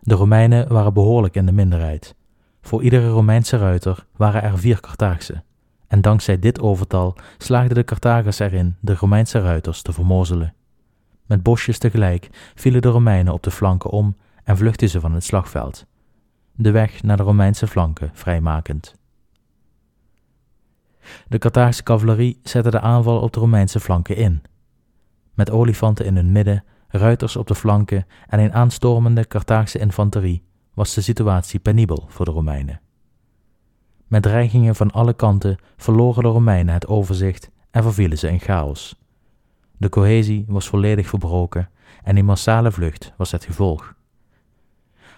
De 0.00 0.14
Romeinen 0.14 0.68
waren 0.68 0.92
behoorlijk 0.92 1.34
in 1.34 1.46
de 1.46 1.52
minderheid. 1.52 2.14
Voor 2.60 2.82
iedere 2.82 3.08
Romeinse 3.08 3.56
ruiter 3.56 4.06
waren 4.16 4.42
er 4.42 4.58
vier 4.58 4.80
Carthaagse, 4.80 5.42
en 5.86 6.00
dankzij 6.00 6.38
dit 6.38 6.60
overtal 6.60 7.16
slaagden 7.38 7.74
de 7.74 7.84
Carthagers 7.84 8.38
erin 8.38 8.76
de 8.80 8.94
Romeinse 8.94 9.40
ruiters 9.40 9.82
te 9.82 9.92
vermozelen. 9.92 10.54
Met 11.26 11.42
bosjes 11.42 11.78
tegelijk 11.78 12.52
vielen 12.54 12.82
de 12.82 12.88
Romeinen 12.88 13.32
op 13.32 13.42
de 13.42 13.50
flanken 13.50 13.90
om 13.90 14.16
en 14.44 14.56
vluchtten 14.56 14.88
ze 14.88 15.00
van 15.00 15.12
het 15.12 15.24
slagveld, 15.24 15.86
de 16.56 16.70
weg 16.70 17.02
naar 17.02 17.16
de 17.16 17.22
Romeinse 17.22 17.66
flanken 17.66 18.10
vrijmakend. 18.12 18.94
De 21.28 21.38
Carthaagse 21.38 21.82
cavalerie 21.82 22.40
zette 22.42 22.70
de 22.70 22.80
aanval 22.80 23.20
op 23.20 23.32
de 23.32 23.40
Romeinse 23.40 23.80
flanken 23.80 24.16
in. 24.16 24.42
Met 25.34 25.50
olifanten 25.50 26.04
in 26.04 26.16
hun 26.16 26.32
midden, 26.32 26.64
ruiters 26.88 27.36
op 27.36 27.46
de 27.46 27.54
flanken 27.54 28.06
en 28.26 28.38
een 28.38 28.52
aanstormende 28.52 29.26
Carthaagse 29.26 29.78
infanterie 29.78 30.44
was 30.74 30.94
de 30.94 31.00
situatie 31.00 31.60
penibel 31.60 32.04
voor 32.08 32.24
de 32.24 32.30
Romeinen. 32.30 32.80
Met 34.06 34.22
dreigingen 34.22 34.74
van 34.74 34.90
alle 34.90 35.14
kanten 35.14 35.58
verloren 35.76 36.22
de 36.22 36.28
Romeinen 36.28 36.74
het 36.74 36.86
overzicht 36.86 37.50
en 37.70 37.82
vervielen 37.82 38.18
ze 38.18 38.28
in 38.28 38.40
chaos. 38.40 39.00
De 39.76 39.88
cohesie 39.88 40.44
was 40.48 40.68
volledig 40.68 41.08
verbroken 41.08 41.70
en 42.02 42.16
een 42.16 42.24
massale 42.24 42.72
vlucht 42.72 43.12
was 43.16 43.32
het 43.32 43.44
gevolg. 43.44 43.95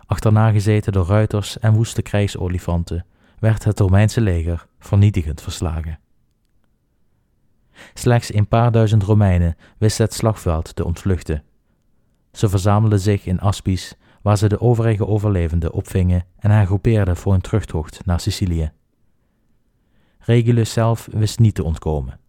Achterna 0.08 0.50
gezeten 0.50 0.92
door 0.92 1.06
ruiters 1.06 1.58
en 1.58 1.74
woeste 1.74 2.02
krijgsolifanten 2.02 3.06
werd 3.38 3.64
het 3.64 3.78
Romeinse 3.78 4.20
leger 4.20 4.66
vernietigend 4.78 5.40
verslagen. 5.42 5.98
Slechts 7.94 8.34
een 8.34 8.48
paar 8.48 8.72
duizend 8.72 9.02
Romeinen 9.02 9.56
wisten 9.78 10.04
het 10.04 10.14
slagveld 10.14 10.76
te 10.76 10.84
ontvluchten. 10.84 11.42
Ze 12.32 12.48
verzamelden 12.48 13.00
zich 13.00 13.26
in 13.26 13.40
Aspies, 13.40 13.94
waar 14.22 14.38
ze 14.38 14.48
de 14.48 14.60
overige 14.60 15.06
overlevenden 15.06 15.72
opvingen 15.72 16.24
en 16.38 16.50
hergroepeerden 16.50 17.16
voor 17.16 17.34
een 17.34 17.40
terugtocht 17.40 18.06
naar 18.06 18.20
Sicilië. 18.20 18.72
Regulus 20.18 20.72
zelf 20.72 21.08
wist 21.10 21.38
niet 21.38 21.54
te 21.54 21.64
ontkomen. 21.64 22.20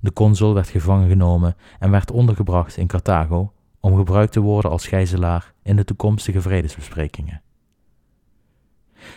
De 0.00 0.12
consul 0.12 0.54
werd 0.54 0.68
gevangen 0.68 1.08
genomen 1.08 1.56
en 1.78 1.90
werd 1.90 2.10
ondergebracht 2.10 2.76
in 2.76 2.86
Carthago 2.86 3.52
om 3.80 3.96
gebruikt 3.96 4.32
te 4.32 4.40
worden 4.40 4.70
als 4.70 4.86
gijzelaar 4.86 5.54
in 5.62 5.76
de 5.76 5.84
toekomstige 5.84 6.40
vredesbesprekingen. 6.40 7.42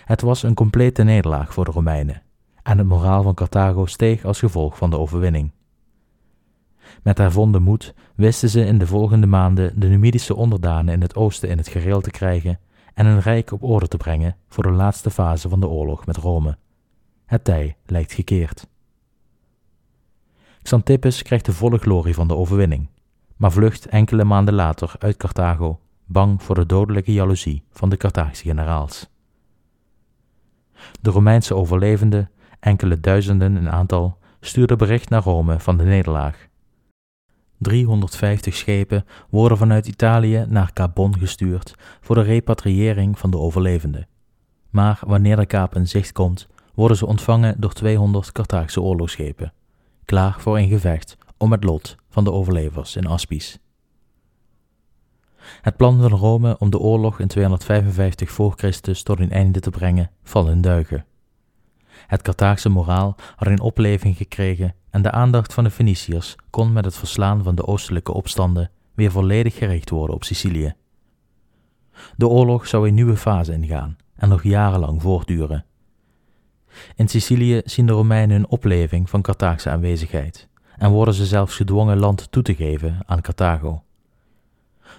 Het 0.06 0.22
was 0.22 0.44
een 0.44 0.54
complete 0.54 1.04
nederlaag 1.04 1.54
voor 1.54 1.66
de 1.66 1.72
Romeinen 1.72 2.22
en 2.64 2.78
het 2.78 2.88
moraal 2.88 3.24
van 3.24 3.34
Carthago 3.34 3.86
steeg 3.86 4.26
als 4.26 4.40
gevolg 4.40 4.78
van 4.78 4.90
de 4.90 4.98
overwinning. 4.98 5.52
Met 7.04 7.18
hervonden 7.18 7.62
moed 7.62 7.94
wisten 8.16 8.50
ze 8.50 8.66
in 8.66 8.78
de 8.78 8.88
volgende 8.88 9.28
maanden 9.28 9.80
de 9.80 9.88
Numidische 9.88 10.36
onderdanen 10.36 10.94
in 10.94 11.02
het 11.02 11.16
oosten 11.16 11.50
in 11.50 11.58
het 11.58 11.68
gereel 11.68 12.02
te 12.02 12.12
krijgen 12.12 12.60
en 12.94 13.06
een 13.06 13.20
rijk 13.20 13.52
op 13.52 13.64
orde 13.64 13.88
te 13.88 13.98
brengen 13.98 14.36
voor 14.48 14.64
de 14.64 14.72
laatste 14.72 15.10
fase 15.10 15.50
van 15.50 15.60
de 15.60 15.68
oorlog 15.68 16.06
met 16.06 16.18
Rome. 16.18 16.58
Het 17.26 17.44
tij 17.44 17.76
lijkt 17.86 18.14
gekeerd. 18.14 18.68
Xantippus 20.62 21.22
krijgt 21.22 21.46
de 21.46 21.54
volle 21.54 21.78
glorie 21.78 22.14
van 22.14 22.28
de 22.28 22.36
overwinning, 22.36 22.88
maar 23.42 23.52
vlucht 23.52 23.86
enkele 23.86 24.24
maanden 24.24 24.54
later 24.54 24.94
uit 25.00 25.18
Carthago, 25.18 25.80
bang 26.06 26.44
voor 26.44 26.56
de 26.56 26.66
dodelijke 26.66 27.14
jaloezie 27.14 27.64
van 27.72 27.90
de 27.90 27.98
Carthagische 27.98 28.44
generaals. 28.44 29.10
De 31.02 31.10
Romeinse 31.10 31.56
overlevenden, 31.56 32.30
enkele 32.60 33.00
duizenden 33.00 33.58
in 33.58 33.70
aantal, 33.70 34.18
stuurden 34.40 34.78
bericht 34.78 35.10
naar 35.10 35.24
Rome 35.24 35.60
van 35.60 35.78
de 35.78 35.84
nederlaag. 35.84 36.48
350 37.58 38.56
schepen 38.56 39.06
worden 39.30 39.58
vanuit 39.58 39.88
Italië 39.88 40.46
naar 40.50 40.74
Cabon 40.74 41.18
gestuurd 41.18 41.76
voor 42.02 42.16
de 42.16 42.22
repatriëring 42.22 43.20
van 43.20 43.32
de 43.32 43.38
overlevenden. 43.38 44.08
Maar 44.70 45.00
wanneer 45.06 45.36
de 45.36 45.46
kaap 45.46 45.76
in 45.76 45.88
zicht 45.88 46.12
komt, 46.12 46.48
worden 46.74 46.98
ze 46.98 47.06
ontvangen 47.06 47.56
door 47.62 47.74
200 47.74 48.32
Carthaagse 48.32 48.82
oorlogsschepen, 48.82 49.54
klaar 50.06 50.36
voor 50.40 50.58
een 50.58 50.70
gevecht 50.70 51.18
om 51.42 51.52
het 51.52 51.64
lot 51.64 51.96
van 52.10 52.24
de 52.24 52.32
overlevers 52.32 52.96
in 52.96 53.08
Aspies. 53.08 53.60
Het 55.62 55.78
plan 55.78 56.02
van 56.02 56.12
Rome 56.12 56.56
om 56.60 56.70
de 56.70 56.80
oorlog 56.80 57.20
in 57.20 57.28
255 57.28 58.32
voor 58.32 58.54
Christus 58.56 59.04
tot 59.04 59.20
een 59.20 59.32
einde 59.32 59.60
te 59.60 59.70
brengen 59.70 60.12
valt 60.24 60.48
in 60.48 60.62
duigen. 60.62 61.06
Het 62.08 62.22
Carthaagse 62.22 62.70
moraal 62.70 63.16
had 63.36 63.48
een 63.48 63.60
opleving 63.60 64.18
gekregen 64.18 64.76
en 64.90 65.02
de 65.02 65.12
aandacht 65.12 65.54
van 65.54 65.64
de 65.64 65.70
Feniciërs 65.70 66.36
kon 66.50 66.74
met 66.74 66.86
het 66.86 66.96
verslaan 66.96 67.44
van 67.44 67.56
de 67.56 67.68
oostelijke 67.68 68.14
opstanden 68.14 68.72
weer 68.94 69.12
volledig 69.12 69.56
gericht 69.56 69.90
worden 69.90 70.16
op 70.16 70.24
Sicilië. 70.24 70.74
De 72.16 72.28
oorlog 72.28 72.68
zou 72.68 72.88
een 72.88 72.94
nieuwe 72.94 73.18
fase 73.18 73.54
ingaan 73.54 73.98
en 74.16 74.30
nog 74.30 74.44
jarenlang 74.44 75.02
voortduren. 75.02 75.66
In 76.96 77.08
Sicilië 77.08 77.62
zien 77.66 77.86
de 77.86 77.94
Romeinen 77.94 78.36
een 78.36 78.50
opleving 78.50 79.10
van 79.10 79.22
Carthaagse 79.22 79.70
aanwezigheid 79.70 80.50
en 80.82 80.92
worden 80.92 81.14
ze 81.14 81.26
zelfs 81.26 81.56
gedwongen 81.56 82.00
land 82.00 82.32
toe 82.32 82.44
te 82.44 82.56
geven 82.56 82.98
aan 83.06 83.22
Carthago. 83.22 83.84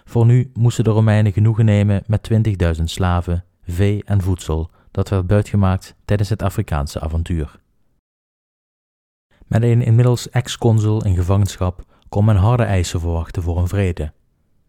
Voor 0.04 0.26
nu 0.26 0.50
moesten 0.54 0.84
de 0.84 0.90
Romeinen 0.90 1.32
genoegen 1.32 1.64
nemen 1.64 2.02
met 2.06 2.30
20.000 2.78 2.82
slaven, 2.84 3.44
vee 3.64 4.04
en 4.04 4.20
voedsel 4.20 4.70
dat 4.90 5.08
werd 5.08 5.26
buitgemaakt 5.26 5.94
tijdens 6.04 6.28
het 6.28 6.42
Afrikaanse 6.42 7.00
avontuur. 7.00 7.60
Met 9.46 9.62
een 9.62 9.82
inmiddels 9.82 10.30
ex-consul 10.30 11.04
in 11.04 11.14
gevangenschap 11.14 11.84
kon 12.08 12.24
men 12.24 12.36
harde 12.36 12.64
eisen 12.64 13.00
verwachten 13.00 13.42
voor 13.42 13.58
een 13.58 13.68
vrede. 13.68 14.12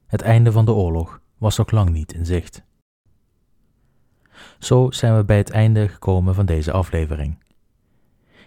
Het 0.05 0.21
einde 0.21 0.51
van 0.51 0.65
de 0.65 0.73
oorlog 0.73 1.21
was 1.37 1.57
nog 1.57 1.71
lang 1.71 1.89
niet 1.89 2.13
in 2.13 2.25
zicht. 2.25 2.63
Zo 4.59 4.91
zijn 4.91 5.15
we 5.15 5.23
bij 5.23 5.37
het 5.37 5.51
einde 5.51 5.87
gekomen 5.87 6.35
van 6.35 6.45
deze 6.45 6.71
aflevering. 6.71 7.42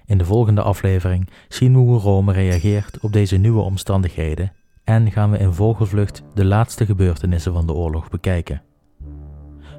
In 0.06 0.18
de 0.18 0.24
volgende 0.24 0.62
aflevering 0.62 1.30
zien 1.48 1.72
we 1.72 1.78
hoe 1.78 1.98
Rome 1.98 2.32
reageert 2.32 2.98
op 3.00 3.12
deze 3.12 3.36
nieuwe 3.36 3.62
omstandigheden 3.62 4.52
en 4.84 5.12
gaan 5.12 5.30
we 5.30 5.38
in 5.38 5.52
vogelvlucht 5.52 6.22
de 6.34 6.44
laatste 6.44 6.86
gebeurtenissen 6.86 7.52
van 7.52 7.66
de 7.66 7.72
oorlog 7.72 8.08
bekijken. 8.08 8.62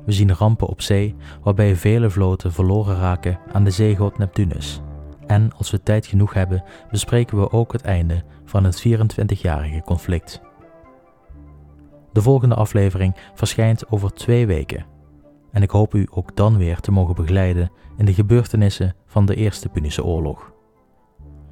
We 0.06 0.12
zien 0.12 0.36
rampen 0.36 0.68
op 0.68 0.82
zee 0.82 1.16
waarbij 1.44 1.76
vele 1.76 2.10
vloten 2.10 2.54
verloren 2.54 3.00
raken 3.00 3.40
aan 3.52 3.64
de 3.64 3.72
zeegod 3.72 4.18
Neptunus 4.18 4.82
En 5.26 5.52
als 5.58 5.72
we 5.72 5.84
tijd 5.84 6.06
genoeg 6.06 6.34
hebben, 6.34 6.64
bespreken 6.92 7.40
we 7.40 7.52
ook 7.52 7.72
het 7.72 7.82
einde 7.82 8.24
van 8.46 8.64
het 8.64 8.88
24-jarige 8.88 9.82
conflict. 9.86 10.42
De 12.12 12.22
volgende 12.22 12.56
aflevering 12.56 13.16
verschijnt 13.34 13.92
over 13.92 14.14
twee 14.14 14.46
weken 14.46 14.97
en 15.58 15.64
ik 15.64 15.70
hoop 15.70 15.94
u 15.94 16.08
ook 16.12 16.36
dan 16.36 16.58
weer 16.58 16.80
te 16.80 16.92
mogen 16.92 17.16
begeleiden 17.16 17.72
in 17.96 18.06
de 18.06 18.14
gebeurtenissen 18.14 18.96
van 19.06 19.26
de 19.26 19.36
Eerste 19.36 19.70
Punische 19.70 20.04
Oorlog. 20.04 20.52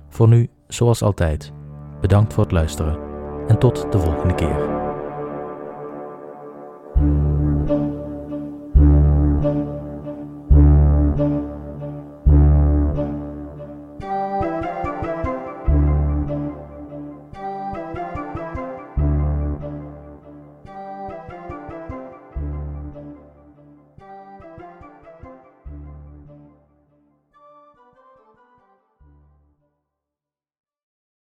Voor 0.10 0.28
nu, 0.28 0.50
zoals 0.68 1.02
altijd, 1.02 1.54
bedankt 2.02 2.34
voor 2.34 2.44
het 2.44 2.52
luisteren 2.52 3.00
en 3.48 3.60
tot 3.60 3.92
de 3.92 4.00
volgende 4.00 4.36
keer. 4.36 4.74